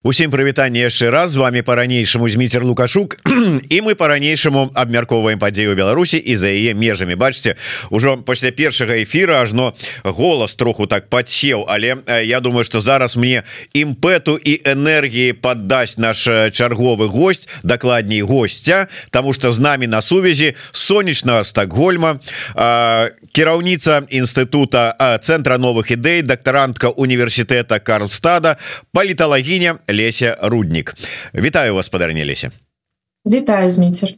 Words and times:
Усім 0.00 0.30
прывітанне 0.32 0.88
яшчэ 0.88 1.10
раз. 1.12 1.36
З 1.36 1.36
вами 1.36 1.60
по-ранейшаму 1.62 2.28
зміцер 2.28 2.64
лукашук. 2.64 3.20
І 3.68 3.82
мы 3.84 3.94
по-ранейшаму 3.94 4.70
абмяркоўваем 4.72 5.36
падзею 5.38 5.76
Беларусі 5.76 6.16
і 6.16 6.36
за 6.40 6.48
яе 6.48 6.72
межамі. 6.72 7.20
Бачце 7.20 7.60
ужо 7.90 8.16
пасля 8.16 8.50
першага 8.50 8.96
эфира 9.04 9.42
ажно 9.44 9.74
голас 10.04 10.54
троху 10.54 10.86
так 10.86 11.12
подсеў 11.12 11.68
але 11.68 12.00
я 12.24 12.40
думаю 12.40 12.64
что 12.64 12.80
зараз 12.80 13.16
мне 13.16 13.42
імпэту 13.74 14.40
і 14.40 14.64
энергіі 14.64 15.36
паддасць 15.36 15.98
наш 15.98 16.24
чарговы 16.56 17.04
гость 17.06 17.48
дакладней 17.62 18.22
гостця 18.22 18.88
тому 19.10 19.32
что 19.32 19.52
з 19.52 19.58
нами 19.60 19.86
на 19.86 20.00
сувязі 20.02 20.56
сонечнага 20.72 21.44
стакгольма 21.44 22.20
кіраўніца 23.32 24.08
інстытута 24.08 24.96
центра 25.20 25.58
новых 25.58 25.92
ідэй 25.92 26.22
дактарантка 26.22 26.88
універсітэта 26.88 27.78
Карлстада 27.84 28.56
паліталагіня 28.92 29.76
Леся 29.92 30.36
руднік. 30.42 30.94
Вітаю 31.34 31.74
вас 31.74 31.86
спадарня 31.86 32.26
Леся 32.26 32.50
Вітаю 33.26 33.70
зміцер. 33.70 34.08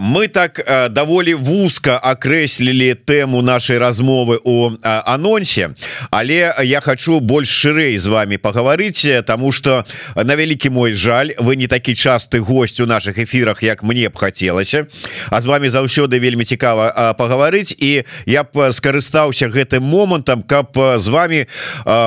Мы 0.00 0.28
так 0.28 0.64
даволі 0.90 1.34
вузка 1.34 2.00
акрэслілі 2.00 2.96
тэму 3.04 3.42
нашай 3.42 3.76
размовы 3.76 4.38
у 4.44 4.72
анонсе 4.82 5.76
але 6.10 6.54
я 6.64 6.80
хочу 6.80 7.20
больш 7.20 7.48
шырэй 7.48 7.98
з 7.98 8.06
вами 8.06 8.36
пагаварыць 8.36 9.24
тому 9.26 9.52
что 9.52 9.84
на 10.16 10.36
вялікі 10.36 10.70
мой 10.70 10.92
жаль 10.92 11.36
вы 11.38 11.56
не 11.56 11.66
такі 11.66 11.92
часты 11.92 12.40
гость 12.40 12.80
у 12.80 12.86
наших 12.86 13.18
эфирах 13.18 13.62
як 13.62 13.82
мне 13.82 14.08
б 14.08 14.16
хацелася 14.16 14.86
а 15.30 15.42
з 15.42 15.46
вами 15.46 15.68
заўсёды 15.68 16.18
вельмі 16.18 16.44
цікава 16.44 17.12
пагаварыць 17.18 17.76
і 17.76 18.04
я 18.24 18.44
б 18.44 18.72
скарыстаўся 18.72 19.48
гэтым 19.48 19.84
момантам 19.84 20.42
каб 20.42 20.72
з 20.96 21.08
вами 21.08 21.46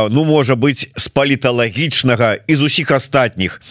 ну 0.09 0.25
можа 0.25 0.55
быть 0.55 0.89
з 0.95 1.07
паліталагічнага 1.07 2.37
і 2.47 2.55
з 2.55 2.61
усіх 2.61 2.91
астатніх 2.91 3.61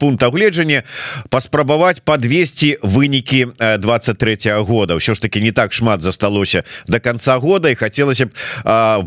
пунктаў 0.00 0.30
гледжання 0.32 0.82
паспрабаваць 1.28 2.02
подвесці 2.12 2.76
вынікі 2.82 3.46
23 3.78 4.36
-го 4.52 4.64
года. 4.64 4.94
Ўсё 4.94 5.14
ж 5.14 5.22
таки 5.22 5.40
не 5.40 5.52
так 5.52 5.72
шмат 5.72 6.02
засталося 6.02 6.62
до 6.86 7.00
конца 7.00 7.38
года 7.38 7.70
і 7.70 7.74
хацелася 7.74 8.26
б 8.26 8.30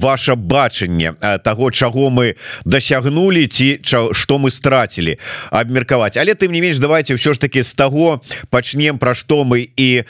ваше 0.02 0.36
бачанне 0.36 1.14
того 1.44 1.72
чаго 1.72 2.09
мы 2.09 2.36
дасягнули 2.66 3.47
ці 3.47 3.80
что 4.12 4.38
мы 4.38 4.50
страцілі 4.52 5.17
абмеркаваць. 5.52 6.17
Але 6.17 6.34
тым 6.34 6.52
не 6.52 6.62
менш 6.62 6.80
давайте 6.80 7.14
ўсё 7.14 7.34
ж 7.34 7.39
таки 7.39 7.62
з 7.64 7.73
таго 7.73 8.22
пачнем 8.50 8.97
пра 8.97 9.14
што 9.14 9.45
мы 9.45 9.69
і 9.78 10.03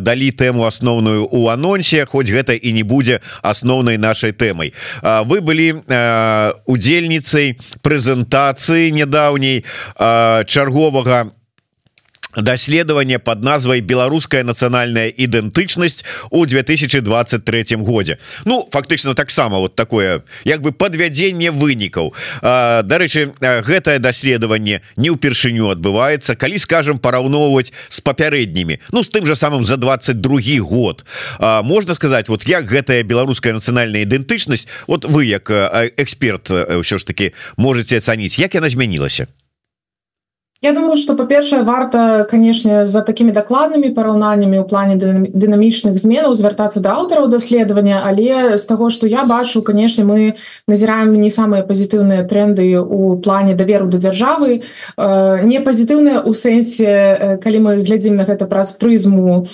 далі 0.00 0.30
тэму 0.30 0.66
асноўную 0.66 1.30
у 1.30 1.46
анонсе 1.48 2.04
хоць 2.04 2.30
гэта 2.30 2.58
і 2.58 2.72
не 2.72 2.82
будзе 2.82 3.20
асноўнай 3.42 3.98
нашай 3.98 4.32
тэмай. 4.32 4.74
Вы 5.02 5.40
былі 5.40 5.86
удзельніцай 6.66 7.54
прэзентацыі 7.82 8.90
нядаўняй 8.90 9.62
чарговага 10.50 11.30
даследаванне 12.36 13.18
под 13.18 13.42
назвай 13.42 13.80
беларуская 13.80 14.44
нацыянальная 14.44 15.08
ідэнтычнасць 15.08 16.04
у 16.30 16.46
2023 16.46 17.76
годзе 17.76 18.18
Ну 18.44 18.68
фактычна 18.70 19.14
таксама 19.14 19.58
вот 19.58 19.74
такое 19.74 20.22
як 20.44 20.62
бы 20.62 20.72
подвядзенне 20.72 21.50
вынікаў. 21.50 22.14
Дарэчы 22.42 23.32
гэтае 23.40 23.98
даследаванне 23.98 24.82
не 24.96 25.10
ўпершыню 25.10 25.70
адбываецца 25.74 26.36
калі 26.36 26.58
скажем 26.58 26.98
параўноўваць 26.98 27.72
с 27.88 28.00
папярэднімі 28.00 28.78
Ну 28.92 29.02
з 29.02 29.08
тым 29.08 29.26
же 29.26 29.34
самым 29.34 29.64
за 29.64 29.76
22 29.76 30.60
год. 30.60 31.04
А, 31.38 31.62
можна 31.62 31.94
сказать 31.94 32.28
вот 32.28 32.46
як 32.46 32.64
гэтая 32.66 33.02
беларуская 33.02 33.52
нацыянальная 33.52 34.02
ідэнтычнасць 34.06 34.68
вот 34.86 35.04
вы 35.04 35.24
як 35.26 35.50
эксперт 35.96 36.50
ўсё 36.50 36.98
ж 36.98 37.04
таки 37.04 37.32
можете 37.56 37.98
ацаніць 37.98 38.38
як 38.38 38.54
яна 38.54 38.68
змянілася 38.68 39.26
Я 40.62 40.72
думаю 40.72 40.96
что 40.96 41.14
по-першае 41.16 41.62
варта 41.62 42.26
канешне 42.30 42.84
за 42.84 43.00
такими 43.00 43.32
дакладнымі 43.32 43.96
параўнаннямі 43.96 44.60
ў 44.60 44.68
плане 44.68 45.00
дынамічных 45.00 45.96
зменаў 45.96 46.36
звяртацца 46.36 46.84
да 46.84 47.00
аўтараў 47.00 47.32
даследавання 47.32 48.04
але 48.04 48.60
з 48.60 48.64
таго 48.68 48.90
что 48.92 49.08
я 49.08 49.24
бачу 49.24 49.62
канешне 49.64 50.04
мы 50.04 50.36
назіраем 50.68 51.16
не 51.16 51.32
самыя 51.32 51.64
пазітыўныя 51.64 52.28
тренды 52.28 52.76
у 52.76 53.16
плане 53.16 53.56
даверу 53.56 53.88
да 53.88 53.96
дзяржавы. 53.96 54.60
Не 55.00 55.64
пазітыўныя 55.64 56.20
у 56.28 56.36
сэнсе 56.36 57.40
калі 57.40 57.58
мы 57.64 57.80
глядзім 57.80 58.20
на 58.20 58.28
гэта 58.28 58.44
праз 58.44 58.76
прызму 58.76 59.48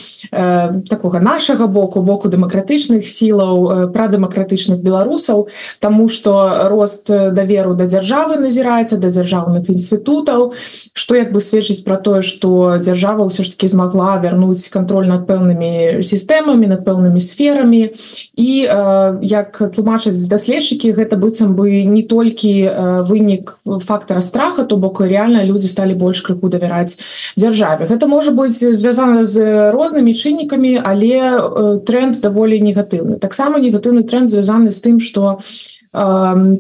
такога 0.90 1.22
нашага 1.22 1.70
боку 1.70 2.02
боку 2.02 2.26
дэмакратычных 2.26 3.06
сілаў 3.06 3.94
пра 3.94 4.10
дэмакратычных 4.10 4.82
беларусаў 4.82 5.46
тому 5.78 6.08
что 6.08 6.66
рост 6.66 7.06
даверу 7.06 7.78
да 7.78 7.86
дзяржавы 7.86 8.42
назіраецца 8.42 8.98
да 8.98 9.14
дзяржаўных 9.14 9.70
інстытутаў 9.70 10.50
что 10.96 11.14
як 11.14 11.30
бы 11.32 11.40
сведчыць 11.40 11.84
про 11.84 11.98
тое 12.00 12.22
что 12.22 12.80
дзяржава 12.80 13.28
ўсё 13.28 13.44
ж 13.44 13.52
таки 13.52 13.68
змагла 13.68 14.16
вярнуць 14.16 14.72
контроль 14.72 15.04
над 15.04 15.28
пэўнымі 15.28 16.00
сістэмамі 16.00 16.64
над 16.64 16.88
пэўнымі 16.88 17.20
сферамі? 17.20 17.92
І 18.32 18.50
э, 18.64 19.18
як 19.20 19.60
тлумачаць 19.76 20.16
даследчыкі 20.24 20.96
гэта 20.96 21.20
быццам 21.20 21.52
бы 21.52 21.84
не 21.84 22.00
толькі 22.00 22.48
э, 22.64 23.04
вынік 23.04 23.60
фактора 23.84 24.24
страха 24.24 24.64
то 24.64 24.80
бок 24.80 25.04
реально 25.04 25.44
люди 25.44 25.68
сталі 25.68 25.92
больш 26.00 26.24
крыху 26.24 26.48
давяраць 26.48 26.96
дзяржаве. 27.36 27.84
Гэта 27.84 28.08
можа 28.08 28.32
быть 28.32 28.56
звязана 28.56 29.28
з 29.28 29.68
рознымі 29.76 30.16
чыннікамі 30.16 30.80
але 30.80 31.20
э, 31.20 31.78
тренд 31.84 32.24
даволі 32.24 32.56
негатыўны. 32.56 33.20
Таксама 33.20 33.60
негатыўны 33.60 34.00
тренд 34.00 34.32
звязаны 34.32 34.72
з 34.72 34.80
тым 34.80 34.96
что 34.96 35.44
э, 35.92 36.56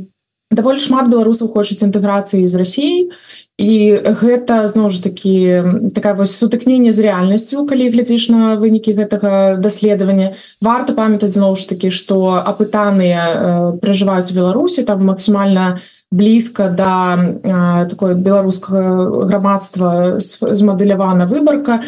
даволі 0.52 0.78
шмат 0.78 1.08
беларусаў 1.08 1.48
хочуць 1.48 1.80
інтэграцыі 1.82 2.44
з 2.44 2.54
Росіяй 2.54 3.10
і 3.56 4.00
гэта 4.04 4.68
зноў 4.68 4.92
ж 4.92 5.00
такі 5.00 5.88
такая 5.96 6.12
вось 6.12 6.36
сутыкненне 6.36 6.92
з 6.92 7.08
рэальнасцю 7.08 7.64
калі 7.64 7.88
глядзіш 7.88 8.28
на 8.28 8.60
вынікі 8.60 8.92
гэтага 8.92 9.56
даследавання. 9.56 10.36
Варта 10.60 10.92
памятаць 10.92 11.32
зноў 11.32 11.56
ж 11.56 11.64
такі 11.64 11.88
што 11.88 12.36
апытаныя 12.44 13.22
э, 13.24 13.36
пражываюць 13.80 14.28
у 14.28 14.36
беларусі 14.36 14.84
там 14.84 15.08
максімальна 15.08 15.80
блізка 16.12 16.68
да 16.68 17.18
э, 17.18 17.86
такой 17.90 18.14
беларускага 18.14 19.26
грамадства 19.26 20.18
змадэлявана 20.18 21.26
выбарка. 21.26 21.82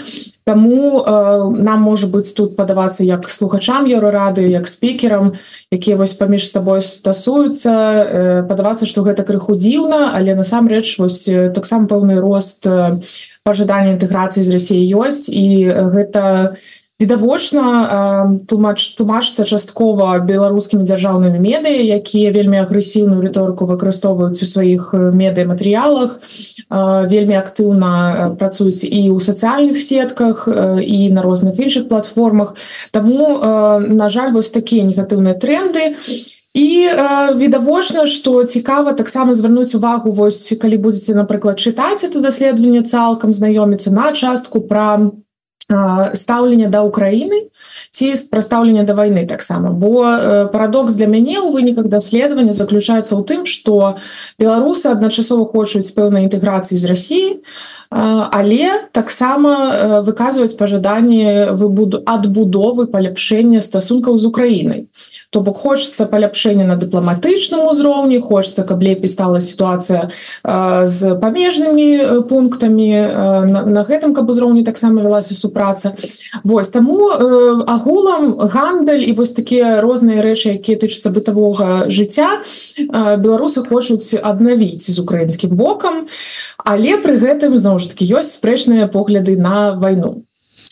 Таму 0.44 1.00
э, 1.00 1.50
нам 1.54 1.82
можа 1.82 2.08
быць 2.10 2.34
тут 2.34 2.56
падавацца 2.56 3.04
як 3.04 3.30
слухачам 3.30 3.86
еўрорады 3.86 4.42
як 4.50 4.66
спікерам 4.66 5.38
якія 5.70 5.96
вось 5.96 6.18
паміж 6.18 6.50
сабой 6.50 6.82
стасуюцца 6.82 7.70
э, 7.70 8.42
падавацца 8.42 8.86
што 8.90 9.06
гэта 9.06 9.22
крыху 9.22 9.54
дзіўна 9.54 10.10
але 10.18 10.34
насамрэч 10.34 10.98
вось 10.98 11.22
таксама 11.54 11.86
пэўны 11.86 12.18
рост 12.18 12.66
пажадання 13.46 13.94
інтэграцыі 13.94 14.42
з 14.42 14.50
Росіі 14.50 14.98
ёсць. 14.98 15.30
І 15.30 15.70
гэта 15.70 16.22
не 16.52 16.87
відавочна 17.00 18.38
тлумач 18.48 18.98
тлумачыцца 18.98 19.46
часткова 19.46 20.18
беларускімі 20.18 20.82
дзяржаўнымі 20.82 21.38
медыя 21.38 21.98
якія 22.02 22.34
вельмі 22.34 22.58
агрэсіўную 22.66 23.22
рыторыку 23.22 23.70
выкарыстоўваюць 23.70 24.42
у 24.42 24.46
сваіх 24.46 24.90
медыяматэрыялах. 24.94 26.18
Вельмі 27.06 27.38
актыўна 27.38 28.34
працуюць 28.34 28.82
і 28.82 29.14
ў 29.14 29.18
сацыяльных 29.22 29.78
сетках 29.78 30.50
і 30.50 30.98
на 31.14 31.22
розных 31.22 31.54
іншых 31.62 31.86
платформах. 31.86 32.58
Таму 32.90 33.38
на 33.78 34.08
жаль 34.10 34.34
вось 34.34 34.50
такія 34.50 34.82
негатыўныя 34.82 35.38
тренды 35.38 35.94
і 36.58 36.68
відавочна 37.38 38.10
што 38.10 38.42
цікава 38.42 38.98
таксама 38.98 39.38
звярнуць 39.38 39.78
увагу 39.78 40.10
вось 40.10 40.50
калі 40.58 40.82
будзеце 40.82 41.14
напрыклад 41.14 41.62
чытаць 41.62 42.02
это 42.02 42.18
даследаванне 42.18 42.82
цалкам 42.82 43.30
знаёміцца 43.30 43.94
на 43.94 44.10
частку 44.10 44.66
пра 44.66 45.14
стаўлення 46.14 46.68
да 46.68 46.80
Украіны 46.84 47.52
ці 47.92 48.14
прадстаўлення 48.30 48.82
да 48.88 48.94
вайны 48.94 49.26
таксама 49.26 49.70
бо 49.70 50.48
парадокс 50.52 50.96
для 50.96 51.06
мяне 51.06 51.36
ў 51.36 51.52
выніках 51.52 51.92
даследавання 51.92 52.56
заключаецца 52.56 53.12
ў 53.12 53.22
тым 53.24 53.40
што 53.44 54.00
беларусы 54.40 54.88
адначасова 54.88 55.44
хочуць 55.52 55.92
пэўнай 55.92 56.24
інтэграцыі 56.24 56.80
з 56.80 56.84
Росіі 56.88 57.28
але 57.90 58.88
таксама 58.92 60.02
выказваюць 60.06 60.56
пажаданні 60.56 61.52
выбуду 61.52 62.02
адбудовы 62.04 62.86
паляпшэння 62.86 63.60
стасункаў 63.60 64.16
з 64.16 64.24
Украінай. 64.24 64.88
То 65.30 65.40
бок 65.40 65.58
хочется 65.58 66.06
паляпшэння 66.06 66.64
на 66.64 66.76
дыпламатычным 66.76 67.68
узроўні 67.68 68.20
хочется 68.20 68.64
каб 68.64 68.82
лепей 68.82 69.08
стала 69.08 69.40
сітуацыя 69.40 70.10
з 70.84 71.14
памежнымі 71.20 72.24
пунктамі 72.28 72.90
на, 73.52 73.62
на 73.64 73.82
гэтым 73.84 74.14
каб 74.14 74.28
узроўні 74.30 74.64
таксама 74.64 75.02
вялася 75.02 75.34
супраць 75.34 75.58
праца 75.58 75.94
Вось 76.44 76.68
таму 76.68 77.10
э, 77.10 77.62
агулам 77.66 78.38
гандаль 78.38 79.02
і 79.02 79.12
вось 79.12 79.32
такія 79.32 79.80
розныя 79.80 80.22
рэчы 80.22 80.54
якія 80.54 80.78
тычацца 80.78 81.10
бытавога 81.10 81.90
жыцця 81.90 82.38
э, 82.38 83.16
беларусы 83.18 83.66
хочуць 83.66 84.14
аднавіць 84.14 84.86
з 84.86 84.96
украінскім 85.02 85.58
бокам 85.58 86.06
але 86.62 86.98
пры 87.02 87.18
гэтым 87.18 87.58
зноў 87.58 87.77
ж 87.78 87.90
таки 87.90 88.08
ёсць 88.08 88.34
спрэчныя 88.38 88.88
погляды 88.88 89.36
на 89.36 89.74
вайну 89.74 90.27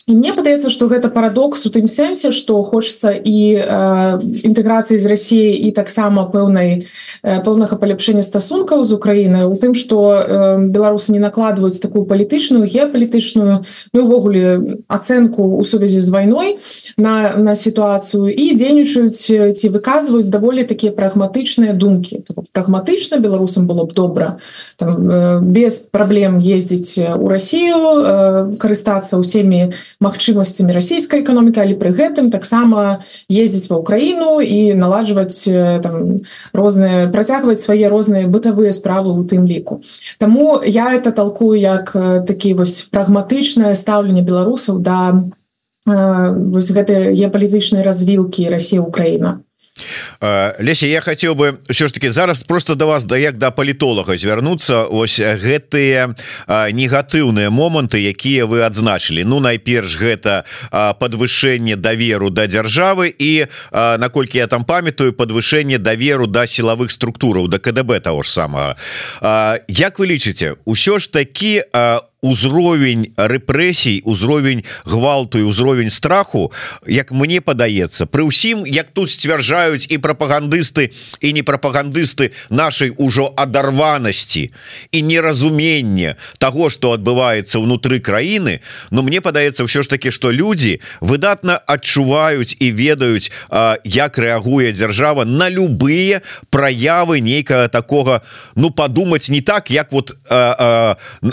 і 0.07 0.15
мне 0.15 0.31
падаецца 0.31 0.69
что 0.71 0.87
гэта 0.87 1.11
парадокс 1.11 1.65
у 1.67 1.69
тым 1.69 1.87
сэнсе 1.91 2.31
что 2.31 2.63
хочется 2.63 3.11
і 3.11 3.59
інтэграцыі 4.47 4.95
з 4.95 5.05
Росіі 5.05 5.51
і 5.67 5.71
таксама 5.75 6.23
пэўнай 6.31 6.87
пэўнага 7.23 7.75
паляпшэння 7.75 8.23
стасункаў 8.23 8.87
з 8.87 8.95
Украіны 8.95 9.43
у 9.51 9.59
тым 9.59 9.75
что 9.75 10.23
беларусы 10.71 11.11
не 11.11 11.19
накладваюць 11.19 11.83
такую 11.83 12.07
палітычную 12.07 12.63
геапалітычную 12.63 13.67
ну 13.93 13.99
увогуле 13.99 14.79
ацэнку 14.87 15.59
у 15.59 15.63
сувязі 15.67 15.99
з 15.99 16.09
вайной 16.09 16.55
на 16.95 17.35
на 17.35 17.59
сітуацыю 17.59 18.31
і 18.31 18.55
дзейнічаюць 18.55 19.59
ці 19.59 19.67
выказваюць 19.75 20.31
даволі 20.31 20.63
такія 20.63 20.95
прагматычныя 20.95 21.75
думкі 21.75 22.23
прагматычна 22.55 23.19
беларусам 23.19 23.67
было 23.67 23.83
б 23.83 23.91
добра 23.91 24.39
там 24.79 25.51
без 25.51 25.83
праблем 25.91 26.39
ездзіць 26.39 26.95
у 27.19 27.27
Росію 27.27 28.55
карыстацца 28.55 29.19
ўсімі 29.19 29.75
магчымасцямі 29.99 30.73
расійскай 30.73 31.21
эканомікі 31.25 31.63
але 31.63 31.73
пры 31.79 31.89
гэтым 31.95 32.29
таксама 32.29 33.01
ездзіць 33.31 33.69
ва 33.71 33.81
ўкраіну 33.81 34.41
і 34.41 34.77
наладжваць 34.77 35.49
розныя 36.53 37.09
працягваць 37.09 37.61
свае 37.65 37.89
розныя 37.89 38.29
бытавыя 38.29 38.71
справы 38.71 39.15
у 39.15 39.23
тым 39.25 39.49
ліку. 39.49 39.81
Таму 40.17 40.61
я 40.61 40.93
это 40.93 41.11
толкую 41.11 41.57
як 41.57 41.91
такі 42.27 42.53
вось 42.53 42.85
прагматычнае 42.93 43.73
стаўленне 43.73 44.21
беларусаў 44.21 44.79
да 44.79 45.25
вось 45.87 46.69
гэтай 46.71 47.15
геапалітычнай 47.15 47.83
развілкі 47.83 48.49
Росія 48.51 48.81
Украіна 48.81 49.46
Леся 50.59 50.87
я 50.87 51.01
хотел 51.01 51.33
бы 51.33 51.57
що 51.69 51.87
ж 51.87 51.93
таки 51.93 52.11
зараз 52.11 52.43
просто 52.43 52.75
до 52.75 52.87
вас 52.87 53.05
да 53.05 53.17
як 53.17 53.37
да 53.37 53.51
палітолага 53.51 54.17
звярнуцца. 54.17 54.83
Ось 54.89 55.19
гэтыя 55.19 56.15
негатыўныя 56.47 57.49
моманты 57.49 58.01
якія 58.01 58.45
вы 58.45 58.65
адзначылі. 58.65 59.23
Ну 59.23 59.39
найперш 59.39 59.97
гэта 59.97 60.43
подвышэнне 60.71 61.75
даверу 61.75 62.29
да 62.29 62.47
дзяржавы 62.47 63.13
і 63.17 63.45
наколькі 63.71 64.37
я 64.37 64.47
там 64.47 64.65
памятаю 64.65 65.13
подвышэнне 65.13 65.77
даверу 65.77 66.27
да 66.27 66.47
сілавых 66.47 66.91
структураў 66.91 67.47
да 67.47 67.57
КДБ 67.59 67.99
того 67.99 68.23
ж 68.23 68.29
самага. 68.31 68.75
Як 69.67 69.99
вы 69.99 70.07
лічыце 70.07 70.57
ўсё 70.65 70.99
ж 70.99 71.11
такі 71.11 71.63
у 72.16 72.16
узровень 72.21 73.13
рэпрэсій 73.15 74.01
узровень 74.03 74.63
гвалту 74.85 75.37
і 75.37 75.53
ўзровень 75.53 75.93
страху 75.93 76.49
як 76.89 77.13
мне 77.13 77.41
падаецца. 77.45 78.09
Пры 78.09 78.25
ўсім 78.25 78.65
як 78.65 78.89
тут 78.89 79.13
сцвярджаюць 79.13 79.85
і 79.85 80.01
прапагандысты 80.01 80.89
і 81.21 81.29
не 81.33 81.45
прапагандысты 81.45 82.33
нашай 82.49 82.89
ужо 82.97 83.29
адарванасці 83.37 84.49
і 84.91 84.99
неразуменне 85.01 86.17
того 86.41 86.73
что 86.73 86.97
адбываецца 86.97 87.61
ўнутры 87.61 88.01
краіны 88.01 88.65
но 88.89 89.05
мне 89.05 89.21
падаецца 89.21 89.69
ўсё 89.69 89.85
ж 89.85 89.87
таки 89.87 90.09
что 90.09 90.33
людзі 90.33 90.81
выдатна 91.05 91.61
адчуваюць 91.69 92.57
і 92.57 92.71
ведаюць 92.73 93.29
як 93.85 94.17
рэагуе 94.17 94.73
дзяржава 94.73 95.21
на 95.21 95.53
любые 95.53 96.25
праявы 96.49 97.21
нейкага 97.21 97.69
такога 97.69 98.25
ну 98.55 98.73
подумать 98.73 99.29
не 99.29 99.41
так 99.45 99.69
як 99.69 99.93
вот 99.93 100.17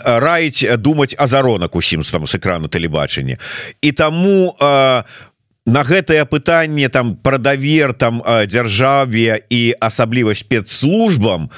раіць 0.04 0.73
думаць 0.76 1.14
азаронак 1.18 1.76
усім 1.76 2.02
там 2.02 2.26
с 2.26 2.34
экрана 2.34 2.68
тэлебачання. 2.68 3.38
І 3.80 3.92
таму 3.92 4.56
а, 4.60 5.04
на 5.66 5.82
гэтае 5.82 6.24
пытанне 6.28 6.88
там 6.88 7.16
пра 7.16 7.38
давер 7.38 7.94
там 7.96 8.20
дзяржаве 8.20 9.40
і 9.48 9.74
асабліва 9.80 10.34
спецслужбам 10.36 11.48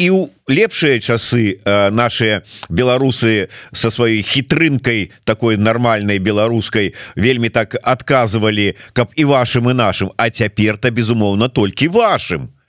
і 0.00 0.06
у 0.10 0.20
лепшыя 0.48 1.00
часы 1.00 1.60
наши 1.92 2.40
беларусы 2.70 3.52
со 3.72 3.92
сваёй 3.92 4.24
хітрынкай 4.24 5.12
такой 5.24 5.60
нармальной 5.60 6.18
беларускай 6.18 6.94
вельмі 7.16 7.52
так 7.52 7.76
адказывалі 7.84 8.76
каб 8.92 9.12
і 9.16 9.24
вашим 9.24 9.70
і 9.70 9.74
нашим 9.74 10.08
а 10.16 10.30
цяпер-то 10.30 10.90
безумоўна 10.90 11.48
толькі 11.48 11.88
вашим 11.88 12.48
то 12.48 12.59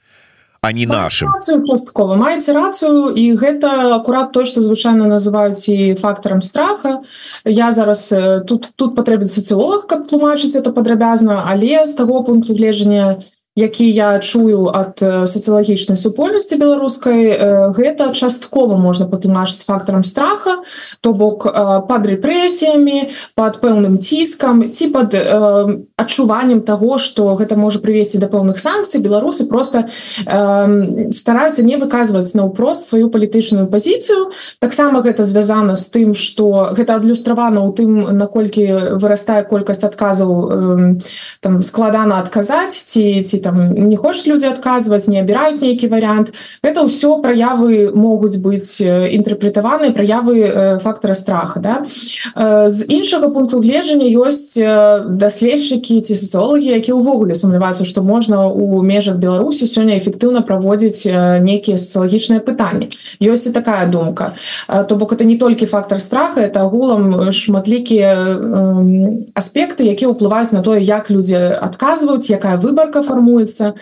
а 0.64 0.72
не 0.74 0.86
нашим. 0.86 1.34
часткова 1.42 2.16
маеце 2.16 2.54
рацыю 2.54 3.10
і 3.10 3.34
гэта 3.34 3.96
акурат 3.96 4.32
то 4.32 4.46
что 4.46 4.62
звычайно 4.62 5.10
называюць 5.10 5.66
і 5.70 5.96
фактарам 5.96 6.42
страха. 6.42 7.02
Я 7.46 7.72
зараз 7.72 8.14
тут 8.48 8.70
тут 8.76 8.96
патрэбен 8.96 9.28
сацыолог 9.28 9.88
каб 9.88 10.06
тлумачыць 10.06 10.56
это 10.56 10.70
падрабязна 10.72 11.50
але 11.50 11.88
з 11.88 11.94
таго 11.94 12.24
пункту 12.24 12.54
гледжання 12.54 12.96
я 12.96 13.18
які 13.56 13.92
я 13.92 14.20
чую 14.20 14.72
ад 14.72 14.96
сацыялагічнай 15.04 16.00
супольнасці 16.00 16.56
беларускай 16.56 17.36
гэта 17.76 18.16
часткова 18.16 18.80
можна 18.80 19.12
патлумачыць 19.12 19.68
фактарам 19.68 20.08
страха 20.08 20.64
то 21.04 21.12
бок 21.12 21.44
под 21.88 22.08
рэпрэсіямі 22.08 23.12
под 23.36 23.60
пэўным 23.60 24.00
ціскам 24.00 24.72
ці 24.72 24.88
под 24.96 25.12
адчуваннем 26.00 26.64
того 26.64 26.96
что 26.98 27.36
гэта 27.36 27.60
можа 27.60 27.84
прывесці 27.84 28.24
да 28.24 28.32
пэўных 28.32 28.56
санкцый 28.56 29.04
беларусы 29.04 29.44
просто 29.52 29.92
стараюцца 30.24 31.68
не 31.68 31.76
выказваць 31.76 32.32
наўпрост 32.32 32.88
сваю 32.88 33.12
палітычную 33.12 33.68
пазіцыю. 33.68 34.32
Таксама 34.64 35.04
гэта 35.04 35.28
звязана 35.28 35.76
з 35.76 35.92
тым 35.92 36.16
что 36.16 36.72
гэта 36.72 36.96
адлюстравана 36.96 37.68
ў 37.68 37.76
тым 37.76 38.16
наколькі 38.16 38.96
вырастае 38.96 39.44
колькасць 39.44 39.84
адказаў 39.84 40.32
там 41.44 41.62
складана 41.62 42.24
адказаць 42.24 42.80
ці 42.80 43.28
ці 43.28 43.41
там 43.42 43.74
не 43.74 43.98
хочуць 43.98 44.28
людзі 44.28 44.48
адказваць 44.54 45.08
не 45.08 45.20
абіраюць 45.22 45.62
нейкі 45.62 45.90
варыянт 45.92 46.32
это 46.64 46.86
ўсё 46.86 47.22
праявы 47.22 47.92
могуць 47.94 48.38
быць 48.38 48.80
інтэрпрэтаваны 48.82 49.92
праявы 49.92 50.80
фактара 50.80 51.14
страха 51.14 51.60
да. 51.60 51.76
З 52.70 52.86
іншага 52.88 53.30
пункту 53.30 53.60
гледжання 53.62 54.06
ёсць 54.06 54.56
даследчыкі 54.56 56.02
ці 56.02 56.14
сацыолагі 56.16 56.72
які 56.72 56.98
ўвогуле 56.98 57.36
сумняваюцца 57.36 57.86
што 57.86 58.02
можна 58.02 58.48
у 58.48 58.82
межах 58.82 59.18
беларусі 59.18 59.66
сёння 59.66 59.98
эфектыўна 59.98 60.42
праводзіць 60.46 61.06
нейкія 61.42 61.78
сацыялагічныя 61.78 62.40
пытанні 62.40 62.92
ёсць 63.22 63.48
і 63.48 63.52
такая 63.52 63.88
думка. 63.88 64.34
То 64.68 64.96
бок 64.96 65.14
это 65.14 65.24
не 65.24 65.38
толькі 65.38 65.66
фактор 65.66 66.00
страха 66.00 66.42
это 66.42 66.62
агулам 66.62 67.32
шматлікія 67.32 68.14
аспекты 69.34 69.90
якія 69.90 70.12
ўплываюць 70.12 70.54
на 70.54 70.62
тое 70.62 70.82
як 70.82 71.10
людзі 71.10 71.58
адказваюць 71.62 72.30
якая 72.30 72.58
выбарка 72.58 73.02
фармуецца 73.02 73.31
фармуецца 73.32 73.74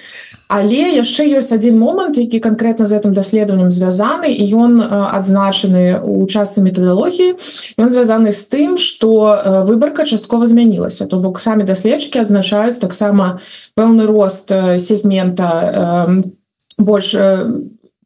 але 0.49 0.97
яшчэ 0.97 1.29
ёсць 1.37 1.53
один 1.53 1.77
момант 1.79 2.17
які 2.17 2.39
конкретно 2.39 2.85
з 2.85 2.97
гэтым 2.97 3.13
даследаваннем 3.13 3.69
звязаны 3.69 4.33
і 4.33 4.43
ён 4.57 4.81
адзначаны 4.81 6.01
у 6.01 6.25
частцы 6.25 6.61
метадалогіі. 6.61 7.37
Ён 7.77 7.89
звязаны 7.89 8.33
з 8.33 8.41
тым 8.49 8.77
что 8.77 9.63
выбарка 9.65 10.05
часткова 10.05 10.45
змянілася. 10.45 11.05
То 11.05 11.21
бок 11.21 11.39
самі 11.39 11.63
даследчыкі 11.69 12.25
адзначаюць 12.25 12.81
таксама 12.81 13.39
пэўны 13.77 14.09
рост 14.09 14.49
сегмента 14.81 16.09
больш 16.77 17.13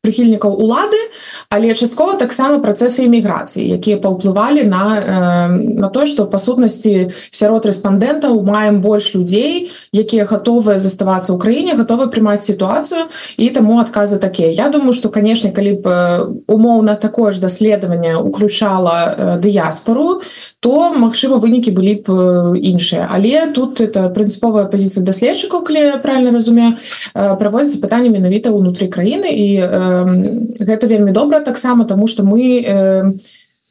прыхільнікаў 0.04 0.52
улады 0.60 1.00
але 1.48 1.72
часткова 1.72 2.20
таксама 2.20 2.60
працэсы 2.60 3.08
эміграцыі 3.08 3.64
якія 3.80 4.04
паўплывалі 4.04 4.68
на 4.68 4.84
на 5.48 5.88
то 5.88 6.04
что 6.06 6.28
па 6.28 6.44
сутнасці 6.44 7.16
сярод 7.32 7.64
рэспандэнтаў 7.64 8.36
маем 8.44 8.84
больш 8.84 9.16
людзей 9.16 9.72
якія 9.96 10.28
гатовыя 10.28 10.76
заставацца 10.76 11.32
ў 11.32 11.40
краіне 11.40 11.80
гатовы 11.80 12.12
прымаць 12.12 12.44
сітуацыю 12.44 13.08
і 13.40 13.48
таму 13.56 13.80
адказы 13.80 14.20
такія. 14.20 14.52
Я 14.52 14.68
думаю 14.68 14.92
что 14.92 15.08
канешне 15.08 15.56
калі 15.56 15.80
б 15.80 15.86
умоўна 16.52 17.00
такое 17.00 17.32
ж 17.32 17.40
даследаванне 17.40 18.20
уключала 18.20 19.40
дыяспору 19.40 20.20
то 20.60 20.92
магчыма 20.92 21.40
вынікі 21.40 21.72
былі 21.72 22.04
б 22.04 22.08
іншыя. 22.60 23.08
Але 23.08 23.48
тут 23.56 23.80
это 23.80 24.12
прынцыповая 24.12 24.68
пазіцыя 24.68 25.08
даследчыкаў 25.08 25.64
калі 25.64 26.04
правильно 26.04 26.36
разумею 26.36 26.76
праводзіць 27.16 27.80
пытанне 27.80 28.12
менавіта 28.12 28.52
ўнутры 28.52 28.92
краіны 28.92 29.32
і 29.32 29.48
у 29.64 29.93
гэта 30.60 30.88
вельмі 30.88 31.12
добра 31.12 31.40
таксама 31.40 31.86
тому 31.86 32.08
что 32.08 32.24
мы 32.24 32.64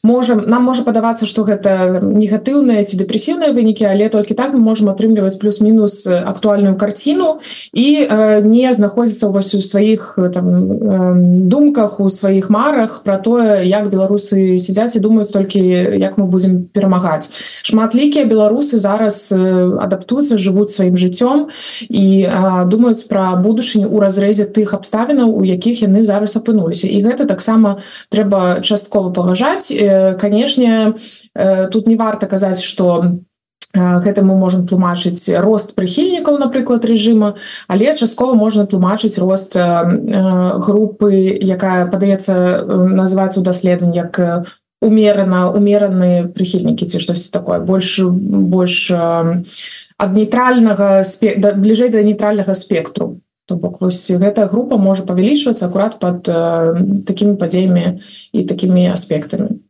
э, 0.02 0.09
можем 0.12 0.42
нам 0.47 0.64
можа 0.64 0.82
падавацца 0.82 1.26
что 1.26 1.44
гэта 1.47 2.02
негатыўныя 2.02 2.82
ці 2.82 2.99
дэпрэсіўныя 2.99 3.54
вынікі 3.54 3.87
але 3.87 4.09
толькі 4.11 4.35
так 4.35 4.50
мы 4.52 4.59
можем 4.59 4.90
атрымліваць 4.90 5.38
плюс-мінус 5.38 6.06
актуальную 6.06 6.75
карціну 6.76 7.38
і 7.73 7.87
э, 8.02 8.42
не 8.42 8.73
знаходзіцца 8.73 9.28
у 9.28 9.32
вас 9.32 9.54
у 9.54 9.61
сваіх 9.61 10.18
там 10.35 10.47
э, 10.50 11.47
думках 11.47 12.00
у 12.00 12.09
сваіх 12.09 12.50
марах 12.50 13.02
про 13.06 13.16
тое 13.16 13.62
як 13.62 13.94
беларусы 13.94 14.59
сядзяць 14.59 14.99
і 14.99 15.04
думаюць 15.06 15.30
толькі 15.30 15.62
як 15.94 16.18
мы 16.18 16.26
будзем 16.26 16.66
перамагаць 16.66 17.30
шматлікія 17.62 18.26
беларусы 18.26 18.82
зараз 18.82 19.30
э, 19.30 19.38
адаптуюцца 19.78 20.35
жывуць 20.35 20.75
сваім 20.75 20.99
жыццём 20.99 21.47
і 21.87 22.26
э, 22.26 22.66
думаюць 22.66 23.06
пра 23.06 23.38
будучыню 23.38 23.87
у 23.87 24.02
разрэзе 24.02 24.50
тых 24.50 24.75
абставінаў 24.75 25.30
у 25.30 25.47
якіх 25.47 25.87
яны 25.87 26.02
зараз 26.02 26.35
апынуліся. 26.35 26.90
І 26.90 27.06
гэта 27.06 27.30
таксама 27.30 27.78
трэба 28.11 28.66
часткова 28.66 29.14
паважаць 29.14 29.71
і 29.71 29.91
канешне 30.20 30.94
тут 31.72 31.87
не 31.87 31.96
варта 31.96 32.26
казаць 32.26 32.62
что 32.62 33.18
гэта 33.75 34.22
мы 34.22 34.37
можем 34.37 34.66
тлумачыць 34.68 35.28
рост 35.40 35.75
прыхільнікаў 35.75 36.38
напрыклад 36.38 36.84
рэжыма 36.84 37.34
але 37.68 37.94
часткова 37.94 38.34
можна 38.34 38.66
тлумачыць 38.66 39.18
рост 39.18 39.56
групы 39.56 41.12
якая 41.40 41.87
падаецца 41.87 42.66
называць 42.68 43.38
у 43.38 43.42
даследаванні 43.42 43.96
як 43.96 44.20
умерана 44.82 45.46
умераны 45.54 46.28
прыхільнікі 46.34 46.87
ці 46.87 46.99
штось 46.99 47.30
такое. 47.30 47.62
Больш 47.62 48.02
больш 48.02 48.90
ад 48.90 50.11
нейтральнага 50.11 51.06
да, 51.38 51.54
бліжэй 51.54 51.94
да 51.94 52.02
нейтральнага 52.02 52.54
спектру. 52.58 53.22
То 53.46 53.56
бок 53.56 53.80
вось 53.80 54.11
гэтая 54.11 54.50
група 54.50 54.76
можа 54.76 55.06
павялічвацца 55.06 55.66
акурат 55.66 55.99
под 56.02 56.26
э, 56.28 57.02
такімі 57.06 57.38
падзеямі 57.38 58.02
і 58.32 58.44
такімі 58.44 58.90
аспектамі 58.90 59.62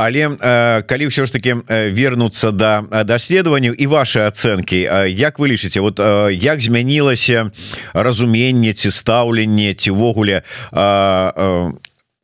але 0.00 0.32
э, 0.32 0.82
калі 0.88 1.12
ўсё 1.12 1.28
ж 1.28 1.32
таки 1.32 1.60
вернуцца 1.68 2.52
да 2.56 2.80
даследаванню 3.04 3.76
і 3.76 3.86
ваши 3.86 4.24
ацэнкі 4.24 5.12
Як 5.12 5.38
вы 5.38 5.52
лічыце 5.52 5.80
вот 5.80 6.00
э, 6.00 6.32
як 6.32 6.60
змянілася 6.60 7.52
разуменне 7.92 8.72
ці 8.72 8.88
стаўленне 8.90 9.74
ці 9.76 9.92
ўвогуле 9.92 10.40
э, 10.40 11.72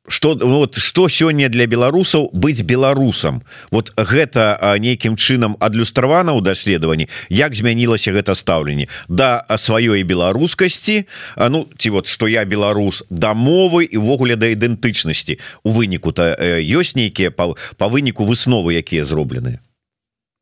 что 0.09 0.37
вот 0.41 0.77
что 0.77 1.09
сёння 1.09 1.49
для 1.49 1.67
беларусаў 1.67 2.31
быть 2.33 2.63
беларусам 2.63 3.43
вот 3.71 3.93
гэта 3.97 4.77
нейкім 4.79 5.17
чынам 5.17 5.57
адлюстравана 5.61 6.33
ў 6.33 6.43
даследаванні? 6.43 7.09
Як 7.29 7.55
змянілася 7.55 8.13
гэта 8.13 8.35
стаўленне? 8.35 8.89
Да 9.09 9.45
сваёй 9.49 10.03
беларускасці 10.03 11.07
Ну 11.37 11.69
ці 11.79 11.91
вот 11.91 12.07
что 12.07 12.27
я 12.27 12.45
беларус 12.45 13.05
да 13.11 13.35
мовы 13.35 13.85
і 13.85 13.99
ввогуле 13.99 14.37
да 14.37 14.47
ідэнтычнасці. 14.47 15.39
У 15.63 15.71
выніку-то 15.71 16.37
ёсць 16.63 16.97
нейкія 16.97 17.31
па, 17.31 17.55
па 17.77 17.87
выніку 17.87 18.25
высновы 18.25 18.79
якія 18.79 19.05
зроблены 19.05 19.61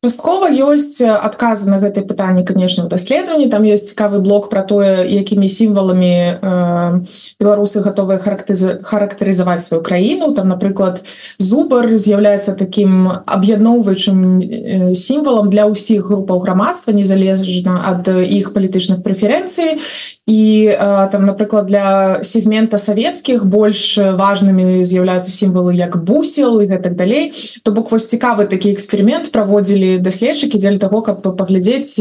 Пасткова 0.05 0.53
ёсць 0.53 1.01
адказы 1.01 1.71
на 1.73 1.81
гэтае 1.81 2.05
пытанне 2.05 2.45
канешне 2.45 2.85
даследаванні 2.93 3.49
там 3.49 3.65
ёсць 3.65 3.89
цікавы 3.89 4.21
блок 4.21 4.51
про 4.53 4.61
тое 4.61 5.01
якімі 5.09 5.49
сімваламі 5.49 6.13
э, 6.13 7.01
беларусы 7.41 7.81
гатовыя 7.81 8.21
характарызаваць 8.21 9.65
сваю 9.65 9.81
краіну 9.81 10.35
там 10.37 10.53
напрыклад 10.53 11.01
зубар 11.41 11.89
з'яўляецца 11.97 12.53
таким 12.53 13.17
аб'ядноўваючым 13.25 14.21
э, 14.45 14.93
сімвалам 14.93 15.49
для 15.49 15.65
ўсіх 15.73 16.05
групаў 16.13 16.45
грамадства 16.45 16.93
незалежна 16.93 17.81
ад 17.89 18.05
іх 18.29 18.53
палітычных 18.53 19.01
прэферэнцый 19.01 19.81
і 20.27 20.69
э, 20.69 21.09
там 21.13 21.25
напрыклад 21.25 21.67
для 21.67 22.21
сегмента 22.25 22.79
савецкіх 22.79 23.45
больш 23.45 23.97
важнымі 23.97 24.85
з'яўляюцца 24.85 25.29
сімвалы 25.29 25.77
як 25.77 25.97
бусел 26.05 26.61
і 26.61 26.69
гэтак 26.69 26.97
далей. 26.97 27.33
То 27.63 27.73
бок 27.73 27.93
вось 27.93 28.09
цікавы 28.09 28.49
такі 28.49 28.73
эксперымент 28.73 29.33
праводзілі 29.33 29.94
даследчыкі 29.99 30.59
дзеля 30.59 30.79
того 30.79 31.03
каб 31.03 31.23
паглядзець 31.23 31.99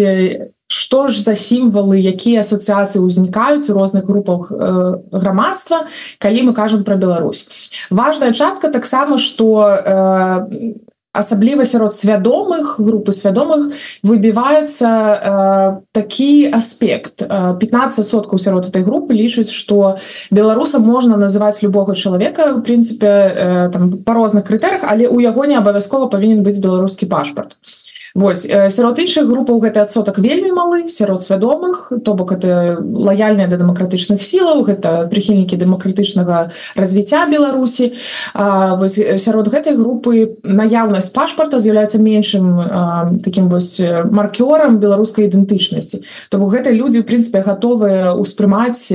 что 0.74 1.08
ж 1.08 1.22
за 1.22 1.36
сімвалы 1.38 2.02
якія 2.02 2.42
асацыяцыі 2.42 3.06
ўзнікаюць 3.06 3.70
у 3.70 3.78
розных 3.78 4.10
групах 4.10 4.50
э, 4.50 4.98
грамадства 5.12 5.86
калі 6.18 6.50
мы 6.50 6.54
кажам 6.54 6.84
про 6.84 6.96
Беларусь. 6.96 7.70
Важная 7.90 8.34
частка 8.34 8.74
таксама 8.74 9.18
что 9.18 9.70
э, 9.70 10.74
асабліва 11.14 11.66
сярод 11.66 11.94
свядомых 11.94 12.82
групы 12.82 13.12
свядомых 13.14 13.72
выбіваецца 14.04 14.88
э, 14.90 15.82
такі 15.94 16.50
аспект. 16.50 17.22
15 17.22 18.06
соткаў 18.06 18.40
сярод 18.40 18.66
этой 18.66 18.84
групы 18.84 19.14
лічуць 19.14 19.54
что 19.54 19.98
беларуса 20.32 20.80
можна 20.80 21.16
называть 21.18 21.62
любога 21.62 21.96
чалавека 21.96 22.54
в 22.54 22.62
прынцыпе 22.62 23.08
э, 23.08 23.70
там 23.70 23.92
по 24.04 24.14
розных 24.14 24.44
крытэрах 24.46 24.82
але 24.84 25.08
у 25.08 25.20
яго 25.20 25.46
не 25.46 25.56
абавязкова 25.56 26.10
павінен 26.10 26.44
быць 26.44 26.60
беларускі 26.60 27.06
пашпарт. 27.06 27.58
і 27.62 27.93
Вось 28.14 28.46
сярод 28.46 29.00
іншых 29.02 29.26
групаў 29.26 29.58
гэты 29.58 29.82
адсотак 29.82 30.20
вельмі 30.22 30.54
малы 30.54 30.86
сярод 30.86 31.18
свядомых 31.18 31.90
то 32.06 32.14
бок 32.14 32.32
это 32.38 32.78
лаяльныя 32.78 33.50
да 33.50 33.58
дэмакратычных 33.58 34.22
сілаў 34.22 34.62
гэта 34.70 35.10
прыхільнікі 35.10 35.58
дэмакратычнага 35.58 36.54
развіцця 36.78 37.26
Беларусі. 37.26 37.98
Вось 38.38 39.02
сярод 39.18 39.50
гэтай 39.50 39.74
групы 39.74 40.38
наяўнасць 40.46 41.10
пашпарта 41.10 41.58
з'яўляецца 41.58 41.98
меншым 41.98 42.62
а, 42.62 43.10
таким 43.26 43.50
вось 43.50 43.82
маркёрам 43.82 44.78
беларускай 44.78 45.26
ідэнтычнасці. 45.26 46.06
То 46.30 46.38
бок 46.38 46.54
гэта 46.54 46.70
людзі 46.70 47.02
в 47.02 47.10
прынцыпе 47.10 47.42
гатовыя 47.42 48.14
ўспрымаць 48.14 48.94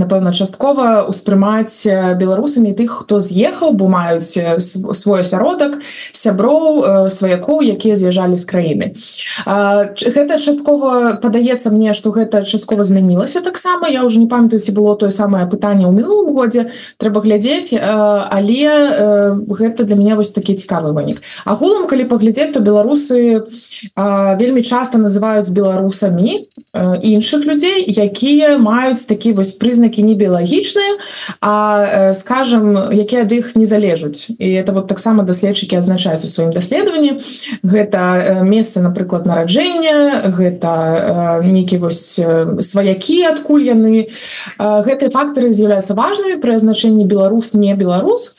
напэўна 0.00 0.32
часткова 0.32 1.04
успрымаць 1.04 1.84
беларусамі 2.16 2.72
тых 2.72 3.04
хто 3.04 3.20
з'ехаў 3.20 3.76
бо 3.76 3.86
маюць 3.92 4.32
свой 4.96 5.20
асяродак 5.20 5.78
сяброў 6.16 7.08
сваякоў 7.12 7.60
якія 7.76 7.94
з'язджалі 8.00 8.36
з 8.40 8.44
краіны. 8.48 8.86
Гэта 10.00 10.40
часткова 10.40 11.20
падаецца 11.20 11.68
мне 11.70 11.92
што 11.92 12.10
гэта 12.16 12.42
часткова 12.48 12.84
змянілася 12.84 13.44
таксама. 13.44 13.88
Я 13.92 14.04
уже 14.08 14.18
не 14.18 14.26
памятаю 14.26 14.60
ці 14.64 14.72
было 14.72 14.96
тое 14.96 15.12
самае 15.12 15.44
пытанне 15.44 15.84
ў 15.84 15.92
мінулым 15.92 16.32
годзе. 16.32 16.72
Трэба 16.96 17.20
глядзець 17.20 17.76
але 17.76 18.64
гэта 19.44 19.84
для 19.84 19.96
меня 19.96 20.16
вось 20.16 20.32
такі 20.32 20.56
цікавы 20.56 20.96
вынік. 20.96 21.20
Агулам 21.44 21.84
калі 21.84 22.08
паглядзець 22.08 22.56
то 22.56 22.64
беларусы 22.64 23.44
вельмі 24.40 24.62
часта 24.64 24.96
называюць 24.96 25.52
беларусамі 25.52 26.48
іншых 27.02 27.44
людзей 27.44 27.84
якія 27.90 28.56
маюць 28.58 29.04
такі 29.04 29.34
вось 29.34 29.52
прызна 29.58 29.89
прызнакі 29.90 30.02
не 30.02 30.14
біялагічныя 30.14 30.98
а 31.40 32.14
скажем 32.14 32.76
якія 32.92 33.22
ад 33.22 33.32
іх 33.32 33.56
не 33.56 33.66
залежуць. 33.66 34.30
І 34.38 34.52
это 34.54 34.72
вот 34.72 34.86
таксама 34.86 35.22
даследчыкі 35.22 35.76
адзначаюць 35.76 36.24
у 36.24 36.28
сваім 36.28 36.50
даследаванні. 36.50 37.20
Гэта 37.62 38.42
месца 38.42 38.80
напрыклад 38.80 39.26
нараджэння 39.26 40.30
гэта 40.36 41.42
нейкі 41.42 41.78
вось 41.78 42.20
сваякі 42.60 43.26
адкуль 43.26 43.66
яны. 43.66 44.08
Гэтыя 44.58 45.10
фактары 45.10 45.52
з'яўляюцца 45.52 45.94
важнымі 45.94 46.40
пры 46.40 46.54
азначэнні 46.54 47.04
беларус 47.04 47.54
не 47.54 47.74
беларус 47.74 48.34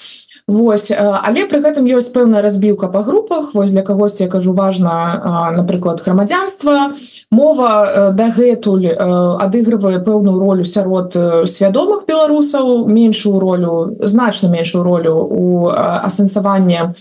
Вось 0.52 0.92
але 0.92 1.46
пры 1.48 1.64
гэтым 1.64 1.88
ёсць 1.88 2.12
пэўная 2.12 2.44
разбіўка 2.44 2.92
па 2.92 3.08
групах. 3.08 3.56
Вось 3.56 3.72
для 3.72 3.88
кагосьці 3.88 4.28
я 4.28 4.30
кажу 4.30 4.52
важна 4.52 5.54
напрыклад 5.56 6.04
грамадзянства. 6.04 6.92
Мова 7.32 8.12
дагэтуль 8.12 8.92
адыгрывае 8.92 10.04
пэўную 10.04 10.36
ролю 10.40 10.68
сярод 10.68 11.16
свядомых 11.48 12.04
беларусаў 12.04 12.84
меншую 12.92 13.40
ролю 13.40 13.96
значна 14.04 14.50
меншую 14.52 14.84
ролю 14.84 15.24
у 15.24 15.72
асэнсаванне 15.72 16.92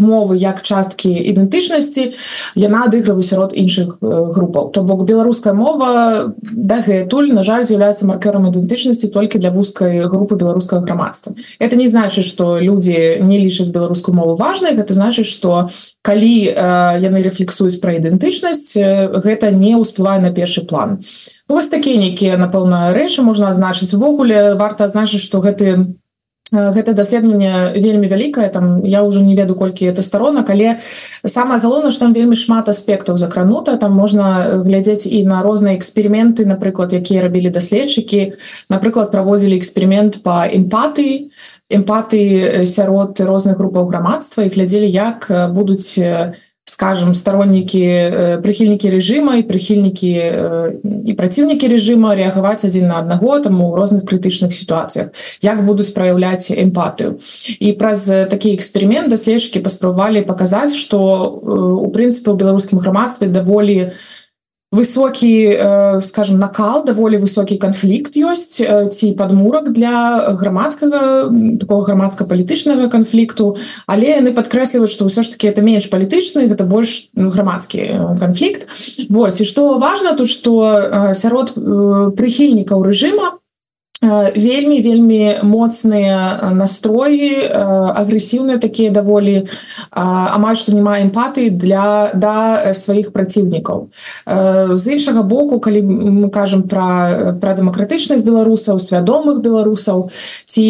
мовы 0.00 0.40
як 0.40 0.62
часткі 0.64 1.12
ідэнтычнасці. 1.12 2.16
Яна 2.56 2.88
адыгрывае 2.88 3.22
сярод 3.22 3.52
іншых 3.52 4.00
групаў. 4.00 4.72
То 4.72 4.80
бок 4.80 5.04
беларуская 5.04 5.52
мова 5.52 6.32
дагэтуль 6.40 7.36
на 7.36 7.44
жаль 7.44 7.68
з'яўляецца 7.68 8.08
маркером 8.08 8.48
ідэнтычнасці 8.48 9.12
толькі 9.12 9.36
для 9.36 9.52
вузкай 9.52 10.08
групы 10.08 10.40
беларускага 10.40 10.88
грамадства. 10.88 11.36
Это 11.60 11.76
не 11.76 11.86
значит 11.86 12.24
что 12.24 12.56
людзі 12.78 13.18
не 13.26 13.38
лічаць 13.42 13.74
беларускую 13.74 14.14
мову 14.14 14.38
важнай 14.38 14.78
гэта 14.78 14.94
значыць 14.94 15.26
что 15.26 15.66
калі 16.06 16.34
э, 16.46 16.54
яны 17.02 17.18
рэфлексуюць 17.26 17.82
пра 17.82 17.98
ідэнтычнасць 17.98 18.78
гэта 19.26 19.50
не 19.50 19.74
ўсплывае 19.74 20.22
на 20.22 20.30
першы 20.30 20.62
план. 20.62 21.02
Вось 21.50 21.66
такія 21.66 21.98
нейкія 21.98 22.38
напэўна 22.38 22.94
рэчы 22.94 23.26
можна 23.26 23.50
азначыць. 23.50 23.90
Увогуле 23.98 24.54
варта 24.54 24.86
азначыць 24.86 25.24
что 25.26 25.42
гэты 25.42 25.98
гэта 26.52 26.94
даследаванне 26.96 27.76
вельмі 27.76 28.08
вялікае 28.08 28.48
там 28.48 28.80
я 28.84 29.02
ўжо 29.04 29.20
не 29.20 29.36
веду 29.36 29.54
колькі 29.54 29.84
это 29.84 30.00
старонак 30.00 30.48
але 30.48 30.80
самое 31.24 31.60
галоўнае 31.60 31.90
что 31.90 32.08
там 32.08 32.12
вельмі 32.16 32.36
шмат 32.36 32.68
аспектаў 32.68 33.16
закранута. 33.16 33.76
Там 33.76 33.92
можна 33.92 34.62
глядзець 34.64 35.04
і 35.04 35.26
на 35.26 35.42
розныя 35.42 35.76
эксперыменты 35.76 36.46
напрыклад 36.46 36.92
якія 36.92 37.22
рабілі 37.22 37.50
даследчыкі. 37.50 38.32
Напрыклад 38.70 39.12
праводзілі 39.12 39.58
эксперымент 39.60 40.22
по 40.22 40.48
эмпатыі 40.48 41.28
эмпаты 41.70 42.64
сярод 42.64 43.20
розных 43.20 43.58
групаў 43.58 43.86
грамадства 43.88 44.42
і 44.42 44.52
глядзелі 44.52 44.88
як 44.88 45.28
будуць 45.52 46.00
скажем 46.68 47.14
стороннікі 47.16 48.40
прыхільнікі 48.44 48.92
рэжыма 48.92 49.40
і 49.40 49.46
прыхільнікі 49.48 50.12
і 51.08 51.12
праціўнікі 51.16 51.70
рэжыма 51.72 52.12
рэагаваць 52.12 52.68
адзін 52.68 52.92
на 52.92 53.00
аднаго 53.00 53.40
там 53.40 53.60
у 53.64 53.72
розных 53.76 54.04
крытычных 54.04 54.52
сітуацыях 54.52 55.16
як 55.40 55.64
будуць 55.64 55.92
праяўляць 55.96 56.52
эмпатыю 56.52 57.16
і 57.60 57.72
праз 57.72 58.04
такі 58.28 58.52
эксперымент 58.56 59.08
даследчыкі 59.08 59.64
паспрабавалі 59.64 60.28
паказаць 60.28 60.76
што 60.76 61.00
у 61.84 61.88
прынцыпе 61.88 62.32
у 62.32 62.36
беларускім 62.36 62.84
грамадстве 62.84 63.32
даволі 63.32 63.88
у 63.88 64.17
высокі 64.70 65.48
э, 65.48 66.00
скажем 66.02 66.38
накал 66.38 66.84
даволі 66.84 67.16
высокі 67.16 67.56
канфлікт 67.56 68.12
ёсць 68.20 68.60
э, 68.60 68.92
ці 68.92 69.16
падмурак 69.16 69.72
для 69.72 70.36
грамадскага 70.36 71.32
такого 71.56 71.88
грамадска-палітычнага 71.88 72.92
канфлікту 72.92 73.56
але 73.88 74.20
яны 74.20 74.36
падкрэсліваюць 74.36 74.92
што 74.92 75.08
ўсё 75.08 75.24
ж 75.24 75.32
таки 75.32 75.48
это 75.48 75.64
менш 75.64 75.88
палітычны 75.88 76.52
гэта 76.52 76.68
больш 76.68 77.08
ну, 77.16 77.32
грамадскі 77.32 77.80
э, 77.80 78.18
канфлікт 78.20 78.68
Вось 79.08 79.40
і 79.40 79.48
што 79.48 79.80
важна 79.80 80.12
тут 80.12 80.28
што 80.28 81.14
сярод 81.16 81.56
прыхільнікаў 82.12 82.84
рэжыма 82.84 83.40
вельмі 84.00 84.78
вельмі 84.78 85.42
моцныя 85.42 86.54
настроі 86.54 87.50
агрэсіўныя 87.50 88.62
такія 88.62 88.94
даволі 88.94 89.42
амаль 89.90 90.54
што 90.54 90.70
няма 90.70 91.02
эмпатыі 91.02 91.50
для 91.50 92.14
да 92.14 92.70
сваіх 92.78 93.10
праціўнікаў. 93.10 93.90
З 94.78 94.84
іншага 94.94 95.26
боку 95.26 95.58
калі 95.58 95.82
мы 95.82 96.30
кажам 96.30 96.62
пра 96.70 97.34
пра 97.42 97.58
дэмакратычных 97.58 98.22
беларусаў 98.22 98.78
свядомых 98.78 99.42
беларусаў 99.42 100.14
ці 100.46 100.66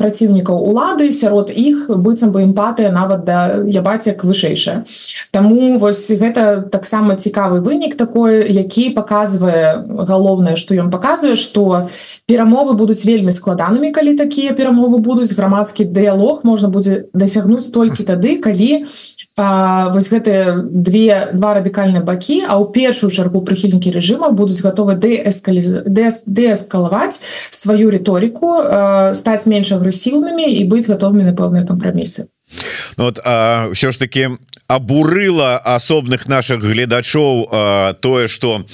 праціўнікаў 0.00 0.56
улады 0.56 1.12
сярод 1.12 1.52
іх 1.52 1.92
быццам 1.92 2.32
бы 2.32 2.48
эмпатыя 2.48 2.88
нават 2.88 3.28
да 3.28 3.60
ябацяк 3.60 4.24
вышэйшая. 4.24 4.88
Таму 5.36 5.76
вось 5.76 6.08
гэта 6.08 6.64
таксама 6.72 7.20
цікавы 7.20 7.60
вынік 7.60 7.92
такой 8.00 8.48
які 8.48 8.88
паказвае 8.96 9.84
галоўнае 9.84 10.56
што 10.56 10.72
ён 10.80 10.88
паказвае 10.88 11.36
што 11.36 11.92
перамог 12.24 12.53
перамовы 12.54 12.78
будуць 12.78 13.02
вельмі 13.04 13.32
складанымі 13.32 13.90
калі 13.90 14.14
такія 14.14 14.52
перамовы 14.54 14.98
будуць 15.02 15.34
грамадскі 15.34 15.90
дыялог 15.90 16.46
можна 16.46 16.68
будзе 16.68 17.06
дасягнуць 17.12 17.72
толькі 17.74 18.04
тады 18.06 18.38
калі 18.38 18.86
а, 19.36 19.90
вось 19.90 20.06
гэтыя 20.06 20.62
две 20.62 21.34
два 21.34 21.58
радыкальныя 21.58 22.06
бакі 22.06 22.46
а 22.46 22.62
ў 22.62 22.70
першую 22.70 23.10
чаргу 23.10 23.42
прыхільнікі 23.42 23.90
рэжыма 23.90 24.30
будуць 24.30 24.62
гатовы 24.62 24.94
дээскалаваць 24.94 27.18
сваю 27.50 27.90
рыторыку 27.90 28.62
стаць 29.18 29.50
менш 29.50 29.74
агрэсіўнымі 29.74 30.46
і 30.46 30.62
быць 30.70 30.86
гатовымі 30.86 31.26
на 31.26 31.34
пэўныя 31.34 31.66
кампрамісы. 31.66 32.30
Ну, 32.94 33.10
ўсё 33.10 33.90
ж 33.90 33.98
таки 33.98 34.38
абурыла 34.66 35.58
асобных 35.58 36.26
наших 36.26 36.64
гледачоў 36.64 37.96
тое 38.00 38.28
что 38.28 38.64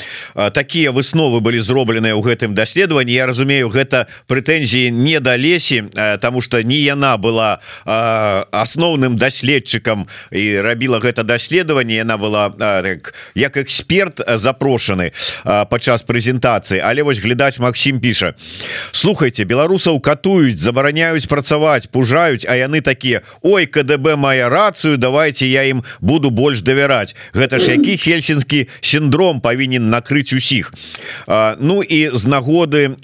такія 0.54 0.92
высновы 0.92 1.40
былі 1.42 1.58
зробленыя 1.58 2.14
ў 2.14 2.22
гэтым 2.22 2.54
даследаванні. 2.54 3.10
Я 3.10 3.26
разумею 3.26 3.74
гэта 3.74 4.06
прэтэнзіі 4.30 4.94
не 4.94 5.18
да 5.18 5.34
лесі 5.34 5.90
тому 6.22 6.42
что 6.42 6.62
не 6.62 6.78
яна 6.78 7.18
была 7.18 7.58
асноўным 7.84 9.18
даследчыкам 9.18 10.06
і 10.30 10.62
рабіла 10.62 11.02
гэта 11.02 11.26
даследаванне. 11.26 12.06
Яна 12.06 12.16
была 12.16 12.54
так, 12.54 13.14
як 13.34 13.56
эксперт 13.56 14.22
запрошаны 14.38 15.10
падчас 15.42 16.06
прэзентацыі. 16.06 16.78
Але 16.78 17.02
вось 17.02 17.18
глядач 17.18 17.58
Макссім 17.58 17.98
піша. 17.98 18.38
Слухайте 18.92 19.42
беларусаў 19.44 19.98
катуюць 19.98 20.62
забараняюць 20.62 21.26
працаваць 21.26 21.90
пужаюць 21.90 22.46
а 22.46 22.54
яны 22.54 22.80
такія 22.80 23.26
Ой 23.42 23.66
КДБ 23.66 24.14
мае 24.14 24.46
рацыю 24.46 24.94
давайте 24.96 25.50
я 25.50 25.66
ім 25.66 25.79
буду 26.00 26.30
больш 26.30 26.62
давяраць. 26.62 27.14
Гэта 27.34 27.58
ж 27.58 27.76
які 27.76 27.96
хельсінскі 27.96 28.68
сіндром 28.80 29.40
павінен 29.40 29.90
накрыць 29.90 30.32
усіх. 30.32 30.72
Ну 31.58 31.82
і 31.82 32.10
з 32.12 32.24
нагоды 32.26 32.96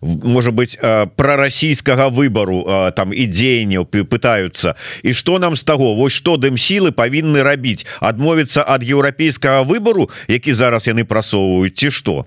можа 0.00 0.50
быть 0.50 0.78
прарасійскага 1.16 2.08
выбору 2.08 2.92
там 2.96 3.12
і 3.12 3.26
дзеянняў 3.26 3.86
пытаются 3.86 4.74
і 5.02 5.12
что 5.12 5.38
нам 5.38 5.56
з 5.56 5.62
таго? 5.64 5.94
Вось 5.94 6.12
что 6.12 6.36
дым 6.36 6.56
сілы 6.56 6.92
павінны 6.92 7.42
рабіць? 7.42 7.86
Адмовіцца 8.00 8.64
ад 8.66 8.82
еўрапейскага 8.82 9.62
выбору 9.62 10.10
які 10.28 10.52
зараз 10.52 10.88
яны 10.88 11.04
прасоўваюць 11.04 11.74
ці 11.74 11.90
что 11.90 12.26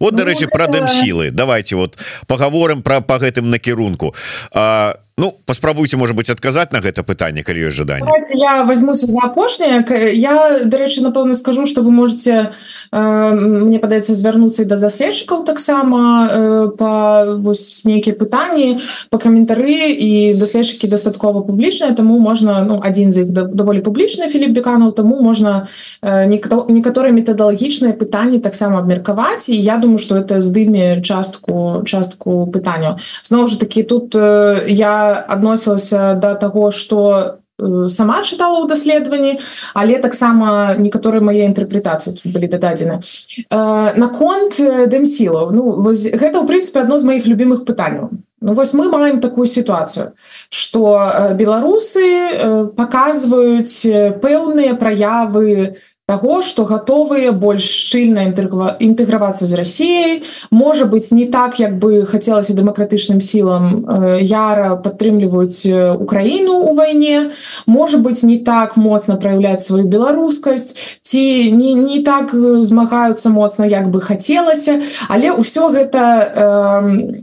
вот 0.00 0.16
дарэчы 0.16 0.46
ну, 0.46 0.50
про 0.50 0.66
дым 0.66 0.88
сілы. 0.88 1.30
Давайте 1.30 1.76
вот 1.76 1.96
поговорым 2.26 2.82
про 2.82 3.00
по 3.02 3.18
гэтым 3.18 3.50
накірунку. 3.50 4.14
А 4.50 4.96
Ну 5.20 5.36
паспрабуйте 5.44 5.98
может 5.98 6.16
быть 6.16 6.30
адказаць 6.30 6.72
на 6.72 6.80
гэта 6.80 7.02
пытанне 7.04 7.42
калі 7.44 7.68
ёсць 7.68 7.76
жаданне. 7.76 8.08
Я 8.32 8.64
возьмуся 8.64 9.06
за 9.06 9.28
апошняе. 9.28 9.84
Я 10.16 10.64
дарэчы 10.64 11.04
напэўна 11.04 11.34
скажу 11.34 11.66
что 11.66 11.82
вы 11.82 11.90
можете 11.90 12.52
э, 12.90 13.30
мне 13.30 13.78
падаецца 13.78 14.14
звярнуцца 14.14 14.64
да 14.64 14.78
заследчыкаў 14.78 15.44
таксама 15.44 16.00
э, 16.24 16.68
по 16.72 17.36
вось 17.36 17.84
нейкія 17.84 18.16
пытанні 18.16 18.80
по 19.10 19.18
каментары 19.18 19.92
і 19.92 20.40
даследчыкі 20.40 20.88
дастаткова 20.88 21.44
публічныя 21.44 21.92
тому 21.92 22.18
можна 22.18 22.64
ну 22.64 22.80
адзін 22.80 23.12
з 23.12 23.28
іх 23.28 23.28
даволі 23.36 23.84
публічны 23.84 24.24
Філіп 24.24 24.56
беканаў 24.56 24.96
тому 24.96 25.20
можна 25.20 25.68
э, 26.00 26.24
некаторыя 26.24 27.12
метадалагічныя 27.12 27.92
пытанні 27.92 28.40
таксама 28.40 28.80
абмеркаваць 28.80 29.52
і 29.52 29.60
я 29.60 29.76
думаю 29.76 29.98
что 29.98 30.16
это 30.16 30.40
здыме 30.40 31.04
частку 31.04 31.84
частку 31.84 32.48
пытанняў. 32.48 32.96
Зноў 33.20 33.52
жа 33.52 33.60
таки 33.60 33.82
тут 33.82 34.16
э, 34.16 34.64
я 34.64 35.09
адносілася 35.28 36.14
да 36.14 36.34
таго 36.34 36.70
что 36.70 37.40
э, 37.58 37.88
сама 37.88 38.22
чытала 38.22 38.62
ў 38.62 38.68
даследаванні 38.68 39.38
але 39.74 39.98
таксама 39.98 40.74
некаторыя 40.78 41.20
мае 41.20 41.46
інтэрпрэтацыі 41.50 42.32
былі 42.32 42.48
дададзены 42.48 43.00
э, 43.00 43.92
наконт 43.96 44.60
э, 44.60 44.86
дэмсілаў 44.86 45.50
Ну 45.52 45.82
вось, 45.82 46.08
гэта 46.08 46.40
ў 46.40 46.46
прынцыпе 46.46 46.82
адно 46.82 46.98
з 46.98 47.04
маіх 47.04 47.26
любимых 47.26 47.64
пытанняў 47.64 48.10
Ну, 48.40 48.54
вось 48.54 48.72
мы 48.72 48.88
маем 48.88 49.20
такую 49.20 49.46
сітуацыю 49.46 50.16
что 50.48 51.34
беларусы 51.36 52.72
показваюць 52.72 53.84
пэўныя 54.24 54.74
праявы 54.80 55.76
того 56.10 56.42
что 56.42 56.64
готовые 56.64 57.30
больш 57.30 57.62
шчыльна 57.62 58.26
інтэгравацца 58.26 59.46
з 59.46 59.54
Россией. 59.54 60.24
Может 60.50 60.90
быть 60.90 61.12
не 61.12 61.26
так 61.26 61.60
як 61.60 61.78
бы 61.78 62.04
хотелось 62.04 62.50
дэмакратычным 62.50 63.20
сілам 63.20 63.86
э, 63.86 64.18
яра 64.22 64.74
падтрымліваюць 64.74 65.62
э, 65.70 65.94
Украіну 65.94 66.66
у 66.66 66.74
войне. 66.74 67.30
Может 67.66 68.02
быть 68.02 68.24
не 68.24 68.38
так 68.38 68.76
моцна 68.76 69.14
проявлять 69.14 69.62
сваю 69.62 69.86
беларускасць 69.86 70.74
ці 71.00 71.52
не 71.52 71.74
не 71.74 72.02
так 72.02 72.34
змагаюцца 72.34 73.30
моцна 73.30 73.64
як 73.70 73.86
бы 73.94 74.00
хацелася 74.00 74.82
але 75.06 75.30
ўсё 75.30 75.70
гэта 75.70 76.02
э, 76.26 77.22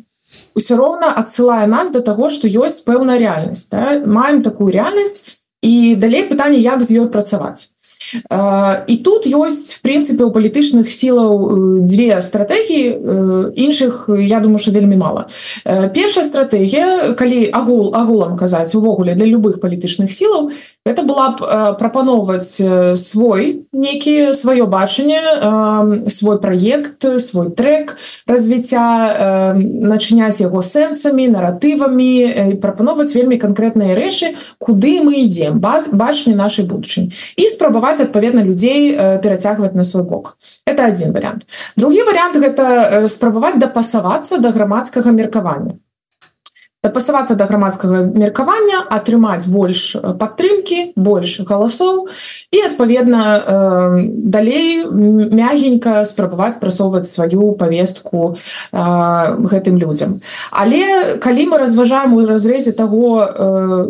ўсё 0.55 0.79
роўна 0.79 1.11
адсылае 1.11 1.67
нас 1.67 1.91
до 1.91 1.99
того 1.99 2.29
что 2.29 2.47
ёсць 2.47 2.87
пэўная 2.87 3.19
реальнасць 3.19 3.67
да? 3.67 3.99
маем 4.05 4.41
такую 4.41 4.71
реальнасць 4.71 5.43
і 5.59 5.95
далей 5.99 6.23
пытанне 6.23 6.63
як 6.63 6.79
з 6.83 7.03
ёй 7.03 7.11
працаваць 7.11 7.75
і 8.87 8.95
тут 9.03 9.27
ёсць 9.27 9.75
в 9.75 9.81
прынцыпе 9.83 10.23
у 10.23 10.31
палітычных 10.31 10.87
сілаў 10.87 11.83
дзве 11.83 12.21
стратэгіі 12.21 13.53
іншых 13.55 14.09
я 14.09 14.39
думаю 14.39 14.59
что 14.59 14.71
вельмі 14.71 14.95
мало. 14.95 15.27
Першая 15.65 16.23
стратегія 16.23 17.13
калі 17.13 17.49
агул 17.53 17.95
агулам 17.95 18.37
казаць 18.37 18.75
увогуле 18.75 19.15
для 19.15 19.25
любых 19.25 19.59
палітычных 19.59 20.11
сілаў 20.11 20.51
это 20.87 21.03
была 21.03 21.35
б 21.35 21.75
прапаноўваць 21.79 22.61
свой 22.95 23.67
некі 23.73 24.31
сваё 24.31 24.65
бачанне 24.65 26.07
свой 26.07 26.39
праект 26.39 27.03
свой 27.19 27.51
трек 27.51 27.97
развіцця 28.27 29.53
начыняць 29.59 30.39
яго 30.39 30.61
сэнсамі 30.63 31.27
наратывамі 31.27 32.55
прапановаць 32.63 33.11
вельмі 33.15 33.37
канкрэтныя 33.37 33.95
рэчы 33.99 34.35
куды 34.59 35.03
мы 35.03 35.27
ідзем 35.27 35.59
бачні 35.59 36.33
нашай 36.35 36.65
будучыні. 36.65 37.11
І 37.35 37.43
спрабаваць 37.51 37.96
спрабаваць 37.97 38.01
адпаведна 38.01 38.43
людзей 38.43 38.93
э, 38.93 39.19
перацягваць 39.21 39.75
на 39.75 39.83
свой 39.83 40.03
бок. 40.03 40.37
Это 40.65 40.85
один 40.85 41.13
вариант. 41.13 41.47
Другі 41.75 42.03
вариант 42.03 42.35
гэта 42.35 42.63
э, 42.63 43.07
спрабаваць 43.07 43.59
дапасавацца 43.59 44.37
до 44.37 44.51
грамадскага 44.51 45.11
меркавання 45.11 45.79
дапасавацца 46.83 47.35
до 47.35 47.45
грамадскага 47.45 48.13
меркавання 48.15 48.85
атрымаць 48.89 49.49
больш 49.49 49.95
э, 49.95 50.13
падтрымки 50.13 50.93
больш 50.95 51.39
галасоў 51.41 52.07
і 52.53 52.61
адпаведна 52.69 53.23
э, 53.37 54.13
далей 54.13 54.85
мягенька 54.85 56.05
спрабаваць 56.05 56.61
прасоўваць 56.61 57.09
сваю 57.09 57.51
повестку 57.57 58.37
э, 58.37 58.77
гэтым 59.51 59.81
людям. 59.81 60.21
Але 60.51 61.17
калі 61.17 61.45
мы 61.51 61.57
разважаем 61.57 62.13
у 62.13 62.25
разрезе 62.25 62.71
того 62.71 63.25
э, 63.25 63.85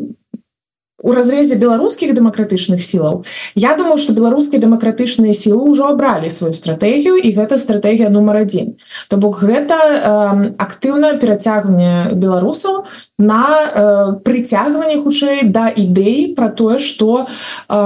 у 1.08 1.16
разрезе 1.16 1.56
беларускіх 1.56 2.12
дэмакратычных 2.12 2.84
сілаў 2.84 3.24
Я 3.56 3.76
думаю 3.80 3.96
что 3.98 4.12
беларускія 4.12 4.60
дэмакратычныя 4.60 5.32
сілы 5.32 5.64
ўжо 5.72 5.88
абралі 5.96 6.28
сваю 6.28 6.52
стратэгію 6.52 7.16
і 7.16 7.32
гэта 7.32 7.56
стратэгія 7.56 8.12
нумар 8.12 8.44
один 8.44 8.76
то 9.08 9.16
бок 9.16 9.40
гэта 9.40 9.80
э, 9.80 10.02
актыўнае 10.60 11.16
перацягванне 11.16 12.12
беларусаў 12.12 12.84
на 13.18 13.44
э, 13.66 14.14
прыцягванне 14.22 15.02
хутчэй 15.02 15.50
да 15.50 15.74
ідэі 15.74 16.38
про 16.38 16.50
тое 16.50 16.78
что 16.78 17.26
э, 17.26 17.78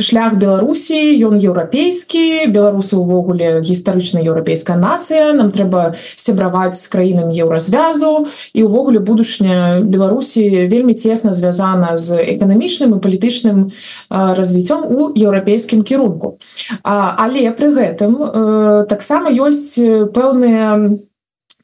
шлях 0.00 0.40
беларусі 0.40 0.96
ён 1.20 1.36
еўрапейскі 1.36 2.48
беларусы 2.48 2.96
увогуле 2.96 3.60
гістарычна 3.60 4.24
еўрапейская 4.24 4.80
нацыя 4.80 5.36
нам 5.36 5.52
трэба 5.52 6.00
сябраваць 6.16 6.80
з 6.80 6.88
краінам 6.88 7.28
еўразвязу 7.28 8.26
і 8.56 8.64
увогуле 8.64 9.04
будучня 9.04 9.84
беларусі 9.84 10.64
вельмі 10.64 10.96
цесна 10.96 11.36
звязана 11.36 12.00
з 12.00 12.16
эканамічным 12.16 12.96
і 12.96 13.02
палітычным 13.04 13.68
развіццём 14.08 14.88
у 14.88 15.12
еўрапейскім 15.12 15.82
кірунку. 15.82 16.38
А, 16.82 17.16
але 17.20 17.52
пры 17.52 17.68
гэтым 17.76 18.16
э, 18.16 18.86
таксама 18.88 19.28
ёсць 19.28 19.76
пэўныя 20.16 21.04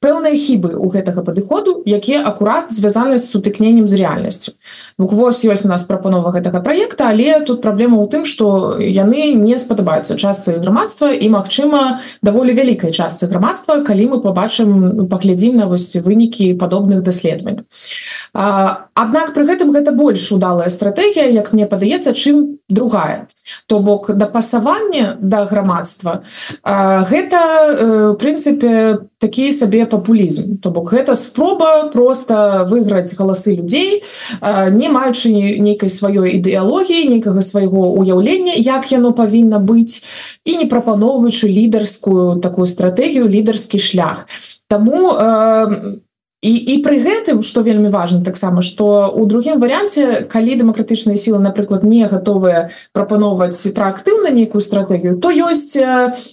пэўныя 0.03 0.35
хібы 0.35 0.75
у 0.75 0.91
гэтага 0.91 1.23
падыходу 1.23 1.79
якія 1.87 2.27
акурат 2.27 2.75
звязаны 2.75 3.23
з 3.23 3.31
сутыкненнем 3.31 3.87
з 3.87 4.03
рэальнасцю. 4.03 4.53
Вось 4.99 5.45
ёсць 5.47 5.65
у 5.65 5.71
нас 5.71 5.87
прапанова 5.87 6.35
гэтага 6.35 6.61
проекта 6.61 7.09
але 7.09 7.41
тут 7.47 7.63
праблема 7.63 8.03
ў 8.03 8.11
тым 8.11 8.27
что 8.27 8.77
яны 8.83 9.33
не 9.39 9.57
спадабаюцца 9.59 10.19
частцы 10.19 10.59
грамадства 10.59 11.15
і 11.15 11.31
Мачыма 11.31 12.03
даволі 12.23 12.53
вялікай 12.53 12.91
частцы 12.91 13.31
грамадства 13.31 13.81
калі 13.87 14.11
мы 14.13 14.21
побачым 14.21 15.07
паглядзім 15.07 15.63
на 15.63 15.71
вось 15.71 15.95
вынікі 15.95 16.53
падобных 16.59 17.07
даследаванняў. 17.07 17.65
Аднак 18.35 19.33
пры 19.35 19.47
гэтым 19.47 19.71
гэта 19.71 19.95
больш 19.95 20.33
удалая 20.33 20.69
стратегія 20.69 21.31
як 21.31 21.53
мне 21.53 21.71
падаецца 21.71 22.13
чым 22.13 22.59
другая. 22.69 23.29
То 23.67 23.79
бок 23.81 24.11
дапасаванне 24.11 25.17
да 25.21 25.45
грамадства 25.47 26.23
гэта 26.65 27.39
э, 27.39 28.15
прынцыпе 28.19 29.12
такі 29.23 29.53
сабе 29.55 29.87
папулізм. 29.87 30.59
То 30.59 30.75
бок 30.75 30.91
гэта 30.91 31.15
спроба 31.15 31.87
просто 31.95 32.67
выйграць 32.67 33.15
галасы 33.15 33.55
людзей 33.55 34.03
не 34.43 34.91
маючы 34.91 35.31
нейкай 35.63 35.87
сваёй 35.87 36.43
ідэалогіі 36.43 37.07
нейкага 37.07 37.39
свайго 37.39 37.95
уяўлення 37.95 38.59
як 38.59 38.91
яно 38.91 39.15
павінна 39.15 39.63
быць 39.63 40.03
і 40.43 40.59
не 40.59 40.67
прапаноўваючы 40.67 41.47
лідарскую 41.47 42.43
такую 42.43 42.67
стратэгію 42.67 43.31
лідарскі 43.31 43.79
шлях. 43.79 44.27
Таму 44.67 45.15
э, 45.15 46.03
і, 46.43 46.53
і 46.59 46.75
пры 46.83 46.99
гэтым 46.99 47.43
что 47.43 47.63
вельмі 47.63 47.89
важно 47.89 48.25
таксама 48.25 48.63
что 48.63 49.09
у 49.15 49.27
другім 49.27 49.63
варианте 49.63 50.27
калі 50.27 50.59
дэмакратычныя 50.59 51.17
сілы 51.17 51.39
напрыклад 51.39 51.87
не 51.87 52.03
готовыя 52.11 52.75
прапаноўваць 52.93 53.63
праактыўна 53.73 54.35
нейкую 54.35 54.61
стратегію 54.61 55.23
то 55.23 55.31
ёсць 55.31 55.79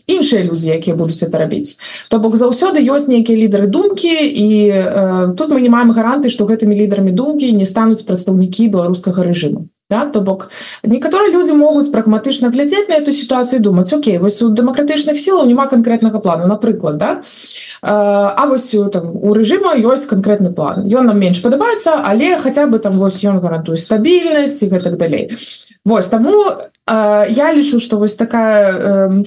іншыя 0.09 0.41
людзі 0.43 0.73
якія 0.73 0.97
будуць 0.97 1.21
это 1.21 1.37
рабіць. 1.37 1.77
То 2.09 2.19
бок 2.19 2.35
заўсёды 2.35 2.81
ёсць 2.81 3.07
нейкія 3.07 3.37
лідары 3.37 3.67
думкі 3.69 4.09
і 4.09 4.47
э, 4.67 5.33
тут 5.37 5.53
мы 5.53 5.61
не 5.61 5.69
маем 5.69 5.93
гаранты 5.93 6.29
что 6.29 6.49
гэтымі 6.49 6.73
лідарамі 6.73 7.13
думкі 7.13 7.53
не 7.53 7.65
стануць 7.65 8.01
прадстаўнікі 8.01 8.67
беларускага 8.73 9.23
режиму 9.23 9.69
Да? 9.89 10.05
то 10.05 10.21
бок 10.21 10.51
некаторыя 10.83 11.33
людзі 11.33 11.57
могуць 11.57 11.89
прагматычна 11.89 12.49
глядзець 12.53 12.89
на 12.89 13.01
эту 13.01 13.11
сітуацыю 13.11 13.61
думаць 13.61 13.89
Окей 13.93 14.19
вось 14.21 14.41
у 14.41 14.49
дэмакратычных 14.53 15.17
сілаў 15.17 15.49
няма 15.49 15.65
канкрэтнага 15.65 16.19
плану 16.19 16.45
напрыклад 16.45 16.97
да 16.97 17.21
А 17.81 18.45
вось 18.45 18.69
там 18.93 19.15
у 19.15 19.33
рэжыма 19.33 19.73
ёсць 19.81 20.05
канкрэтны 20.05 20.53
план 20.53 20.85
ён 20.85 21.09
нам 21.09 21.17
менш 21.17 21.41
падабаецца 21.41 22.05
але 22.05 22.37
хаця 22.37 22.67
бы 22.67 22.77
там 22.77 22.99
вось 23.01 23.23
ён 23.23 23.41
гарантуе 23.41 23.77
стабільнасць 23.77 24.61
і 24.61 24.69
гэтак 24.69 24.97
далей 24.97 25.33
Вось 25.85 26.05
таму 26.05 26.37
я 26.85 27.53
лічу 27.53 27.79
што 27.79 27.97
вось 27.97 28.15
такая 28.15 29.25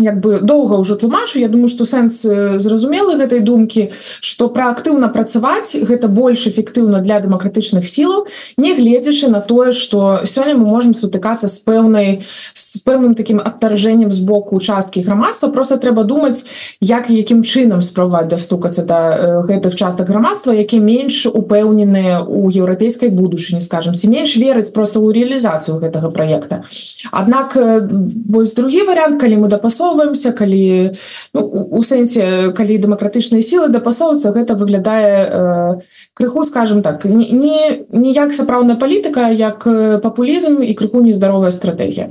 як 0.00 0.20
бы 0.20 0.40
доўга 0.40 0.80
ўжо 0.80 0.96
тлумачу 0.96 1.38
Я 1.38 1.48
думаю 1.48 1.68
что 1.68 1.84
сэнс 1.84 2.24
зразумелы 2.56 3.16
гэтай 3.20 3.40
думкі 3.40 3.90
что 4.20 4.48
праактыўна 4.48 5.08
працаваць 5.08 5.76
гэта 5.76 6.08
больш 6.08 6.46
эфектыўна 6.46 7.00
для 7.00 7.20
дэмакратычных 7.20 7.86
сілаў 7.86 8.26
не 8.56 8.74
гледзячы 8.74 9.28
на 9.28 9.40
тое 9.40 9.72
что 9.72 10.24
сёння 10.24 10.54
мы 10.54 10.66
можемм 10.66 10.94
сутыкацца 10.94 11.46
з 11.46 11.58
пэўнай 11.60 12.24
з 12.54 12.78
пэўным 12.84 13.14
таким 13.14 13.40
адтаржэннем 13.40 14.12
з 14.12 14.20
боку 14.20 14.56
участкі 14.56 15.02
грамадства. 15.02 15.48
Просто 15.48 15.76
трэба 15.76 16.04
думаць 16.04 16.44
як 16.80 17.10
якім 17.10 17.42
чынам 17.42 17.80
спрабаваць 17.80 18.28
дастукацца 18.28 18.84
да 18.84 19.42
гэтых 19.44 19.74
частак 19.74 20.08
грамадства 20.08 20.52
які 20.52 20.80
менш 20.80 21.26
упэўненыя 21.26 22.24
у 22.24 22.50
еўрапейскай 22.50 23.10
будучыні 23.10 23.60
скажем 23.60 23.94
ці 23.96 24.08
менш 24.08 24.36
верыць 24.36 24.72
просто 24.72 25.00
ў 25.00 25.12
реалізацыю 25.12 25.78
гэтага 25.78 26.10
проекта 26.10 26.64
Аднак 27.10 27.56
вось 27.56 28.54
другі 28.54 28.86
вариант 28.86 29.20
калі 29.20 29.44
мы 29.44 29.48
дапасо 29.48 29.89
дапасоўваемся 29.90 30.32
калі 30.32 30.96
ну, 31.34 31.40
у 31.70 31.82
сэнсе 31.82 32.52
калі 32.52 32.78
дэмакратычныя 32.78 33.42
сілы 33.42 33.68
дапасоўвацца 33.68 34.32
гэта 34.32 34.54
выглядае 34.54 35.26
э, 35.26 35.80
крыху 36.14 36.44
скажем 36.44 36.82
так 36.82 37.04
не, 37.04 37.30
не, 37.30 37.84
не 37.90 38.12
як 38.12 38.32
сапраўдная 38.32 38.76
палітыка 38.76 39.30
як 39.30 39.64
папулізм 40.02 40.62
і 40.62 40.74
крыху 40.74 41.02
нездаровая 41.02 41.50
стратегія 41.50 42.10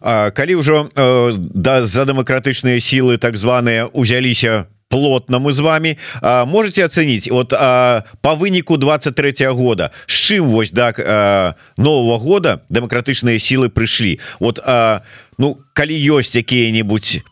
калі 0.00 0.54
ўжо 0.54 0.88
э, 0.94 1.32
да 1.38 1.86
за 1.86 2.04
дэмакратычныя 2.04 2.80
сілы 2.80 3.18
так 3.18 3.36
званыя 3.36 3.86
узяліся 3.92 4.66
плотно 4.88 5.40
мы 5.40 5.52
з 5.52 5.60
вами. 5.60 5.98
А, 6.22 6.44
можете 6.44 6.84
оценить 6.84 7.30
вот 7.30 7.52
а, 7.52 8.04
по 8.20 8.34
выніку 8.34 8.76
23 8.76 9.30
-го 9.30 9.52
года. 9.52 9.90
С 10.06 10.12
чым 10.12 10.48
вось 10.48 10.70
так 10.70 10.96
да, 10.98 11.54
нового 11.76 12.18
года 12.18 12.60
дэмакратычныя 12.70 13.38
сілы 13.38 13.68
прыйшлі 13.68 14.20
вот 14.40 14.60
а, 14.64 15.00
ну 15.38 15.56
калі 15.72 15.94
ёсць 15.94 16.36
якія-нибудь 16.36 17.22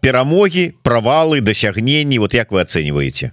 перамоги 0.00 0.74
провалы 0.82 1.40
дасягнений 1.40 2.18
вот 2.18 2.34
як 2.34 2.52
вы 2.52 2.60
оцениваете? 2.60 3.32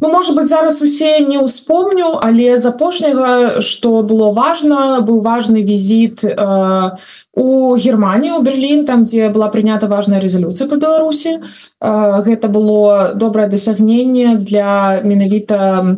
Ну, 0.00 0.08
может 0.08 0.34
быть 0.34 0.48
зараз 0.48 0.82
усе 0.82 1.20
не 1.20 1.38
успомню 1.38 2.18
але 2.22 2.56
з 2.56 2.66
апошняга 2.66 3.60
что 3.60 4.02
было 4.02 4.32
важно 4.32 5.00
быў 5.00 5.20
важный 5.20 5.62
візит 5.62 6.24
э, 6.24 6.90
у 7.34 7.74
Германію 7.76 8.36
у 8.36 8.42
Берлін 8.42 8.84
там 8.84 9.04
дзе 9.04 9.28
была 9.30 9.50
прынята 9.50 9.86
важная 9.86 10.20
резолюцыя 10.20 10.68
по 10.68 10.76
Беларусі. 10.76 11.38
Э, 11.80 12.22
гэта 12.26 12.48
было 12.48 13.14
добрае 13.14 13.46
дасягненне 13.46 14.34
для 14.34 15.00
менавіта 15.04 15.96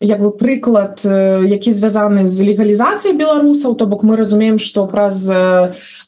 як 0.00 0.20
бы 0.20 0.30
прыклад 0.30 0.98
э, 1.06 1.46
які 1.46 1.70
звязаны 1.70 2.26
з 2.26 2.42
легалізацыяй 2.42 3.14
беларусаў. 3.14 3.76
То 3.76 3.86
бок 3.86 4.02
мы 4.02 4.16
разумеем 4.16 4.58
что 4.58 4.86
праз 4.86 5.30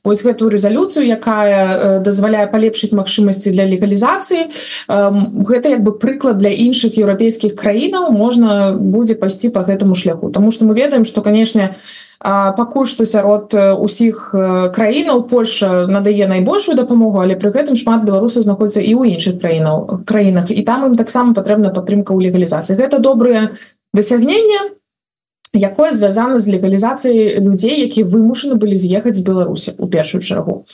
вось 0.04 0.22
гэтую 0.22 0.50
резолюцыю 0.50 1.06
якая 1.06 2.00
дазваляе 2.00 2.50
палепшыць 2.50 2.92
магчымасці 2.92 3.50
для 3.50 3.70
легалізацыі 3.70 4.50
гэта 4.88 5.68
як 5.78 5.82
бы 5.86 5.94
прыклад 5.94 6.38
для 6.38 6.50
іншых 6.50 6.98
еўрапейскіх 6.98 7.54
краінаў 7.54 8.10
можна 8.10 8.74
будзе 8.74 9.14
пайсці 9.14 9.50
по 9.50 9.62
гэтаму 9.62 9.94
шляху. 9.94 10.30
Тому 10.30 10.50
что 10.50 10.66
мы 10.66 10.74
ведаем 10.74 11.04
что 11.04 11.22
канешне 11.22 11.76
у 11.78 12.05
пакуль 12.22 12.88
што 12.88 13.04
сярод 13.04 13.52
усіх 13.54 14.30
краінаў 14.76 15.26
Польша 15.28 15.86
надае 15.86 16.28
найбольшую 16.28 16.76
дапамогу 16.76 17.20
але 17.20 17.36
пры 17.36 17.52
гэтым 17.52 17.76
шмат 17.76 18.04
беларусаў 18.08 18.46
знаходзіцца 18.46 18.80
і 18.80 18.92
ў 18.96 19.02
іншых 19.16 19.40
краінаў 19.40 20.06
краінах. 20.08 20.50
І 20.50 20.62
там 20.62 20.86
ім 20.88 20.96
таксама 20.96 21.34
патрэбна 21.36 21.74
падтрымка 21.74 22.16
ў 22.16 22.28
легалізацыі. 22.28 22.80
Гэта 22.80 22.98
добрыя 23.04 23.52
дасягнення 23.92 24.75
якое 25.54 25.92
звязана 25.92 26.38
з 26.38 26.48
легалізацыяй 26.48 27.40
людзей 27.40 27.80
які 27.80 28.04
вымушаны 28.04 28.54
былі 28.54 28.76
з'ехаць 28.76 29.16
з 29.16 29.22
беларусі 29.22 29.72
у 29.78 29.86
першую 29.86 30.22
чаргу. 30.22 30.64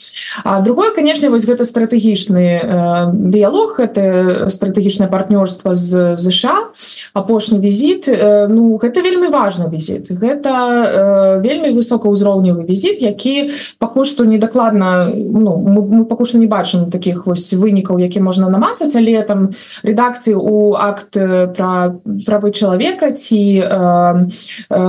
А 0.43 0.61
другое 0.61 0.91
конечно 0.91 1.29
вось 1.29 1.45
гэта 1.45 1.63
стратэгічны 1.63 2.45
э, 2.63 3.11
дыялог 3.13 3.79
это 3.79 4.49
стратэгічнае 4.49 5.09
партнёрства 5.09 5.73
з 5.73 6.15
ЗША 6.17 6.73
апошні 7.13 7.59
візіт. 7.59 8.07
Э, 8.07 8.47
ну 8.47 8.77
гэта 8.77 9.01
вельмі 9.01 9.27
важны 9.27 9.69
візіт. 9.69 10.11
Гэта 10.11 10.51
э, 10.51 11.41
вельмі 11.41 11.77
высокаўзроўневы 11.77 12.65
візіт 12.65 13.01
які 13.01 13.51
пакуль 13.79 14.05
што 14.05 14.25
недакладна 14.25 15.11
ну, 15.13 15.57
мы, 15.57 15.81
мы 15.85 16.05
пакуль 16.05 16.25
што 16.25 16.37
не 16.37 16.47
бачым 16.47 16.91
таких 16.91 17.25
вось 17.25 17.53
вынікаў 17.53 17.99
які 17.99 18.21
можна 18.21 18.49
намацаць 18.49 18.95
але 18.95 19.21
там 19.21 19.51
редакцыі 19.83 20.35
у 20.35 20.73
акт 20.73 21.13
пра 21.55 21.95
правы 22.25 22.51
чалавека 22.51 23.11
ці 23.11 23.41
э, 23.63 24.27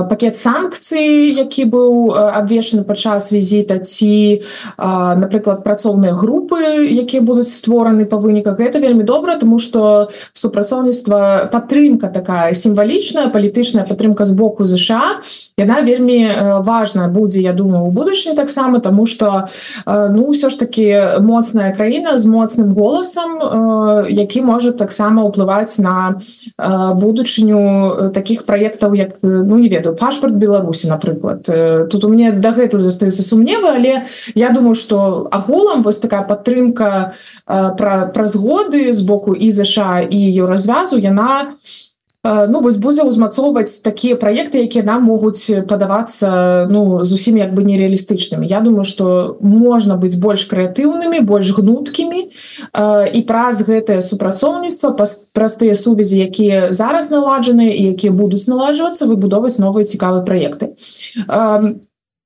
пакет 0.09 0.37
санкцый 0.37 1.33
які 1.35 1.65
быў 1.65 2.13
абвешаны 2.13 2.83
падчас 2.83 3.31
візіта 3.31 3.79
ці 3.79 4.41
напрыклад 4.77 5.63
працоўныя 5.63 6.13
групы 6.13 6.59
якія 6.89 7.21
будуць 7.21 7.53
створаны 7.53 8.05
па 8.05 8.17
выніках. 8.17 8.57
Гэта 8.59 8.79
вельмі 8.79 9.03
добра 9.03 9.35
тому 9.35 9.59
что 9.59 10.09
супрацоўніцтва 10.33 11.49
падтрымка 11.51 12.07
такая 12.07 12.53
сімвалічная 12.53 13.29
палітычная 13.29 13.85
падтрымка 13.85 14.25
з 14.25 14.31
боку 14.31 14.65
ЗША 14.65 15.21
яна 15.57 15.81
вельмі 15.81 16.31
важна 16.65 17.07
будзе 17.07 17.41
я 17.41 17.53
думаю 17.53 17.85
у 17.85 17.91
будучыні 17.91 18.35
таксама 18.35 18.79
тому 18.79 19.05
что 19.05 19.47
ну 19.85 20.31
ўсё 20.33 20.49
ж 20.49 20.59
таки 20.59 21.19
моцная 21.21 21.73
краіна 21.75 22.17
з 22.17 22.25
моцным 22.25 22.73
голасам 22.73 23.39
які 24.09 24.41
можа 24.41 24.71
таксама 24.71 25.23
ўплываць 25.23 25.77
на 25.79 26.19
будучыню 26.95 28.11
таких 28.13 28.45
праектаў 28.45 28.95
як 28.95 29.17
ну 29.21 29.57
не 29.57 29.64
ведаю 29.69 29.95
пашпарт 29.95 30.35
беларусі 30.35 30.87
напрыклад. 30.87 31.43
Тут 31.89 32.03
у 32.03 32.09
мне 32.09 32.31
дагэтуль 32.31 32.81
застаюцца 32.81 33.23
сумневы 33.23 33.69
але 33.69 34.05
я 34.35 34.49
думаю 34.51 34.75
что 34.75 35.27
агулам 35.31 35.83
вось 35.83 35.99
такая 35.99 36.23
падтрымка 36.23 37.13
пра 37.45 38.11
пра 38.13 38.25
згоды 38.25 38.93
з 38.93 39.01
боку 39.01 39.33
і 39.33 39.51
ЗША 39.51 40.01
і 40.01 40.19
еўразвязу 40.41 40.97
яна 40.99 41.55
не 41.57 41.94
ну 42.25 42.61
вось 42.61 42.77
будзе 42.81 43.05
ўзмацоўваць 43.05 43.85
такія 43.85 44.17
праекты 44.17 44.65
якія 44.65 44.81
нам 44.81 45.05
могуць 45.05 45.45
падавацца 45.69 46.65
ну 46.73 47.05
зусім 47.05 47.37
як 47.37 47.53
бы 47.53 47.61
нереалістычнымі 47.61 48.49
Я 48.49 48.59
думаю 48.65 48.83
что 48.83 49.37
можна 49.41 49.95
быць 49.95 50.17
больш 50.17 50.49
крэатыўнымі 50.49 51.21
больш 51.21 51.53
гнуткімі 51.53 52.21
і 53.13 53.21
праз 53.29 53.61
гэтае 53.69 54.01
супрацоўніцтва 54.01 54.97
простыя 55.37 55.75
сувязі 55.77 56.17
якія 56.17 56.73
зараз 56.73 57.13
наладжаныя 57.13 57.69
і 57.69 57.93
якія 57.93 58.11
будуць 58.11 58.49
наладжвацца 58.49 59.05
выбудоўваць 59.05 59.61
новыя 59.61 59.85
цікавыя 59.85 60.25
праекты 60.25 60.73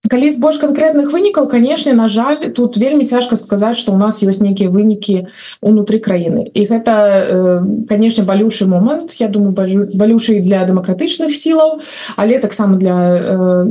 калі 0.08 0.32
з 0.32 0.40
больш 0.40 0.58
канкрэтных 0.64 1.12
вынікаў 1.12 1.50
канешне 1.52 1.92
на 1.94 2.08
жаль 2.08 2.56
тут 2.56 2.78
вельмі 2.78 3.06
цяжка 3.06 3.36
сказаць 3.36 3.76
что 3.76 3.92
у 3.92 3.98
нас 3.98 4.24
ёсць 4.24 4.40
нейкія 4.40 4.72
вынікі 4.72 5.28
унутры 5.60 6.00
краіны 6.00 6.48
і 6.48 6.62
гэта 6.66 6.94
э, 6.96 7.62
канешне 7.90 8.24
балюшы 8.24 8.64
момант 8.64 9.20
я 9.20 9.28
думаю 9.28 9.52
балюшай 9.94 10.40
для 10.40 10.64
дэмакратычных 10.64 11.36
сілаў 11.36 11.82
але 12.16 12.40
таксама 12.40 12.80
для 12.80 12.96
э, 12.96 13.66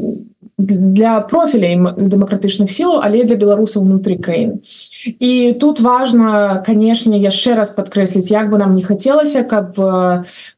для 0.58 1.20
профіляй 1.20 1.74
дэмакратычных 1.78 2.70
сілаў 2.70 3.02
але 3.02 3.22
для 3.26 3.34
беларусаў 3.34 3.82
унутры 3.82 4.18
краіны 4.18 4.62
і 5.18 5.54
тут 5.58 5.80
важно 5.80 6.62
канешне 6.66 7.18
яшчэ 7.18 7.54
раз 7.58 7.74
падкрэсліць 7.74 8.30
як 8.30 8.50
бы 8.50 8.58
нам 8.58 8.74
не 8.74 8.82
хацелася 8.82 9.42
каб 9.42 9.74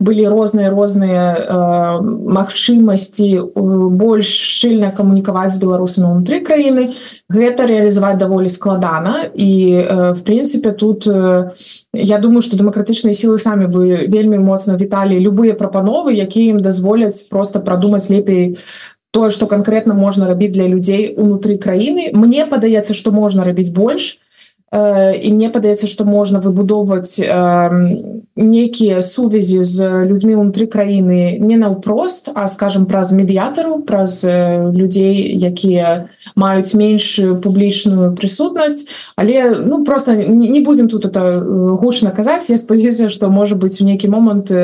былі 0.00 0.24
розныя 0.28 0.68
розныя 0.72 1.24
э, 1.32 2.00
магчымасці 2.04 3.56
больш 3.96 4.28
шчыльна 4.28 4.92
камунікаваць 4.92 5.56
з 5.56 5.60
беларусамі 5.64 6.12
унутры 6.12 6.44
краіны 6.44 6.92
гэта 7.32 7.64
реалізаваць 7.64 8.20
даволі 8.20 8.52
складана 8.52 9.32
і 9.32 9.52
э, 9.80 10.12
в 10.12 10.20
прынцыпе 10.24 10.76
тут 10.76 11.08
э, 11.08 11.56
я 11.92 12.18
думаю 12.18 12.40
что 12.44 12.56
дэмакратычныя 12.60 13.16
сілы 13.16 13.38
самі 13.38 13.72
бы 13.72 14.08
вельмі 14.08 14.44
моцна 14.44 14.76
віталі 14.76 15.16
любыя 15.20 15.56
прапановы 15.56 16.12
якія 16.12 16.56
ім 16.56 16.60
дазволяць 16.60 17.20
просто 17.32 17.60
прадумаць 17.60 18.08
лепей 18.08 18.60
тое 19.10 19.30
что 19.30 19.46
конкретно 19.46 19.94
можна 19.94 20.26
рабіць 20.28 20.52
для 20.52 20.66
людзей 20.66 21.14
унутры 21.16 21.58
краіны 21.58 22.10
мне 22.14 22.46
падаецца 22.46 22.94
что 22.94 23.10
можна 23.10 23.44
рабіць 23.44 23.70
больш 23.74 24.16
э, 24.16 24.29
і 24.72 25.33
мне 25.35 25.50
падаецца 25.50 25.90
что 25.90 26.04
можна 26.06 26.38
выбудоўваць 26.38 27.18
э, 27.18 27.26
некія 28.37 29.02
сувязі 29.02 29.66
з 29.66 30.06
людзьмі 30.06 30.38
унутры 30.38 30.70
краіны 30.70 31.42
не 31.42 31.59
наўпрост 31.59 32.30
а 32.38 32.46
скажем 32.46 32.87
праз 32.87 33.11
медыятару 33.11 33.83
праз 33.83 34.22
э, 34.22 34.70
людзей 34.70 35.35
якія 35.35 36.06
маюць 36.38 36.70
меншую 36.78 37.42
публічную 37.42 38.14
прысутнасць 38.14 38.87
але 39.18 39.59
ну 39.59 39.83
просто 39.83 40.14
не 40.14 40.61
будем 40.61 40.87
тут 40.87 41.04
это 41.04 41.42
гучна 41.74 42.14
казаць 42.14 42.46
я 42.46 42.56
спазіцыя 42.56 43.11
что 43.11 43.26
можа 43.26 43.59
быть 43.59 43.83
у 43.83 43.85
нейкі 43.85 44.06
момант 44.06 44.54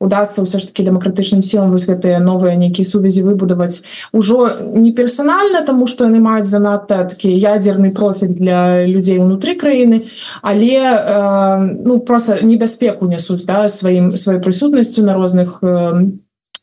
удастся 0.00 0.42
ўсё 0.42 0.58
ж 0.58 0.66
таки 0.66 0.82
дэмакратычным 0.82 1.46
сілам 1.46 1.70
вось 1.70 1.86
гэтыя 1.86 2.18
новыя 2.18 2.58
нейкія 2.58 2.82
сувязі 2.82 3.22
выбудаваць 3.22 3.86
ужо 4.10 4.58
не 4.74 4.90
персанальна 4.90 5.62
тому 5.62 5.86
что 5.86 6.10
яны 6.10 6.18
маюць 6.18 6.50
занадта 6.50 7.06
такі 7.06 7.30
ядерны 7.30 7.94
профіль 7.94 8.34
для 8.34 8.82
людзей 8.82 9.22
унутры 9.22 9.43
краіны 9.52 10.08
але 10.40 10.80
э, 10.80 11.76
ну 11.84 12.00
просто 12.00 12.40
небяспеку 12.40 13.04
нясуць 13.04 13.44
да 13.44 13.68
сваім 13.68 14.16
сваёй 14.16 14.40
прысутнасцю 14.40 15.04
на 15.04 15.12
розных 15.12 15.60
э, 15.60 16.08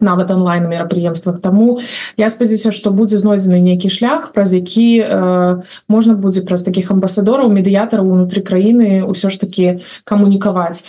нават 0.01 0.31
онлайн 0.31 0.67
мерапрыемствах 0.67 1.39
тому 1.39 1.79
я 2.17 2.29
спадзяюся 2.29 2.71
что 2.71 2.89
будзе 2.89 3.21
знойдзены 3.21 3.61
нейкі 3.61 3.93
шлях 3.93 4.33
праз 4.33 4.53
які 4.53 5.05
э, 5.05 5.61
можна 5.87 6.13
будзе 6.17 6.41
праз 6.41 6.65
таких 6.65 6.89
амбасадораў 6.89 7.53
медыятараў 7.53 8.09
унутры 8.09 8.41
краіны 8.41 9.05
ўсё 9.05 9.29
ж 9.29 9.37
таки 9.37 9.79
камунікаваць 10.03 10.83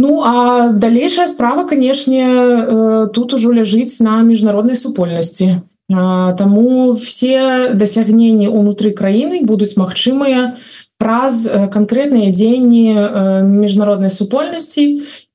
Ну 0.00 0.22
а 0.24 0.72
далейшая 0.72 1.26
справа 1.26 1.68
канешне 1.68 2.24
э, 2.24 3.08
тут 3.12 3.34
ужо 3.34 3.52
ляжыць 3.52 4.00
на 4.00 4.22
міжнароднай 4.22 4.76
супольнасці 4.76 5.60
Таму 5.90 6.92
все 6.92 7.74
дасягненні 7.74 8.46
унутры 8.46 8.94
краіны 8.94 9.42
будуць 9.42 9.74
магчымыя 9.74 10.54
праз 11.00 11.48
канкрэтныя 11.72 12.28
дзеянні 12.28 13.48
міжнароднай 13.48 14.12
супольнасці 14.12 14.84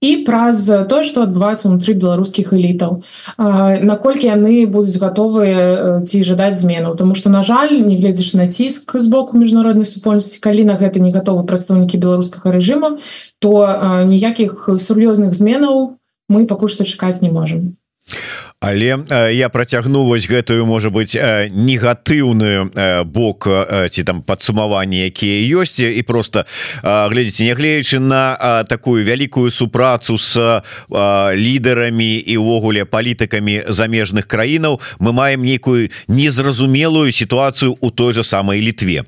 і 0.05 0.11
праз 0.27 0.61
тое 0.85 1.01
што 1.01 1.25
адбываецца 1.25 1.65
унутры 1.65 1.97
беларускіх 1.97 2.53
элітаў 2.53 3.01
наколькі 3.81 4.29
яны 4.29 4.69
будуць 4.69 5.01
гатовыя 5.01 6.05
ці 6.05 6.21
жадаць 6.21 6.61
змену 6.61 6.93
тому 6.93 7.17
что 7.17 7.33
на 7.33 7.41
жаль 7.41 7.73
не 7.81 7.97
гледзяш 7.97 8.37
на 8.37 8.45
ціск 8.45 8.93
з 8.93 9.07
боку 9.09 9.41
міжнароднай 9.41 9.89
супольнасці 9.89 10.37
калі 10.37 10.69
на 10.69 10.77
гэта 10.77 11.01
не 11.01 11.09
гатовы 11.09 11.41
прадстаўнікі 11.49 11.97
беларускага 11.97 12.53
рэжыма 12.53 13.01
то 13.41 13.57
ніякіх 14.05 14.69
сур'ёзных 14.77 15.33
зменаў 15.33 15.97
мы 16.29 16.45
пакуль 16.45 16.69
што 16.69 16.85
чакаць 16.85 17.25
не 17.25 17.33
можемм 17.33 17.73
але 18.65 18.97
э, 18.97 19.33
я 19.33 19.49
працягну 19.49 20.05
вось 20.05 20.27
гэтую 20.27 20.65
можа 20.65 20.89
быть 20.89 21.15
э, 21.15 21.49
негатыўную 21.51 22.71
э, 22.73 23.03
бок 23.03 23.45
э, 23.47 23.89
ці 23.89 24.03
там 24.03 24.21
падсумаванні 24.21 25.05
якія 25.05 25.61
ёсць. 25.61 25.85
І 25.85 26.01
просто 26.01 26.45
э, 26.81 27.09
глядзіце 27.09 27.45
нягледзячы 27.45 27.99
на 27.99 28.33
э, 28.33 28.63
такую 28.65 29.05
вялікую 29.05 29.51
супрацу 29.51 30.17
с 30.17 30.33
э, 30.37 31.35
лідарамі 31.35 32.17
і 32.17 32.37
увогуле 32.37 32.85
палітыкамі 32.85 33.69
замежных 33.69 34.25
краінаў 34.25 34.81
мы 34.97 35.13
маем 35.13 35.45
нейкую 35.45 35.89
незразумелую 36.07 37.11
сітуацыю 37.11 37.77
у 37.81 37.91
той 37.91 38.13
же 38.13 38.23
самой 38.23 38.61
літве 38.61 39.05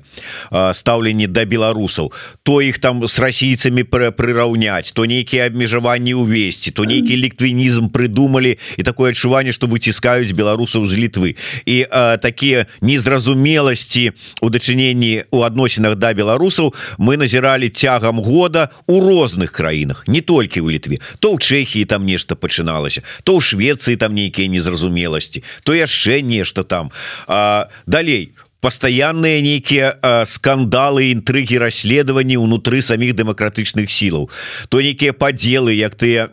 э, 0.52 0.74
стаўленні 0.74 1.26
да 1.26 1.44
беларусаў. 1.44 2.12
То 2.42 2.62
іх 2.62 2.78
там 2.78 3.02
с 3.02 3.18
расійцамі 3.18 3.82
прыраўняць 3.82 4.94
то 4.94 5.02
нейкія 5.02 5.50
абмежаванні 5.50 6.14
увесці 6.14 6.70
то 6.70 6.84
нейкі 6.84 7.16
ліктвінізм 7.16 7.90
прыдумалі 7.90 8.54
і 8.78 8.82
такое 8.82 9.10
адчуванне 9.10 9.47
что 9.52 9.66
выціскаюць 9.66 10.32
беларусаў 10.32 10.86
з 10.86 10.94
літвы. 10.96 11.36
І 11.66 11.86
э, 11.86 12.18
такія 12.18 12.66
незразумеласці 12.80 14.12
у 14.40 14.50
дачыненні 14.50 15.24
у 15.30 15.42
адносінах 15.42 15.96
да 15.96 16.12
беларусаў 16.14 16.74
мы 16.98 17.16
назіралі 17.16 17.68
цягам 17.68 18.20
года 18.20 18.70
у 18.86 19.00
розных 19.00 19.52
краінах 19.52 20.04
не 20.06 20.20
толькі 20.20 20.60
ў 20.60 20.78
літве. 20.78 20.96
То 21.18 21.34
ў 21.34 21.38
Чэхії 21.38 21.84
там 21.84 22.06
нешта 22.06 22.34
пачыналася 22.34 23.02
то 23.22 23.36
ў 23.36 23.40
Швецыі 23.40 23.96
там 23.96 24.14
нейкія 24.14 24.48
незразумеласці 24.48 25.42
то 25.62 25.74
яшчэ 25.74 26.20
нешта 26.22 26.62
там. 26.62 26.90
А, 27.26 27.68
далей 27.86 28.32
у 28.58 28.68
постоянные 28.68 29.40
нейкія 29.40 30.24
скандалы 30.26 31.14
інтрыгі 31.14 31.62
расследаванні 31.62 32.38
унутры 32.42 32.82
самих 32.82 33.14
дэмакратычных 33.14 33.86
сілаў 33.86 34.26
то 34.68 34.82
нейкія 34.82 35.14
подзелы 35.14 35.78
як 35.78 35.94
ты 35.94 36.26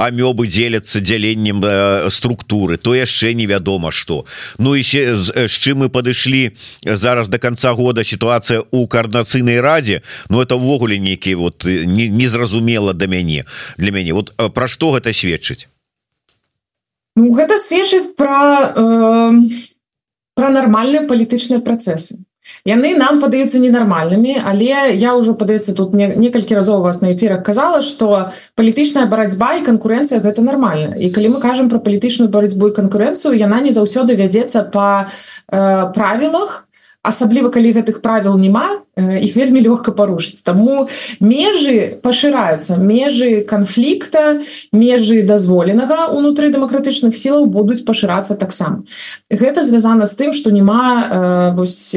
амёбы 0.00 0.48
дзеляцца 0.48 1.04
дзяленнем 1.04 1.60
структуры 2.08 2.80
то 2.80 2.94
яшчэ 2.96 3.34
невядома 3.34 3.92
что 3.92 4.24
Ну 4.58 4.74
еще 4.74 5.16
з, 5.16 5.48
з 5.48 5.52
чым 5.52 5.84
мы 5.84 5.88
падышлі 5.88 6.56
зараз 6.84 7.28
до 7.28 7.38
конца 7.38 7.72
года 7.72 8.04
ситуация 8.04 8.64
у 8.70 8.86
коорднацыйнай 8.86 9.60
раде 9.60 10.02
но 10.28 10.42
это 10.42 10.56
ввогуле 10.56 10.98
нейкі 10.98 11.34
вот 11.34 11.64
незразумела 11.64 12.92
не 12.92 12.98
да 12.98 13.06
мяне 13.06 13.44
для 13.76 13.92
мяне. 13.92 14.14
Вот 14.14 14.34
про 14.54 14.68
что 14.68 14.92
гэта 14.92 15.12
сведчыць? 15.12 15.68
Ну, 17.16 17.32
гэта 17.32 17.58
сведчыць 17.58 18.16
про 18.16 18.72
э 18.76 19.32
про 20.34 20.50
нармальныя 20.50 21.06
палітычныя 21.06 21.60
працэсы 21.60 22.24
яны 22.64 22.94
нам 22.96 23.20
падаюцца 23.20 23.60
ненармальнымі 23.62 24.40
але 24.44 24.96
я 24.96 25.12
ўжо 25.16 25.34
падаецца 25.34 25.74
тут 25.76 25.94
не, 25.94 26.08
некалькі 26.16 26.56
разоў 26.56 26.82
вас 26.82 27.00
на 27.00 27.12
эфірах 27.12 27.42
казала 27.44 27.82
что 27.82 28.32
палітычная 28.56 29.06
барацьба 29.06 29.60
і 29.60 29.66
канкурэнцыя 29.66 30.20
гэта 30.24 30.42
нармальна 30.42 30.96
і 30.96 31.10
калі 31.10 31.36
мы 31.36 31.40
кажам 31.40 31.68
про 31.68 31.80
палітычную 31.80 32.30
барацьбу 32.30 32.68
і 32.68 32.76
канкурэнцыю 32.76 33.36
яна 33.36 33.60
не 33.60 33.72
заўсёды 33.72 34.16
вядзецца 34.16 34.64
по 34.72 35.06
э, 35.06 35.92
правілах 35.94 36.69
асабліва 37.02 37.48
калі 37.48 37.72
гэтых 37.72 38.00
правіл 38.04 38.36
няма 38.36 38.84
іх 38.96 39.36
вельмі 39.36 39.64
лёгка 39.64 39.92
парушыць 39.96 40.44
Таму 40.44 40.88
межы 41.20 41.96
пашыраюцца 42.02 42.76
межы 42.76 43.40
канфлікта 43.48 44.40
межы 44.72 45.22
дазволенага 45.22 46.12
унутры 46.12 46.52
дэмакратычных 46.52 47.16
сілаў 47.16 47.48
будуць 47.48 47.84
пашырацца 47.88 48.36
таксама 48.36 48.84
гэта 49.30 49.64
звязана 49.64 50.04
з 50.04 50.14
тым 50.20 50.36
што 50.36 50.52
няма 50.52 51.52
вось 51.56 51.96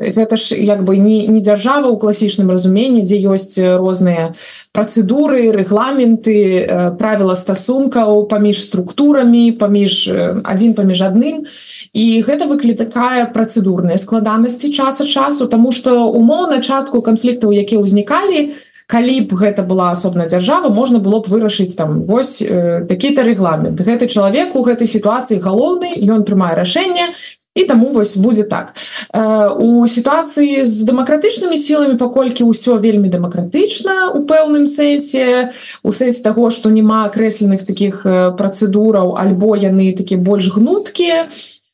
гэта 0.00 0.36
ж 0.36 0.56
як 0.56 0.84
бы 0.84 0.96
не, 0.96 1.26
не 1.28 1.40
дзяржава 1.44 1.92
ў 1.92 2.00
класічным 2.00 2.48
разуменні 2.50 3.04
дзе 3.04 3.20
ёсць 3.28 3.60
розныя 3.60 4.32
працэдуры 4.72 5.52
рэгламенты 5.52 6.96
правіла 6.96 7.36
стасункаў 7.36 8.24
паміж 8.32 8.64
структурамі 8.64 9.52
паміж 9.60 10.08
адзін 10.42 10.74
паміж 10.74 10.98
адным. 11.04 11.44
І 11.92 12.24
гэта 12.24 12.48
выклікае 12.48 13.28
працэдурныя 13.34 14.00
складанасці 14.00 14.72
часа 14.72 15.06
часу 15.06 15.46
тому 15.46 15.72
что 15.72 16.08
умоўна 16.08 16.64
частку 16.64 17.02
канфліктаў 17.02 17.52
якія 17.52 17.84
ўзнікалі 17.84 18.50
калі 18.90 19.16
б 19.30 19.38
гэта 19.38 19.62
была 19.62 19.94
асобная 19.94 20.26
дзяржава 20.26 20.68
можна 20.74 20.98
было 20.98 21.22
б 21.22 21.30
вырашыць 21.30 21.78
там 21.78 22.02
вось 22.10 22.42
э, 22.42 22.82
такі-то 22.90 23.22
рэгламент. 23.22 23.78
Гэты 23.78 24.10
чалавек 24.10 24.56
у 24.58 24.66
гэтай 24.66 24.90
сітуацыі 24.90 25.38
галоўны 25.38 25.94
ён 25.94 26.26
прымае 26.26 26.58
рашэнне 26.58 27.14
і 27.54 27.64
таму 27.64 27.92
вось 27.92 28.16
будзе 28.16 28.44
так. 28.44 28.74
Э, 29.12 29.50
у 29.58 29.86
сітуацыі 29.86 30.64
з 30.64 30.86
дэмакратычнымі 30.86 31.58
сіламі 31.58 31.98
паколькі 31.98 32.46
ўсё 32.46 32.78
вельмі 32.78 33.10
дэмакратычна 33.10 34.14
у 34.14 34.22
пэўным 34.22 34.70
сэнсе 34.70 35.50
у 35.82 35.90
сэнсе 35.90 36.22
таго 36.22 36.50
што 36.50 36.70
няма 36.70 37.10
акрэсленых 37.10 37.66
таких 37.66 38.06
э, 38.06 38.30
працэдураў 38.38 39.18
альбо 39.18 39.58
яны 39.58 39.90
такі 39.98 40.16
больш 40.16 40.54
гнуткія 40.54 41.26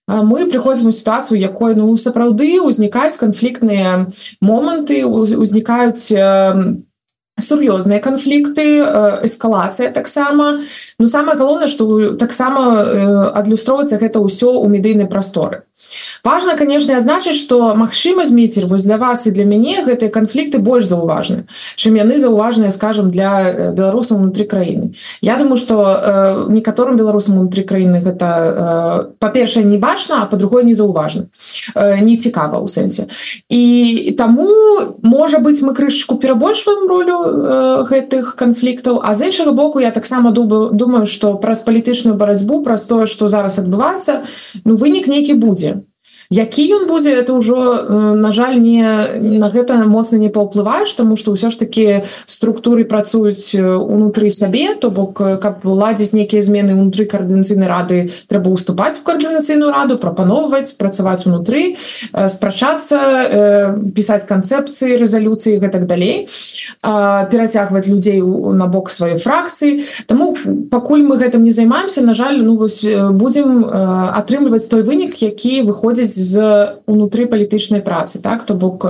мы 0.07 0.47
прыходзім 0.47 0.89
у 0.89 0.95
сітуацыю 0.95 1.35
якой 1.41 1.75
ну 1.75 1.91
сапраўды 1.99 2.62
ўзнікаюць 2.62 3.19
канфліктныя 3.19 4.07
моманты 4.41 5.03
узнікаюць 5.05 6.15
сур'ёзныя 7.40 8.01
канфлікты 8.01 8.81
эскалацыя 9.29 9.92
таксама. 9.92 10.61
Ну 10.99 11.07
самое 11.07 11.37
галоўнае 11.37 11.68
што 11.68 12.16
таксама 12.16 12.81
адлюстроўваецца 13.37 14.01
гэта 14.01 14.25
ўсё 14.25 14.57
ў 14.61 14.66
медыйнай 14.72 15.07
прасторы. 15.07 15.68
Важно 16.25 16.57
конечно 16.57 16.96
азначыць 16.96 17.37
что 17.37 17.75
Мачыма 17.75 18.25
змейцер 18.25 18.66
вось 18.66 18.83
для 18.83 18.96
вас 18.96 19.27
і 19.27 19.31
для 19.31 19.44
мяне 19.44 19.85
гэтыя 19.85 20.11
канфлікты 20.11 20.59
больш 20.59 20.87
заўважны 20.88 21.46
чым 21.77 21.94
яны 21.94 22.18
заўважныя 22.18 22.70
скажем 22.70 23.11
для 23.11 23.70
беларусаў 23.77 24.18
унутры 24.18 24.44
краіны. 24.44 24.94
Я 25.20 25.37
думаю 25.37 25.57
что 25.57 25.85
э, 25.85 26.53
некаторым 26.53 26.96
беларусам 26.96 27.38
унутры 27.38 27.62
краіны 27.62 28.01
гэта 28.01 28.27
э, 28.27 29.12
па-першае 29.18 29.64
не 29.64 29.79
бачна 29.79 30.22
а 30.22 30.27
по-другое 30.27 30.64
не 30.64 30.75
заўважна. 30.75 31.29
Э, 31.75 32.01
не 32.01 32.16
цікава 32.16 32.59
ў 32.59 32.66
сэнсе. 32.66 33.07
І 33.49 34.14
таму 34.18 34.49
можа 35.03 35.38
быть 35.38 35.62
мы 35.62 35.75
крышку 35.75 36.16
перабольшваем 36.16 36.88
ролю 36.88 37.16
э, 37.20 37.26
гэтых 37.89 38.37
канфліктаў. 38.37 39.01
А 39.03 39.15
з 39.15 39.31
іншага 39.31 39.53
боку 39.53 39.81
я 39.81 39.91
таксама 39.91 40.31
думаю 40.31 40.71
думаю 40.73 41.07
что 41.07 41.35
праз 41.35 41.61
палітычную 41.61 42.17
барацьбу 42.17 42.62
праз 42.62 42.85
тое 42.85 43.07
что 43.07 43.29
зараз 43.29 43.59
адбывацца 43.59 44.25
ну 44.65 44.77
вынік 44.77 45.07
нейкі 45.07 45.35
будзе 45.35 45.83
які 46.31 46.62
ён 46.75 46.87
будзе 46.87 47.15
это 47.15 47.35
ўжо 47.35 48.15
на 48.17 48.33
жаль 48.33 48.59
не 48.61 48.83
на 49.21 49.51
гэта 49.51 49.87
моцна 49.87 50.19
не 50.19 50.29
паўплываеш 50.29 50.93
тому 50.95 51.17
что 51.17 51.33
ўсё 51.33 51.51
ж 51.51 51.59
таки 51.59 52.03
структуры 52.27 52.85
працуюць 52.85 53.55
унутры 53.55 54.31
сабе 54.31 54.75
то 54.75 54.91
бок 54.91 55.15
каб 55.17 55.65
ладзіць 55.65 56.12
нейкія 56.12 56.43
змены 56.43 56.75
унутры 56.75 57.07
каардынацыйнай 57.07 57.69
рады 57.69 58.11
трэба 58.29 58.51
уступаць 58.51 58.99
в 58.99 59.03
каардынацыйную 59.03 59.71
раду 59.71 59.99
прапаноўваць 59.99 60.75
працаваць 60.75 61.27
унутры 61.27 61.77
спрачацца 62.11 63.87
пісаць 63.95 64.27
канцэпцыі 64.27 64.99
рэзалюцыі 64.99 65.62
гэтак 65.62 65.87
далей 65.87 66.27
перацягваць 66.83 67.87
людзей 67.87 68.23
на 68.23 68.67
бок 68.67 68.91
сваёй 68.91 69.19
фракцыі. 69.19 69.85
Таму 70.07 70.35
пакуль 70.71 71.03
мы 71.03 71.17
гэтым 71.17 71.45
не 71.45 71.51
займаемся 71.51 72.03
на 72.03 72.15
жаль 72.15 72.43
ну 72.43 72.57
вось 72.57 72.85
будзем 72.85 73.65
атрымліваць 73.71 74.69
той 74.69 74.83
вынік 74.83 75.15
які 75.23 75.62
выходзіць 75.62 76.16
з 76.17 76.81
унутры 76.89 77.27
палітычнай 77.29 77.85
працы 77.85 78.19
так? 78.19 78.43
То 78.49 78.57
бок 78.57 78.89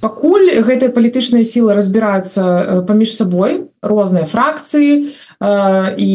пакуль 0.00 0.62
гэтыя 0.62 0.94
палітычныя 0.94 1.44
сілы 1.44 1.74
разбіраюцца 1.74 2.86
паміж 2.86 3.16
сабой 3.18 3.66
розныя 3.82 4.24
фракцыі 4.30 5.10
і 5.98 6.14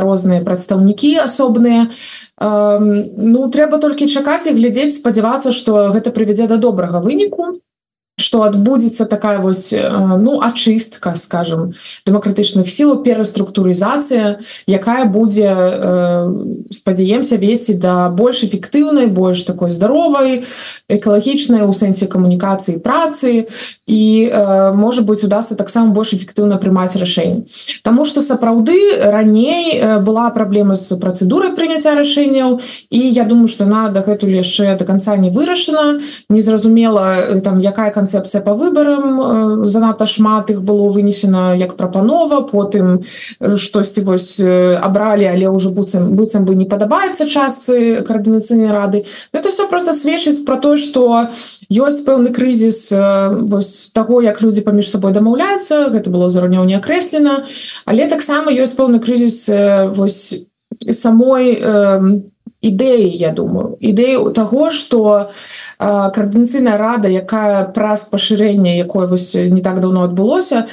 розныя 0.00 0.40
прадстаўнікі 0.40 1.20
асобныя 1.20 1.92
ну 2.40 3.40
трэба 3.52 3.78
толькі 3.78 4.08
чакаць 4.08 4.48
і 4.48 4.56
глядзець 4.56 4.96
спадзявацца 4.96 5.52
што 5.52 5.92
гэта 5.92 6.10
прывядзе 6.10 6.48
да 6.48 6.56
добрага 6.56 7.00
выніку 7.04 7.60
что 8.16 8.42
адбудзецца 8.42 9.04
такая 9.04 9.38
вось 9.38 9.72
ну 9.72 10.40
ачыстка 10.40 11.14
скажем 11.16 11.72
дэмакратычных 12.06 12.68
сіл 12.68 13.02
пераструктурызацыя 13.02 14.40
якая 14.66 15.04
будзе 15.04 15.52
спадзяемся 16.72 17.36
весці 17.36 17.76
да 17.76 18.08
больш 18.08 18.44
эфектыўнай 18.44 19.06
больш 19.06 19.42
такой 19.42 19.70
здаровай 19.70 20.46
экалагічнай 20.88 21.66
у 21.66 21.72
сэнсе 21.72 22.06
камунікацыі 22.06 22.78
працы. 22.80 23.46
І 23.86 24.30
можа 24.74 25.02
быть 25.02 25.24
удастся 25.24 25.54
таксама 25.54 25.92
больш 25.92 26.14
эфектыўна 26.14 26.58
прымаць 26.62 26.96
рашэнне. 26.96 27.44
Таму 27.82 28.04
что 28.04 28.22
сапраўды 28.22 28.98
раней 29.02 29.98
была 30.00 30.30
праблема 30.30 30.74
з 30.74 30.94
працэдурай 30.98 31.54
прыняцця 31.58 31.94
рашэнняў 31.94 32.60
і 32.90 32.98
я 32.98 33.24
думаю 33.24 33.48
что 33.48 33.66
на 33.66 33.88
дагэтуль 33.90 34.38
яшчэ 34.38 34.78
до 34.78 34.84
конца 34.84 35.16
не 35.16 35.30
вырашана. 35.30 36.00
Незразумела 36.28 37.40
там 37.42 37.60
якая 37.60 37.90
конца 37.90 38.05
канцэпцыя 38.06 38.40
по 38.40 38.54
выборам 38.54 39.66
занадта 39.66 40.06
шмат 40.06 40.50
их 40.50 40.62
было 40.62 40.88
вынесена 40.88 41.58
як 41.58 41.76
прапанова 41.76 42.46
потым 42.46 43.02
штосьці 43.42 44.06
вось 44.06 44.38
абралі 44.38 45.26
але 45.26 45.50
ўжо 45.50 45.74
быццам 45.74 46.14
быццам 46.14 46.46
бы 46.46 46.54
не 46.54 46.70
падабаецца 46.70 47.26
частцы 47.26 48.06
коаардынацыйнай 48.06 48.70
рады. 48.70 49.04
Это 49.32 49.50
все 49.50 49.66
просто 49.66 49.92
сведчыць 49.92 50.46
про 50.46 50.56
то 50.56 50.76
что 50.76 51.26
ёсць 51.66 52.06
пэўны 52.06 52.30
крызіс 52.30 52.94
вось 53.50 53.90
того 53.90 54.22
як 54.22 54.40
люди 54.42 54.62
паміж 54.62 54.90
сабой 54.90 55.12
дамаўляюцца 55.12 55.90
гэта 55.90 56.10
было 56.10 56.30
заранее 56.30 56.64
не 56.66 56.78
акрэслена 56.78 57.44
але 57.84 58.06
таксама 58.06 58.54
ёсць 58.54 58.78
пэўны 58.78 59.02
крызіс 59.02 59.50
вось 59.98 60.46
самой 60.90 61.58
по 61.58 62.35
ідэі 62.66 63.10
я 63.16 63.30
думаю. 63.30 63.78
Ідэю 63.80 64.30
таго 64.34 64.70
что 64.70 65.30
каардынацыйная 65.78 66.76
рада 66.76 67.08
якая 67.08 67.64
праз 67.70 68.08
пашырэнне 68.08 68.78
якое 68.80 69.06
вось 69.06 69.34
не 69.34 69.60
так 69.60 69.80
давно 69.80 70.02
адбылося 70.02 70.66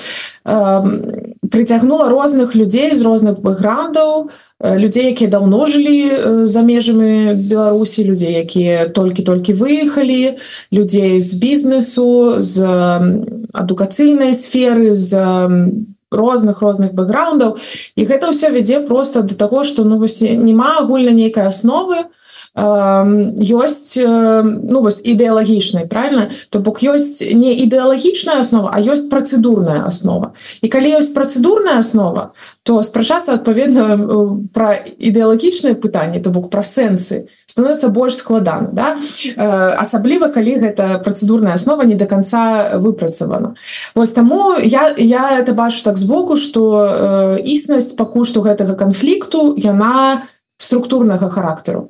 прыцягнула 0.43 2.09
розных 2.09 2.55
людзей 2.55 2.95
з 2.95 3.01
розных 3.03 3.39
бэкграундаў 3.43 4.31
людзей 4.63 5.11
якія 5.11 5.29
даўно 5.29 5.67
жылі 5.67 6.47
за 6.47 6.61
межамі 6.63 7.35
беларусі 7.35 8.07
людзей 8.07 8.39
якія 8.39 8.87
толькі-толькі 8.87 9.53
выехалі 9.53 10.39
людзей 10.71 11.19
з 11.19 11.31
бізнесу 11.35 12.39
з 12.39 12.63
адукацыйнай 13.53 14.33
сферы 14.33 14.95
з 14.95 15.11
розных 16.13 16.61
розных 16.61 16.93
бэкграундаў 16.93 17.57
і 17.95 18.01
гэта 18.05 18.29
ўсё 18.29 18.53
вядзе 18.53 18.81
просто 18.85 19.21
до 19.21 19.35
таго 19.35 19.63
что 19.63 19.83
ну 19.83 19.97
вось 19.97 20.21
няма 20.21 20.79
агульна 20.79 21.11
нейкай 21.11 21.49
асновы 21.49 22.05
ёсць 22.55 23.97
ну 23.97 24.81
вось 24.81 25.01
ідэалагічнай 25.01 25.89
правильно 25.89 26.29
то 26.49 26.59
бок 26.59 26.85
ёсць 26.85 27.17
не 27.33 27.57
ідэалагічная 27.65 28.37
основа 28.45 28.69
а 28.69 28.77
ёсць 28.77 29.09
працэдурная 29.09 29.81
основа 29.89 30.37
і 30.61 30.69
калі 30.69 31.01
ёсць 31.01 31.13
працэдурная 31.17 31.81
основа 31.81 32.33
то 32.61 32.77
спрачацца 32.85 33.33
адпаведна 33.33 33.97
про 34.53 34.77
ідэалагічныя 34.85 35.73
пытанні 35.73 36.21
то 36.21 36.29
бок 36.29 36.53
пра 36.53 36.61
сэнсы 36.61 37.25
становится 37.49 37.89
больш 37.89 38.21
складана 38.21 38.69
да? 38.69 38.97
Асабліва 39.81 40.29
калі 40.29 40.61
гэта 40.61 41.01
працэдурная 41.01 41.57
основа 41.57 41.89
не 41.89 41.95
до 41.95 42.05
конца 42.05 42.77
выпрацавана. 42.77 43.55
Вось 43.95 44.13
таму 44.13 44.53
я 44.61 44.93
я 44.97 45.39
это 45.39 45.53
бачу 45.53 45.83
так 45.83 45.97
збоку 45.97 46.35
что 46.35 47.37
існасць 47.41 47.97
пакуль 47.97 48.29
што 48.29 48.45
гэтага 48.45 48.77
канфлікту 48.77 49.57
яна 49.57 50.29
структурнага 50.57 51.29
характару 51.29 51.89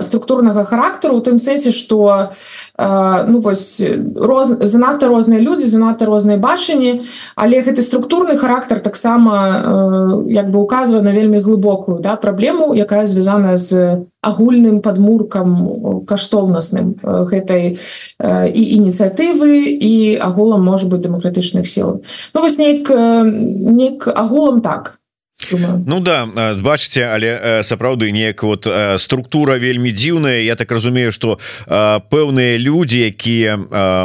структурнага 0.00 0.64
характару 0.64 1.16
у 1.16 1.20
тым 1.20 1.38
сэнсе 1.38 1.70
что 1.70 2.32
ну 2.78 3.40
вось 3.40 3.82
роз 4.16 4.48
занадта 4.58 5.06
розныя 5.06 5.40
людзі 5.40 5.66
занадта 5.66 6.04
розныя 6.04 6.38
бачанні 6.38 7.02
але 7.36 7.62
гэты 7.62 7.82
структурны 7.82 8.36
характар 8.36 8.80
таксама 8.80 10.26
як 10.26 10.50
бы 10.50 10.58
указвае 10.58 11.02
на 11.02 11.12
вельмі 11.12 11.38
глыбокую 11.38 12.00
да 12.00 12.16
праблему 12.16 12.74
якая 12.74 13.06
звязаная 13.06 13.56
з 13.56 14.02
агульным 14.22 14.80
падмуркам 14.82 16.04
каштоўнасным 16.06 16.98
гэтай 17.02 17.78
і 18.22 18.62
ініцыятывы 18.78 19.78
і 19.78 20.16
агулам 20.18 20.62
может 20.64 20.88
быть 20.90 21.02
дэмакратычных 21.02 21.66
сіл. 21.66 22.02
Ну 22.34 22.40
вось 22.40 22.58
нейк 22.58 22.90
нейк 22.90 24.08
агулам 24.08 24.60
так 24.62 25.01
Ну 25.86 26.00
да 26.00 26.26
бачыце 26.60 27.06
але 27.08 27.62
сапраўды 27.62 28.10
неяк 28.12 28.42
вот 28.42 28.66
структура 28.98 29.58
вельмі 29.58 29.92
дзіўная. 29.92 30.42
Я 30.42 30.54
так 30.54 30.70
разумею 30.72 31.12
что 31.12 31.38
пэўныя 31.66 32.58
люди 32.58 33.06
якія 33.08 33.56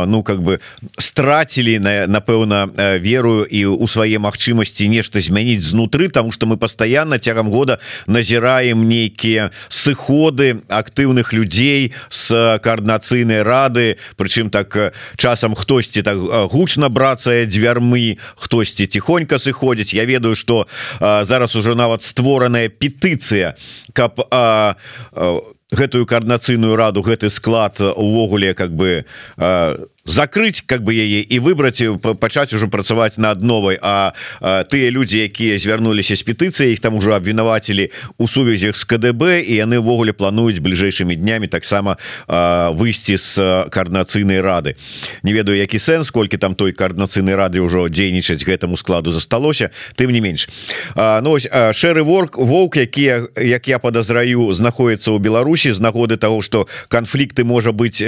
ну 0.08 0.23
как 0.23 0.41
бы 0.41 0.60
страцілі 0.97 1.80
на 1.80 2.08
напэўна 2.08 2.69
верую 3.00 3.45
і 3.45 3.65
у 3.65 3.88
свае 3.88 4.19
магчымасці 4.19 4.88
нешта 4.88 5.19
змяніць 5.19 5.63
знутры 5.63 6.10
тому 6.10 6.32
что 6.32 6.45
мы 6.45 6.58
постоянно 6.58 7.19
цягам 7.19 7.52
года 7.52 7.80
назіраем 8.08 8.88
нейкія 8.88 9.52
сыходы 9.69 10.62
актыўных 10.69 11.34
людзей 11.34 11.93
с 12.10 12.60
коаардынацыйнай 12.63 13.43
рады. 13.43 13.97
Прычым 14.15 14.50
так 14.50 14.93
часам 15.17 15.56
хтосьці 15.56 16.02
так 16.02 16.17
гучна 16.52 16.89
брацае 16.89 17.45
дзвярмы 17.45 18.17
хтосьці 18.36 18.88
тихонько 18.88 19.39
сыходзіць. 19.39 19.93
Я 19.93 20.06
ведаю 20.06 20.36
что 20.36 20.67
за 21.00 21.26
зараз 21.27 21.55
уже 21.55 21.75
нават 21.75 22.01
створаная 22.03 22.69
петыцыя 22.69 23.55
каб 23.93 24.19
а, 24.31 24.75
а, 25.11 25.39
гэтую 25.71 26.07
коаардынацыйную 26.07 26.75
раду 26.75 27.03
гэты 27.03 27.29
склад 27.29 27.81
увогуле 27.81 28.53
как 28.53 28.71
бы 28.71 29.05
а, 29.35 29.75
закрыть 30.08 30.63
как 30.65 30.84
бы 30.84 30.96
яе 30.96 31.22
і 31.22 31.39
выбраць 31.39 31.84
пачаць 32.20 32.54
ужо 32.54 32.67
працаваць 32.67 33.17
над 33.17 33.43
новой. 33.43 33.78
А, 33.82 34.13
а 34.41 34.63
тыя 34.63 34.89
люди 34.89 35.20
якія 35.20 35.60
звярнуліся 35.60 36.15
з 36.15 36.24
петыцыяй 36.24 36.74
их 36.74 36.80
там 36.80 36.96
ужо 36.96 37.12
абвінавацілі 37.12 37.91
у 38.17 38.28
сувязях 38.28 38.76
с 38.76 38.88
КДБ 38.88 39.43
і 39.43 39.54
яны 39.60 39.84
ўвогуле 39.84 40.15
плануюць 40.15 40.63
бліжэйшымі 40.63 41.15
днямі 41.20 41.48
таксама 41.48 42.00
выйсці 42.28 43.20
з 43.20 43.67
коаардынацыйнай 43.70 44.41
рады. 44.41 44.80
Не 45.24 45.34
ведаю 45.36 45.60
які 45.60 45.78
сэнс 45.78 46.10
колькі 46.12 46.39
там 46.39 46.56
той 46.56 46.72
коаардынацыйнай 46.72 47.36
рады 47.36 47.60
ўжо 47.60 47.91
дзейнічаць 47.91 48.48
гэтаму 48.48 48.80
складу 48.80 49.12
засталося 49.12 49.70
тым 50.00 50.15
не 50.15 50.24
менш. 50.24 50.48
Ну, 50.96 51.36
шэры 51.76 52.02
ворк 52.08 52.39
воўк 52.39 52.80
якія 52.80 53.28
як 53.36 53.67
я 53.67 53.80
подазраю 53.80 54.54
знаходіцца 54.56 55.12
ў 55.12 55.20
Беларусі 55.20 55.76
з 55.76 55.84
нагоды 55.84 56.15
того 56.15 56.41
что 56.41 56.67
канфлікты 56.88 57.43
можа 57.43 57.76
быть 57.76 58.00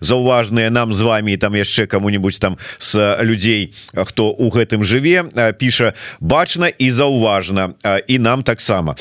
заўважныя 0.00 0.68
нам 0.70 0.92
з 0.92 1.00
вами 1.00 1.36
там 1.36 1.45
там 1.46 1.54
яшчэ 1.54 1.86
кому-нибудь 1.86 2.40
там 2.40 2.58
с 2.78 2.98
людзей 3.22 3.70
хто 3.94 4.34
у 4.34 4.50
гэтым 4.50 4.82
жыве 4.82 5.30
піша 5.54 5.94
бачна 6.18 6.66
і 6.66 6.90
заўважна 6.90 7.78
і 8.10 8.18
нам 8.18 8.42
таксама. 8.42 8.96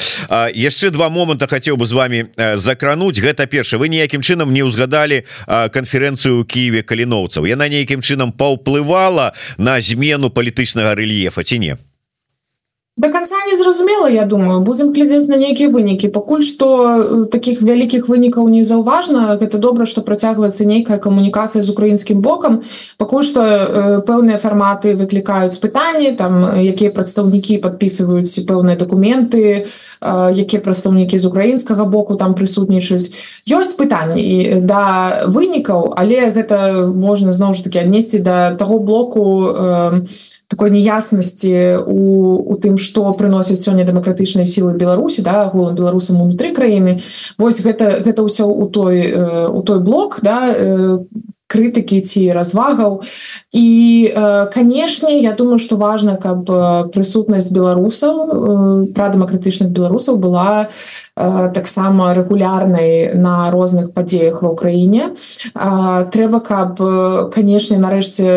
Яшчэ 0.53 0.93
два 0.93 1.09
моманта 1.09 1.49
хацеў 1.49 1.81
бы 1.81 1.89
з 1.89 1.97
вами 1.97 2.19
закрануть 2.37 3.17
гэта 3.17 3.49
перша 3.49 3.81
вы 3.81 3.89
ніякім 3.89 4.21
чынам 4.21 4.53
не 4.53 4.61
ўзгадалі 4.61 5.25
канферэнцыю 5.49 6.41
у 6.41 6.45
Киеве 6.45 6.85
каліноўцаў 6.85 7.49
яна 7.49 7.65
нейкім 7.65 8.05
чынам 8.05 8.29
паўплывала 8.29 9.33
на 9.57 9.81
змену 9.81 10.29
палітычнага 10.29 10.93
рэльефа 10.93 11.41
ці 11.41 11.57
не 11.57 11.73
до 12.97 13.09
конца 13.09 13.35
не 13.51 13.57
зразумела 13.57 14.07
я 14.07 14.25
думаю. 14.25 14.61
Будем 14.61 14.93
глядзець 14.93 15.27
на 15.27 15.35
нейкія 15.35 15.69
вынікі 15.69 16.07
пакуль 16.07 16.41
что 16.41 16.67
э, 16.95 17.25
таких 17.25 17.61
вялікіх 17.61 18.07
вынікаў 18.07 18.47
не 18.47 18.63
заўважна 18.63 19.35
гэта 19.35 19.57
добра 19.57 19.85
что 19.85 20.01
працягваецца 20.01 20.63
нейкая 20.63 20.97
камунікацыя 20.97 21.63
з 21.63 21.69
украінскім 21.69 22.21
бокам 22.21 22.63
пакуль 22.97 23.23
что 23.23 23.41
э, 23.43 24.01
пэўныя 24.07 24.39
фарматы 24.39 24.95
выклікаюць 24.95 25.59
пытанні 25.59 26.15
там 26.15 26.55
якія 26.55 26.89
прадстаўнікі 26.91 27.59
подписываюць 27.59 28.47
пэўныя 28.47 28.79
документы 28.79 29.43
э, 29.43 29.65
якія 30.31 30.61
прадстаўнікі 30.61 31.19
з 31.19 31.25
украінскага 31.25 31.85
боку 31.85 32.15
там 32.15 32.35
прысутнічаюць. 32.35 33.13
Ёсць 33.49 33.73
пытанні 33.73 34.21
і 34.21 34.61
да 34.61 35.25
вынікаў 35.27 35.93
але 35.97 36.31
гэта 36.31 36.87
можна 36.93 37.33
зноў 37.33 37.53
ж 37.53 37.63
таки 37.63 37.79
аднесці 37.79 38.19
да 38.19 38.55
таго 38.55 38.79
блоку 38.79 39.49
э, 39.49 40.05
такой 40.47 40.69
неяснасці 40.71 41.81
у, 41.85 42.37
у 42.45 42.53
тым 42.55 42.77
что 42.77 43.11
прыносяць 43.13 43.61
сёння 43.61 43.83
дэмакратычныя 43.83 44.45
сілы 44.45 44.77
Беларусі 44.77 45.21
да 45.25 45.49
голым 45.49 45.75
беларусам 45.75 46.21
унутры 46.21 46.53
краіны. 46.53 47.01
Вось 47.37 47.61
гэта 47.61 48.01
гэта 48.05 48.21
ўсё 48.21 48.45
у 48.45 48.65
той 48.69 49.13
у 49.49 49.61
той 49.61 49.79
блок 49.79 50.19
да 50.21 50.55
крытыкі 51.47 52.01
ці 52.01 52.33
развагаў. 52.33 53.01
І 53.53 53.67
канешне 54.53 55.21
Я 55.21 55.31
думаю 55.31 55.59
что 55.59 55.77
важно 55.77 56.17
каб 56.17 56.45
прысутнасць 56.91 57.53
беларусаў 57.53 58.91
пра 58.95 59.09
дэмакратычных 59.09 59.69
беларусаў 59.69 60.17
была 60.17 60.67
таксама 61.15 62.13
рэгулярнай 62.13 63.15
на 63.15 63.51
розных 63.51 63.93
падзеях 63.93 64.41
ва 64.41 64.51
ўкраіне. 64.51 65.15
Трэба 66.11 66.39
каб 66.39 66.81
канешне 67.31 67.77
нарэшце 67.77 68.27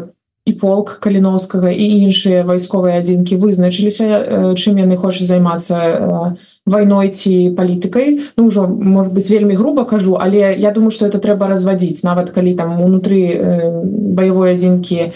по 0.00 0.12
і 0.44 0.52
полк 0.58 0.98
каліновскага 0.98 1.70
і 1.70 1.86
іншыя 2.02 2.42
вайсковыя 2.42 2.98
адзінкі 2.98 3.38
вызначыліся 3.38 4.54
чым 4.58 4.80
яны 4.82 4.98
хочуць 4.98 5.28
займацца 5.28 6.34
вайной 6.66 7.08
ці 7.10 7.50
палітыкай 7.58 8.20
ну 8.36 8.46
ўжо 8.46 8.66
может 8.68 9.12
быть 9.12 9.30
вельмі 9.30 9.54
грубо 9.54 9.84
кажу 9.84 10.14
але 10.20 10.54
я 10.54 10.70
думаю 10.70 10.90
что 10.90 11.06
это 11.06 11.18
трэба 11.18 11.48
разводзіць 11.48 12.04
нават 12.04 12.30
калі 12.30 12.54
там 12.54 12.80
унутры 12.80 13.20
э, 13.34 13.82
баявой 14.14 14.54
адзінкі 14.54 15.10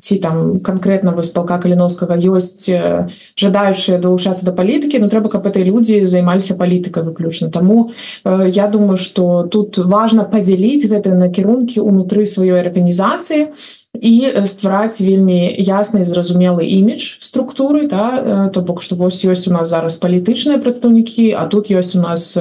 ці 0.00 0.16
там 0.16 0.60
конкретно 0.60 1.12
вось 1.12 1.28
палка 1.28 1.58
каліновскага 1.58 2.20
ёсць 2.20 2.68
э, 2.68 3.08
жадающие 3.36 3.98
далучацца 3.98 4.44
до 4.44 4.52
палітыкі 4.52 5.00
но 5.00 5.08
трэба 5.08 5.28
каб 5.28 5.46
этой 5.46 5.64
людзі 5.64 6.06
займаліся 6.06 6.54
палітыкай 6.54 7.02
выключна. 7.02 7.50
Тому 7.50 7.90
э, 8.24 8.50
я 8.52 8.68
думаю 8.68 8.96
что 8.96 9.48
тут 9.48 9.78
важно 9.78 10.24
подзяліць 10.24 10.84
гэты 10.84 11.16
накірункі 11.16 11.80
унутры 11.80 12.28
сваёй 12.28 12.60
арганізацыі 12.60 13.48
і 13.94 14.46
ствараць 14.46 15.00
вельмі 15.00 15.50
ясны 15.58 16.04
зразумелы 16.04 16.62
імідж 16.62 17.18
структуры 17.20 17.88
да 17.88 18.48
то 18.54 18.62
бок 18.62 18.82
что 18.82 18.94
вось 18.94 19.24
ёсць 19.24 19.48
у 19.48 19.52
нас 19.52 19.68
зараз 19.68 19.98
палітычныя 19.98 20.62
прадстаўнікі 20.62 21.34
а 21.34 21.46
тут 21.46 21.70
ёсць 21.70 21.96
у 21.98 22.00
нас 22.00 22.38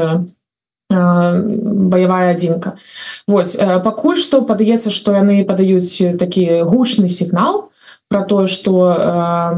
баявая 0.89 2.31
адзінка. 2.33 2.77
Вось 3.27 3.55
э, 3.55 3.79
пакуль 3.85 4.17
што 4.17 4.41
падаецца 4.41 4.89
што 4.89 5.13
яны 5.13 5.45
падаюць 5.45 6.17
такі 6.17 6.65
гучны 6.65 7.09
сігнал 7.09 7.69
про 8.09 8.25
тое 8.25 8.47
што 8.49 9.53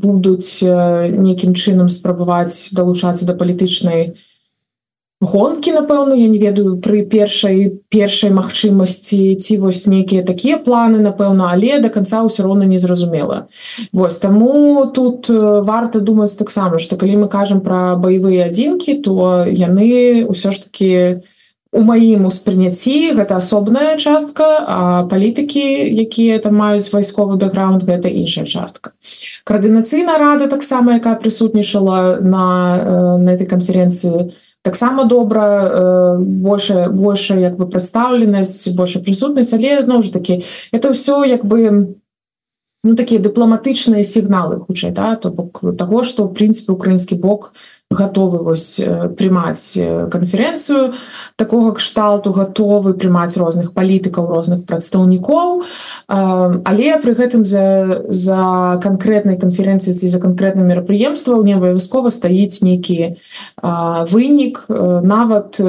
будуць 0.00 0.64
нейкім 0.64 1.52
чынам 1.52 1.92
спрабаваць 1.92 2.72
далучацца 2.72 3.28
да 3.28 3.36
палітычнай 3.36 4.16
гонкі 5.20 5.72
напэўна 5.72 6.14
я 6.14 6.28
не 6.28 6.38
ведаю 6.38 6.76
пры 6.76 7.00
першай 7.08 7.80
першай 7.88 8.30
магчымасці 8.36 9.36
ці 9.40 9.56
вось 9.64 9.86
нейкія 9.88 10.22
такія 10.22 10.58
планы 10.60 11.00
напэўна 11.00 11.48
але 11.56 11.80
до 11.80 11.88
конца 11.88 12.20
ўсё 12.20 12.44
роўна 12.44 12.68
незразумела 12.68 13.48
Вось 13.92 14.20
таму 14.20 14.84
тут 14.92 15.28
варта 15.30 16.00
думаць 16.00 16.36
таксама 16.36 16.78
что 16.78 16.96
калі 16.96 17.24
мы 17.24 17.28
кажам 17.28 17.64
про 17.64 17.96
баявыя 17.96 18.52
адзінкі 18.52 19.00
то 19.00 19.48
яны 19.48 20.28
ўсё 20.28 20.52
ж 20.52 20.68
таки 20.68 21.24
у 21.72 21.80
маім 21.80 22.28
успрыняцці 22.28 23.16
гэта 23.16 23.40
асобная 23.40 23.96
частка 23.96 24.44
а 24.68 25.08
палітыкі 25.08 25.64
якія 25.96 26.44
там 26.44 26.60
маюць 26.60 26.92
вайсковы 26.92 27.40
бэкграунд 27.40 27.88
гэта 27.88 28.12
іншая 28.12 28.44
частка. 28.44 28.92
Каардынацыйна 29.44 30.16
рада 30.20 30.46
таксама 30.46 31.00
якая 31.00 31.16
прысутнічала 31.16 32.20
на 32.20 33.16
на 33.16 33.32
этой 33.32 33.48
канферэнцыі 33.48 34.28
то 34.28 34.34
таксама 34.66 35.04
добра 35.06 35.46
э, 35.46 36.18
больше 36.18 36.90
больше 36.90 37.38
як 37.38 37.54
бы 37.54 37.70
прадстаўленасць 37.70 38.74
больше 38.74 38.98
прысутнасць. 38.98 39.54
Але 39.54 39.78
зноў 39.78 40.02
ж 40.02 40.10
таки 40.10 40.42
это 40.74 40.90
ўсё 40.90 41.22
як 41.22 41.46
бы 41.46 41.94
ну 42.82 42.94
такія 42.98 43.22
дыпламатычныя 43.22 44.02
сігналы 44.02 44.58
хутчэй 44.66 44.90
да 44.90 45.14
то 45.14 45.30
бок 45.30 45.62
того 45.78 46.02
что 46.02 46.26
в 46.26 46.34
прынцыпе 46.34 46.74
украінскі 46.74 47.14
бок 47.14 47.54
у 47.54 47.75
готовы 47.90 48.42
вось 48.42 48.80
прымаць 49.16 49.78
канферэнцыю 50.10 50.94
такого 51.36 51.72
кшталту 51.72 52.32
готовы 52.32 52.94
прымаць 52.94 53.36
розных 53.38 53.72
палітыкаў 53.74 54.26
розных 54.26 54.66
прадстаўнікоў. 54.66 55.62
Але 56.08 56.98
пры 56.98 57.14
гэтым 57.14 57.46
за 57.46 58.02
за 58.10 58.80
канкрэтнай 58.82 59.38
канферэнцыі 59.38 59.94
за 59.94 60.18
канкрэтным 60.18 60.66
мерапрыемстваў 60.66 61.46
не 61.46 61.54
абавязкова 61.54 62.10
стаіць 62.10 62.62
нейкі 62.62 63.16
вынік 63.62 64.66
нават 64.68 65.62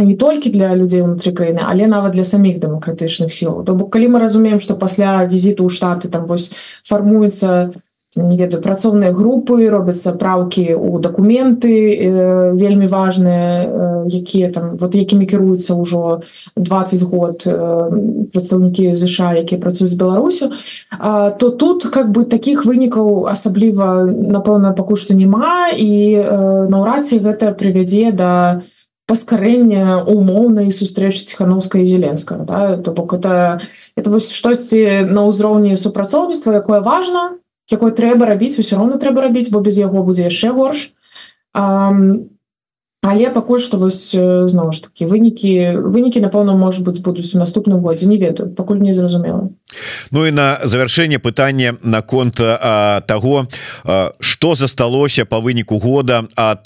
не 0.00 0.16
толькі 0.16 0.50
для 0.50 0.74
людзей 0.74 1.00
унутры 1.00 1.32
краіны 1.32 1.60
але 1.64 1.86
нават 1.86 2.12
для 2.12 2.24
саміх 2.24 2.60
дэмакратычных 2.60 3.32
сіл 3.32 3.64
то 3.64 3.74
бок 3.74 3.92
калі 3.92 4.16
мы 4.16 4.20
разумеем 4.20 4.60
что 4.60 4.76
пасля 4.76 5.24
візіту 5.24 5.64
ў 5.64 5.72
штаты 5.72 6.08
там 6.08 6.26
вось 6.26 6.52
фармуецца 6.84 7.72
на 7.72 7.89
не 8.16 8.36
ведаю 8.36 8.58
працоўныя 8.62 9.12
групы 9.14 9.70
робяцца 9.70 10.10
праўкі 10.18 10.74
у 10.74 10.98
дакументы 10.98 11.94
э, 11.94 12.50
вельмі 12.58 12.90
важныя 12.90 13.62
э, 13.62 14.08
якія 14.10 14.50
там 14.50 14.76
вот 14.76 14.94
якімі 14.94 15.26
кіруюцца 15.26 15.78
ўжо 15.78 16.20
20 16.56 17.02
год 17.06 17.46
э, 17.46 17.54
прадстаўнікі 18.34 18.96
ЗША 18.98 19.38
якія 19.38 19.60
працуюць 19.62 19.94
з 19.94 20.00
Беларусю 20.02 20.50
э, 20.50 21.30
то 21.38 21.50
тут 21.50 21.86
как 21.86 22.10
бы 22.10 22.24
таких 22.24 22.66
вынікаў 22.66 23.30
асабліва 23.30 24.10
напэўна 24.10 24.74
пакуль 24.74 24.98
што 24.98 25.14
няма 25.14 25.70
і 25.70 25.94
э, 26.18 26.66
наўрад 26.66 27.06
ці 27.06 27.22
гэта 27.22 27.54
прывядзе 27.54 28.10
да 28.10 28.62
паскарэння 29.06 30.02
умоўнай 30.02 30.70
сустрэчы 30.74 31.26
ціхановска 31.30 31.78
і 31.78 31.86
зеленскага 31.86 32.42
да? 32.42 32.76
то 32.76 32.90
бок 32.90 33.14
это 33.14 33.60
это 33.94 34.10
вось 34.10 34.34
штосьці 34.34 35.06
на 35.06 35.30
ўзроўні 35.30 35.78
супрацоўніцтва 35.78 36.58
якое 36.58 36.82
важно 36.82 37.38
якой 37.70 37.92
трэба 37.92 38.26
рабіць 38.26 38.58
усё 38.58 38.78
роўна 38.78 38.98
трэба 38.98 39.28
рабіць 39.28 39.50
бо 39.50 39.60
без 39.60 39.78
яго 39.78 40.02
будзе 40.02 40.26
яшчэ 40.28 40.50
горш. 40.50 40.90
А, 41.54 41.90
але 43.02 43.30
пакуль 43.32 43.62
што 43.64 43.80
вось 43.80 44.12
зноў 44.12 44.72
ж 44.76 44.84
такі 44.84 45.08
вынікі 45.08 45.80
вынікі 45.88 46.20
напэўна 46.20 46.52
может 46.52 46.84
быть 46.84 47.00
будуць 47.00 47.32
у 47.34 47.40
наступным 47.40 47.80
годзе 47.80 48.06
не 48.06 48.20
ведаю 48.20 48.52
пакуль 48.52 48.84
не 48.84 48.94
зразумела 48.94 49.48
Ну 50.10 50.26
і 50.26 50.30
на 50.30 50.60
завершэнне 50.64 51.18
пытання 51.18 51.78
наконт 51.82 52.36
того 53.06 53.48
что 54.40 54.54
засталося 54.54 55.26
по 55.26 55.40
выніку 55.40 55.78
года 55.78 56.24
от 56.34 56.64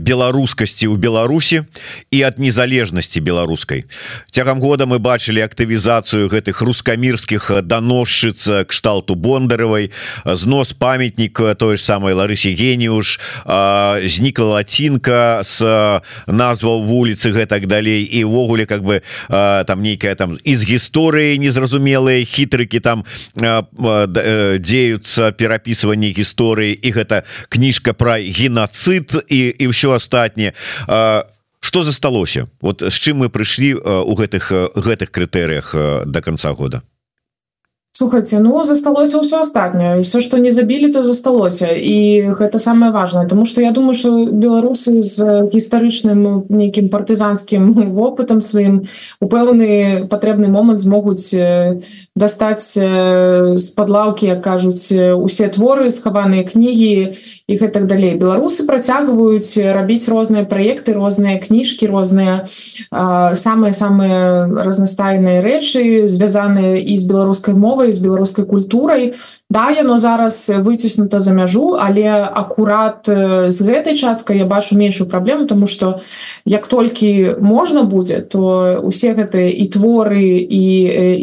беларускасці 0.00 0.88
ў 0.88 0.96
Беларусі 0.96 1.68
і 2.08 2.24
от 2.24 2.40
незалежнасці 2.40 3.20
беларускай 3.20 3.84
цягам 4.32 4.64
года 4.64 4.88
мы 4.88 4.96
бачылі 4.96 5.44
актывізацыю 5.44 6.32
гэтых 6.32 6.64
рускамірскіх 6.64 7.68
даносшыц 7.68 8.64
кшталту 8.64 9.12
бондаровой 9.12 9.92
знос 10.24 10.72
памятнік 10.72 11.60
той 11.60 11.76
ж 11.76 11.84
самой 11.84 12.16
Ларысе 12.16 12.56
гениуш 12.56 13.20
знікла 14.08 14.56
лацінка 14.56 15.44
с 15.44 15.60
назваў 16.24 16.80
вуліцы 16.80 17.28
гэтак 17.28 17.68
далей. 17.68 18.08
І 18.08 18.24
ўвогуле 18.24 18.64
как 18.64 18.88
бы 18.88 19.04
там 19.28 19.84
нейкая 19.84 20.16
там 20.16 20.40
из 20.48 20.64
гісторыі 20.64 21.36
незразумелыя 21.36 22.24
хітрыкі 22.24 22.80
там 22.80 23.04
дзеюцца 23.36 25.36
перапісыванне 25.36 26.16
гісторыі 26.16 26.72
і 26.72 26.88
гэта 26.88 27.01
кніжка 27.48 27.92
про 27.92 28.18
геноцид 28.18 29.12
і 29.28 29.40
і 29.58 29.64
ўсё 29.68 29.94
астатняе 29.94 30.52
что 31.62 31.84
засталося? 31.84 32.48
Вот 32.60 32.82
з 32.82 32.96
чым 32.98 33.22
мы 33.22 33.30
прыйшлі 33.30 33.78
у 33.78 34.14
гэтых 34.18 34.74
гэтых 34.74 35.14
крытэрыях 35.14 35.74
до 36.06 36.20
конца 36.20 36.52
года 36.52 36.82
слухайте 37.92 38.40
ну 38.40 38.64
засталося 38.64 39.20
ўсё 39.20 39.44
астатняе 39.44 40.00
все 40.00 40.20
что 40.24 40.38
не 40.38 40.50
забілі 40.50 40.88
то 40.92 41.02
засталося. 41.04 41.68
І 41.76 42.32
гэта 42.32 42.58
самое 42.58 42.90
важное 42.90 43.28
тому 43.28 43.44
что 43.44 43.60
я 43.60 43.70
думаю 43.70 43.94
что 43.94 44.24
беларусы 44.24 45.02
з 45.02 45.44
гістарычным 45.52 46.48
нейкім 46.48 46.88
партызанскім 46.88 47.92
вопытам 47.92 48.40
сваім 48.48 48.88
у 49.20 49.26
пэўны 49.28 50.08
патрэбны 50.08 50.48
момант 50.48 50.80
змогуць 50.80 51.36
дастаць 52.16 52.72
з-пад 53.60 53.88
лаўкі 53.88 54.26
як 54.26 54.40
кажуць 54.40 54.88
усе 55.20 55.52
творы 55.52 55.92
схаваныя 55.92 56.48
кнігі 56.48 57.12
і 57.44 57.52
гэтак 57.60 57.84
далей 57.86 58.16
беларусы 58.16 58.64
працягваюць 58.64 59.60
рабіць 59.60 60.08
розныя 60.08 60.48
праекты 60.48 60.96
розныя 60.96 61.36
кніжкі 61.36 61.92
розныя 61.92 62.48
самыя 63.36 63.72
самыя 63.76 64.48
разнастайныя 64.48 65.44
рэчы 65.44 66.08
звязаныя 66.08 66.80
і 66.80 66.96
з 66.96 67.04
беларускай 67.04 67.52
мовай 67.82 67.92
з 67.92 67.98
беларускай 67.98 68.44
культурай. 68.44 69.14
Да 69.50 69.70
яно 69.70 69.98
зараз 69.98 70.48
выціснута 70.62 71.20
за 71.20 71.32
мяжу 71.32 71.76
але 71.76 72.06
акурат 72.30 73.04
з 73.50 73.58
гэтай 73.58 73.98
часткай 73.98 74.38
я 74.38 74.46
бачу 74.46 74.78
меншую 74.78 75.10
праблему 75.10 75.46
тому 75.46 75.66
что 75.66 76.00
як 76.46 76.66
толькі 76.66 77.36
можна 77.40 77.82
будзе 77.82 78.22
то 78.22 78.80
усе 78.82 79.12
гэтыя 79.12 79.50
і 79.50 79.66
творы 79.68 80.38
і 80.38 80.64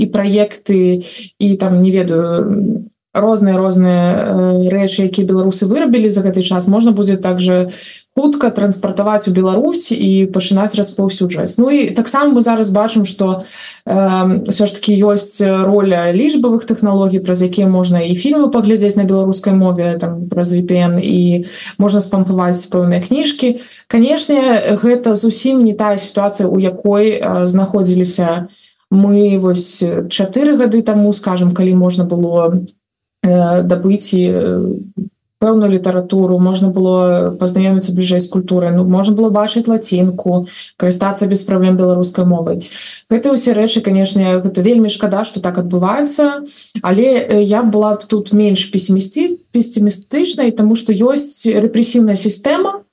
і 0.03 0.05
праекты 0.11 1.01
і 1.39 1.55
там 1.55 1.81
не 1.81 1.91
ведаю 1.91 2.85
розныя 3.13 3.57
розныя 3.57 4.69
рэчы 4.69 5.09
якія 5.09 5.25
беларусы 5.25 5.65
вырабілі 5.65 6.11
за 6.11 6.21
гэты 6.21 6.43
час 6.43 6.67
можна 6.67 6.91
будзе 6.91 7.17
также 7.17 7.71
хутка 8.19 8.51
транспартаваць 8.51 9.27
у 9.27 9.31
Беларусь 9.31 9.95
і 9.95 10.27
пачынаць 10.35 10.75
распаўсюджваць. 10.75 11.55
Ну 11.55 11.71
і 11.71 11.95
таксама 11.95 12.35
мы 12.35 12.41
зараз 12.43 12.67
бачым 12.67 13.07
что 13.07 13.47
ўсё 13.87 14.63
ж 14.67 14.71
таки 14.75 14.91
ёсць 14.91 15.39
роля 15.39 16.11
лічбавых 16.11 16.67
тэхналогій 16.67 17.23
праз 17.23 17.39
якія 17.47 17.71
можна 17.71 18.03
і 18.03 18.11
фільмы 18.19 18.51
паглядзець 18.51 18.99
на 18.99 19.07
беларускай 19.07 19.55
мове 19.55 19.95
там 19.95 20.27
праз 20.27 20.51
VPN 20.51 20.99
і 20.99 21.47
можна 21.79 22.03
спампаваць 22.03 22.67
пэўныя 22.67 22.99
кніжкі. 22.99 23.63
Канешне 23.87 24.75
гэта 24.83 25.15
зусім 25.15 25.63
не 25.63 25.71
тая 25.71 25.95
сітуацыя 25.95 26.51
у 26.51 26.59
якой 26.59 27.23
знаходзіліся 27.23 28.51
мы 28.91 29.39
вось 29.39 29.79
чатыры 30.11 30.59
гады 30.59 30.83
таму 30.83 31.15
скажем 31.15 31.55
калі 31.55 31.71
можна 31.79 32.03
было 32.03 32.67
дабыць 33.23 34.11
і 34.11 34.23
пэўную 35.39 35.71
літаратуру 35.71 36.37
можна 36.39 36.69
было 36.69 37.31
пазнаёміцца 37.39 37.95
бліжэй 37.95 38.19
з 38.19 38.27
культурай 38.27 38.75
ну 38.75 38.83
можна 38.83 39.15
было 39.15 39.31
бачыць 39.31 39.67
лацінку 39.71 40.45
карыстацца 40.75 41.27
без 41.31 41.41
праблем 41.47 41.79
беларускай 41.79 42.27
мовай 42.27 42.67
гэта 43.07 43.31
ўсе 43.31 43.55
рэчы 43.55 43.79
канешне 43.79 44.43
гэта 44.43 44.59
вельмі 44.61 44.91
шкада 44.91 45.23
что 45.23 45.39
так 45.39 45.57
адбываецца 45.57 46.43
але 46.83 47.07
я 47.43 47.63
была 47.63 47.95
б 47.95 48.03
тут 48.03 48.35
менш 48.35 48.67
песімісці 48.67 49.39
песімістычнай 49.55 50.51
тому 50.51 50.75
что 50.75 50.91
ёсць 50.91 51.47
рэпрэсіўная 51.47 52.19
сістэма 52.19 52.83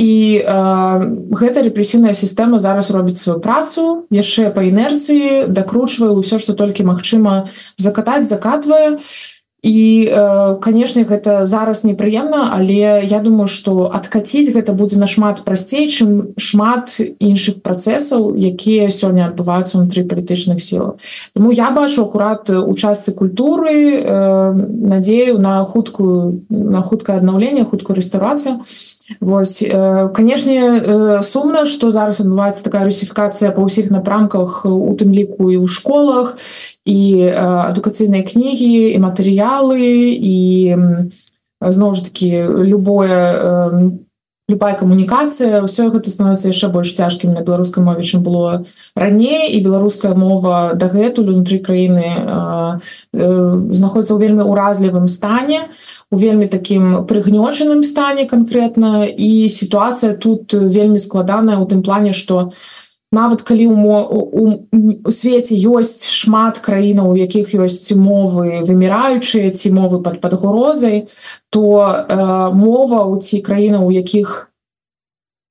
і 0.00 0.40
э, 0.40 0.52
гэта 1.36 1.60
рэпрэсіўная 1.68 2.16
сістэма 2.16 2.56
зараз 2.56 2.88
робіць 2.88 3.20
сваю 3.20 3.44
працу 3.44 4.08
яшчэ 4.08 4.48
па 4.56 4.64
інерцыі 4.64 5.52
дакручвае 5.52 6.16
ўсё 6.16 6.40
што 6.40 6.56
толькі 6.56 6.88
магчыма 6.88 7.52
закатаць 7.76 8.24
закатвае. 8.24 8.96
і 8.96 9.39
і 9.62 10.08
э, 10.08 10.56
канешне 10.60 11.04
гэта 11.04 11.44
зараз 11.44 11.84
непрыемна 11.84 12.50
але 12.56 13.04
я 13.04 13.20
думаю 13.20 13.46
что 13.46 13.90
адкаціць 13.92 14.52
гэта 14.54 14.72
будзе 14.72 14.98
нашмат 14.98 15.44
прасцей 15.44 15.88
чым 15.88 16.32
шмат 16.40 16.96
іншых 17.00 17.60
працэсаў 17.60 18.32
якія 18.36 18.88
сёння 18.88 19.28
адбываюцца 19.28 19.78
унутры 19.78 20.04
палітычных 20.08 20.62
сілаў. 20.64 20.96
Таму 21.34 21.52
я 21.52 21.70
бачу 21.70 22.08
акурат 22.08 22.48
у 22.50 22.72
частцы 22.72 23.12
культуры 23.12 24.00
э, 24.00 24.52
надзею 24.54 25.38
на 25.38 25.64
хуткую 25.64 26.44
на 26.48 26.80
хуткае 26.80 27.18
аднаўленне 27.18 27.64
хуткую 27.64 27.96
рэстаўрацыю 27.96 28.64
Вось 29.18 29.62
э, 29.62 30.08
канешне 30.14 30.60
э, 30.60 31.22
сумна 31.22 31.64
што 31.66 31.90
зараз 31.90 32.22
адбываецца 32.22 32.62
такая 32.62 32.86
русіфікацыя 32.86 33.50
па 33.50 33.66
ўсіх 33.66 33.90
напрамках 33.90 34.62
у 34.64 34.94
тым 34.94 35.10
ліку 35.10 35.50
і 35.50 35.58
ў 35.58 35.66
школах 35.66 36.38
і 36.86 37.26
адукацыйныя 37.34 38.22
кнігі 38.22 38.94
і 38.94 38.98
матэрыялы 39.02 40.14
і 40.14 40.38
зноў 41.60 41.98
ж 41.98 42.06
таки 42.06 42.30
любое 42.46 43.98
любая 44.50 44.74
камунікацыя 44.74 45.62
ўсё 45.62 45.94
гэта 45.94 46.10
становіцца 46.10 46.50
яшчэ 46.50 46.74
больш 46.74 46.94
цяжкім. 46.98 47.34
На 47.34 47.46
беларускай 47.46 47.84
мове 47.86 48.02
чым 48.02 48.26
было 48.26 48.66
раней 48.98 49.54
і 49.54 49.62
беларуская 49.62 50.14
мова 50.18 50.74
дагэтуль 50.74 51.30
унутры 51.30 51.62
краіны 51.62 52.10
знаходіцца 53.14 54.12
ў 54.14 54.20
вельмі 54.20 54.44
ўразлівым 54.50 55.06
стане 55.06 55.70
у 56.10 56.16
вельмі 56.16 56.46
такім 56.46 57.06
прыгнёчаным 57.06 57.82
стане 57.86 58.26
канкрэтна 58.26 59.06
і 59.06 59.48
сітуацыя 59.48 60.14
тут 60.14 60.52
вельмі 60.52 60.98
складаная 60.98 61.56
ў 61.56 61.66
тым 61.70 61.82
плане 61.82 62.12
што 62.12 62.50
у 62.50 62.52
нават 63.12 63.42
калі 63.42 63.66
у 63.66 65.10
свеце 65.10 65.58
ёсць 65.58 66.06
шмат 66.06 66.62
краінаў 66.62 67.10
у 67.10 67.16
якіх 67.18 67.50
ёсць 67.58 67.90
мовы 67.98 68.62
выміраючыя 68.62 69.50
ці 69.50 69.74
мовы 69.74 69.98
под 69.98 70.20
падгрозай 70.22 71.10
то 71.50 71.82
э, 71.82 72.54
мова 72.54 73.02
у 73.10 73.18
ці 73.18 73.42
краіна 73.42 73.82
у 73.82 73.90
якіх 73.90 74.49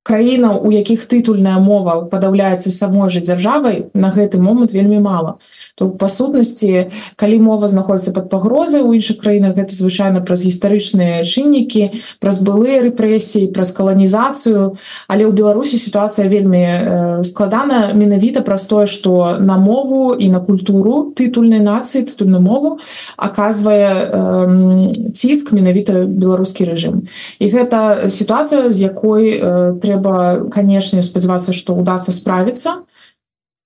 краіна 0.04 0.56
у 0.56 0.72
якіх 0.72 1.04
тытульная 1.06 1.60
мова 1.60 2.08
падаўляецца 2.08 2.72
самой 2.72 3.12
жа 3.12 3.20
дзяржавай 3.20 3.91
на 3.93 4.10
гэты 4.16 4.39
момант 4.39 4.72
вельмі 4.72 5.00
мала. 5.04 5.36
То 5.76 5.89
па 5.91 6.08
сутнасці 6.08 6.88
калі 7.20 7.39
мова 7.43 7.68
знаходіцца 7.68 8.16
под 8.16 8.30
пагрозай 8.32 8.82
у 8.82 8.95
іншых 8.95 9.20
краінах 9.20 9.60
гэта 9.60 9.76
звычайна 9.76 10.24
праз 10.24 10.43
гістарычныя 10.47 11.28
чыннікі 11.28 12.00
праз 12.24 12.39
былыя 12.39 12.80
рэпрэсіі 12.88 13.52
праз 13.52 13.76
каланізацыю. 13.76 14.80
Але 15.12 15.28
ў 15.28 15.36
беларусі 15.36 15.76
сітуацыя 15.76 16.32
вельмі 16.32 16.64
э, 16.64 17.24
складана 17.28 17.91
менавіта 17.91 18.41
праз 18.41 18.72
тое 18.72 18.88
што 18.88 19.36
на 19.39 19.60
мову 19.60 20.16
і 20.16 20.32
на 20.32 20.39
культуру 20.39 21.12
тытульнай 21.12 21.60
нацыі 21.60 22.08
тытульную 22.08 22.41
мову 22.41 22.80
аказвае 23.20 23.88
э, 23.91 25.12
ціск 25.12 25.52
менавіта 25.52 26.08
беларускі 26.08 26.72
рэжым. 26.72 27.04
І 27.39 27.45
гэта 27.52 28.08
сітуацыя 28.08 28.72
з 28.72 28.80
якой 28.80 29.36
э, 29.36 29.76
трэба 29.89 30.45
канешне 30.53 31.01
спадзявацца 31.01 31.57
што 31.57 31.73
удастся 31.73 32.13
справіцца 32.13 32.85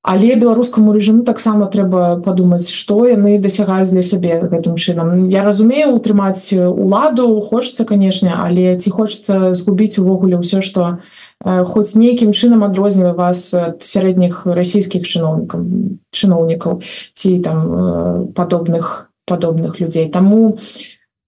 Але 0.03 0.35
беларускаму 0.35 0.91
рэжыму 0.91 1.23
таксама 1.23 1.71
трэба 1.71 2.19
падумаць, 2.25 2.67
што 2.75 3.07
яны 3.07 3.37
дасягаюць 3.39 3.95
для 3.95 4.01
сябе 4.03 4.35
гэтым 4.51 4.75
чынам. 4.75 5.29
Я 5.31 5.47
разумею 5.47 5.95
утрымаць 5.95 6.51
уладу 6.51 7.39
хочацца, 7.39 7.87
канешне, 7.87 8.35
але 8.35 8.75
ці 8.75 8.91
хочацца 8.91 9.55
згубіць 9.55 9.95
увогуле 10.03 10.43
ўсё, 10.43 10.59
што 10.59 10.99
э, 10.99 11.63
хоць 11.63 11.95
нейкім 11.95 12.35
чынам 12.35 12.67
адрознівае 12.67 13.15
вас 13.15 13.47
ад 13.55 13.79
сярэдніх 13.79 14.43
расійскіх 14.43 15.07
чыноўнікаў 15.07 15.63
чыноўнікаў 16.11 16.83
ці 17.15 17.39
там 17.39 17.57
э, 17.63 18.27
падобных 18.35 19.07
падобных 19.23 19.79
людзей. 19.79 20.11
Таму 20.11 20.59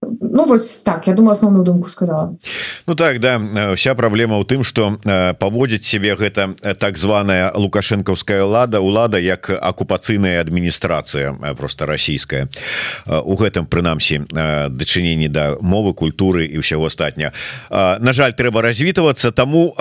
Ну 0.02 0.44
вось 0.44 0.82
так 0.82 1.06
я 1.06 1.14
думаю 1.14 1.32
основную 1.32 1.64
думку 1.64 1.88
сказала. 1.88 2.36
Ну 2.86 2.94
так 2.94 3.20
да. 3.20 3.40
Вся 3.74 3.94
праблема 3.94 4.36
ў 4.36 4.44
тым 4.44 4.62
что 4.62 5.00
паводзіць 5.40 5.88
себе 5.88 6.14
гэта 6.14 6.52
так 6.76 6.98
званая 6.98 7.52
лукашэнкаўская 7.56 8.44
лада 8.44 8.80
лада 8.80 9.18
як 9.18 9.48
акупацыйная 9.48 10.40
адміністрацыя 10.40 11.32
просто 11.56 11.86
расійская. 11.86 12.48
У 13.06 13.34
гэтым 13.34 13.64
прынамсі 13.66 14.28
дачыненні 14.68 15.28
да 15.28 15.56
мовы 15.60 15.94
культуры 15.94 16.44
і 16.44 16.60
ўсяго 16.60 16.86
астатня 16.86 17.32
На 17.70 18.12
жаль 18.12 18.36
трэба 18.36 18.62
развітвацца 18.62 19.32
тому 19.32 19.74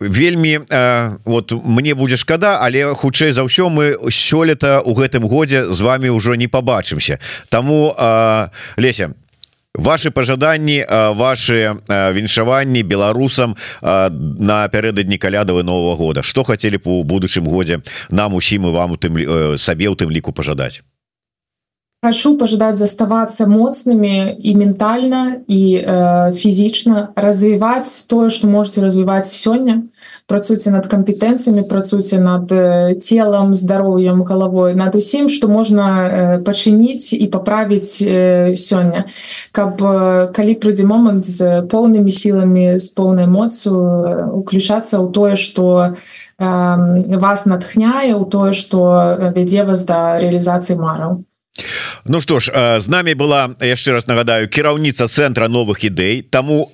вельмі 0.00 0.60
вот 1.24 1.52
мне 1.64 1.94
будзе 1.94 2.16
шкада 2.16 2.60
але 2.60 2.92
хутчэй 2.92 3.32
за 3.32 3.42
ўсё 3.42 3.72
мы 3.72 3.96
сёлета 4.12 4.84
у 4.84 4.92
гэтым 4.92 5.24
годзе 5.24 5.64
з 5.64 5.80
вами 5.80 6.12
ўжо 6.12 6.36
не 6.36 6.46
побачымся 6.46 7.18
тому 7.48 7.96
леся 8.76 9.16
ваши 9.74 10.10
пожаданні 10.10 10.86
ваши 10.90 11.74
віншаванні 11.88 12.82
беларусам 12.82 13.56
напярэдадні 13.82 15.18
калядавы 15.18 15.62
нового 15.62 15.96
года. 15.96 16.22
Что 16.22 16.44
хотели 16.44 16.80
у 16.84 17.02
будучым 17.02 17.46
годзе 17.46 17.82
нам 18.10 18.34
усім 18.34 18.66
і 18.66 18.70
вам 18.70 18.92
у 18.92 18.96
тым 18.96 19.58
сабе 19.58 19.88
у 19.88 19.94
тым 19.94 20.10
ліку 20.10 20.32
пожадаць 20.32 20.82
хочу 22.04 22.36
пожадаць 22.36 22.76
заставацца 22.76 23.48
моцнымі 23.48 24.36
і 24.36 24.50
ментальна 24.60 25.40
і 25.48 25.62
э, 25.80 26.32
фізічна 26.36 27.16
развіваць 27.16 28.04
тое 28.12 28.28
что 28.28 28.44
можете 28.46 28.84
развіваць 28.84 29.32
сёння 29.32 29.88
працуйце 30.28 30.68
над 30.68 30.84
кампетэнцыямі 30.92 31.64
працуйце 31.64 32.20
над 32.20 32.52
целам 33.00 33.54
здароўем 33.56 34.20
галавой 34.20 34.76
над 34.76 34.92
усім 35.00 35.32
что 35.32 35.48
можна 35.48 36.44
пачыніць 36.44 37.16
і 37.16 37.24
паправіць 37.32 37.96
сёння 38.60 39.08
каб 39.52 39.80
калі 40.36 40.52
прыйдзе 40.60 40.84
момант 40.84 41.24
з 41.24 41.64
поўнымі 41.72 42.12
сіламі 42.12 42.76
з 42.76 42.88
поўнай 42.92 43.26
моцу 43.26 43.72
уключацца 44.44 45.00
ў 45.00 45.08
тое 45.08 45.40
что 45.40 45.96
вас 46.36 47.48
натхняе 47.48 48.12
ў 48.12 48.24
тое 48.28 48.52
что 48.52 49.16
вядзе 49.32 49.64
вас 49.64 49.88
да 49.88 50.20
реалізацыі 50.20 50.76
мараў 50.76 51.24
Ну 52.04 52.20
что 52.20 52.40
ж 52.40 52.50
з 52.80 52.88
нами 52.88 53.14
была 53.14 53.54
яшчэ 53.62 53.94
раз 53.94 54.06
нагадаю 54.10 54.50
кіраўніца 54.50 55.06
центра 55.06 55.46
новых 55.46 55.86
ідэй 55.86 56.26
тому 56.26 56.66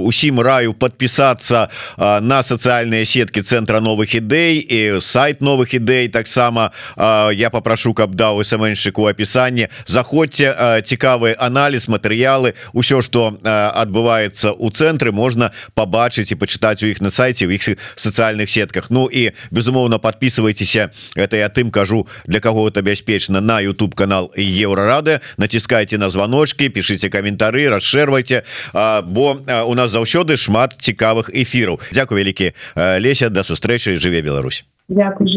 усім 0.00 0.40
раю 0.40 0.72
подпісацца 0.72 1.68
на 2.00 2.40
сацыяльныя 2.40 3.04
сеткі 3.04 3.44
центра 3.44 3.80
новых 3.84 4.16
ідэй 4.16 4.56
і 4.56 4.80
сайт 5.04 5.44
новых 5.44 5.76
ідэй 5.76 6.08
таксама 6.08 6.72
я 6.96 7.50
попрошу 7.52 7.92
каб 7.92 8.16
даў 8.16 8.40
смншчыку 8.40 9.04
опісанне 9.04 9.68
заходзьце 9.84 10.80
цікавы 10.80 11.36
аналіз 11.36 11.84
матэрыялы 11.92 12.56
ўсё 12.72 13.04
что 13.04 13.36
адбываецца 13.44 14.56
у 14.56 14.72
цэнтры 14.72 15.12
можна 15.12 15.52
побачыць 15.76 16.32
і 16.32 16.40
пачытаць 16.40 16.80
у 16.82 16.88
іх 16.88 17.04
на 17.04 17.10
сайте 17.12 17.44
у 17.46 17.52
іх 17.52 17.76
сацыяльных 17.94 18.48
сетках. 18.48 18.88
Ну 18.90 19.06
і 19.12 19.36
безумоўна 19.50 19.98
подписывайтеся 20.00 20.90
это 21.14 21.36
я 21.36 21.52
тым 21.52 21.70
кажу 21.70 22.08
для 22.24 22.40
кого 22.40 22.68
это 22.68 22.80
бяспечна 22.82 23.40
на 23.40 23.60
YouTube 23.60 23.89
YouTube 23.90 23.94
канал 23.94 24.32
еврорады. 24.36 25.20
Націскайте 25.36 25.98
на 25.98 26.10
звоночки 26.10 26.68
пишите 26.68 27.08
каментары 27.08 27.68
расшервайте 27.68 28.44
бо 28.72 29.36
у 29.66 29.74
нас 29.74 29.90
заўсёды 29.90 30.36
шмат 30.36 30.74
цікавых 30.78 31.30
эфираў 31.30 31.80
Дякую 31.92 32.20
вялікі 32.20 32.52
Леся 32.76 33.28
до 33.28 33.42
сустрэчы 33.42 33.96
жыве 33.96 34.22
Беларусь. 34.22 34.64
Дякую 34.88 35.28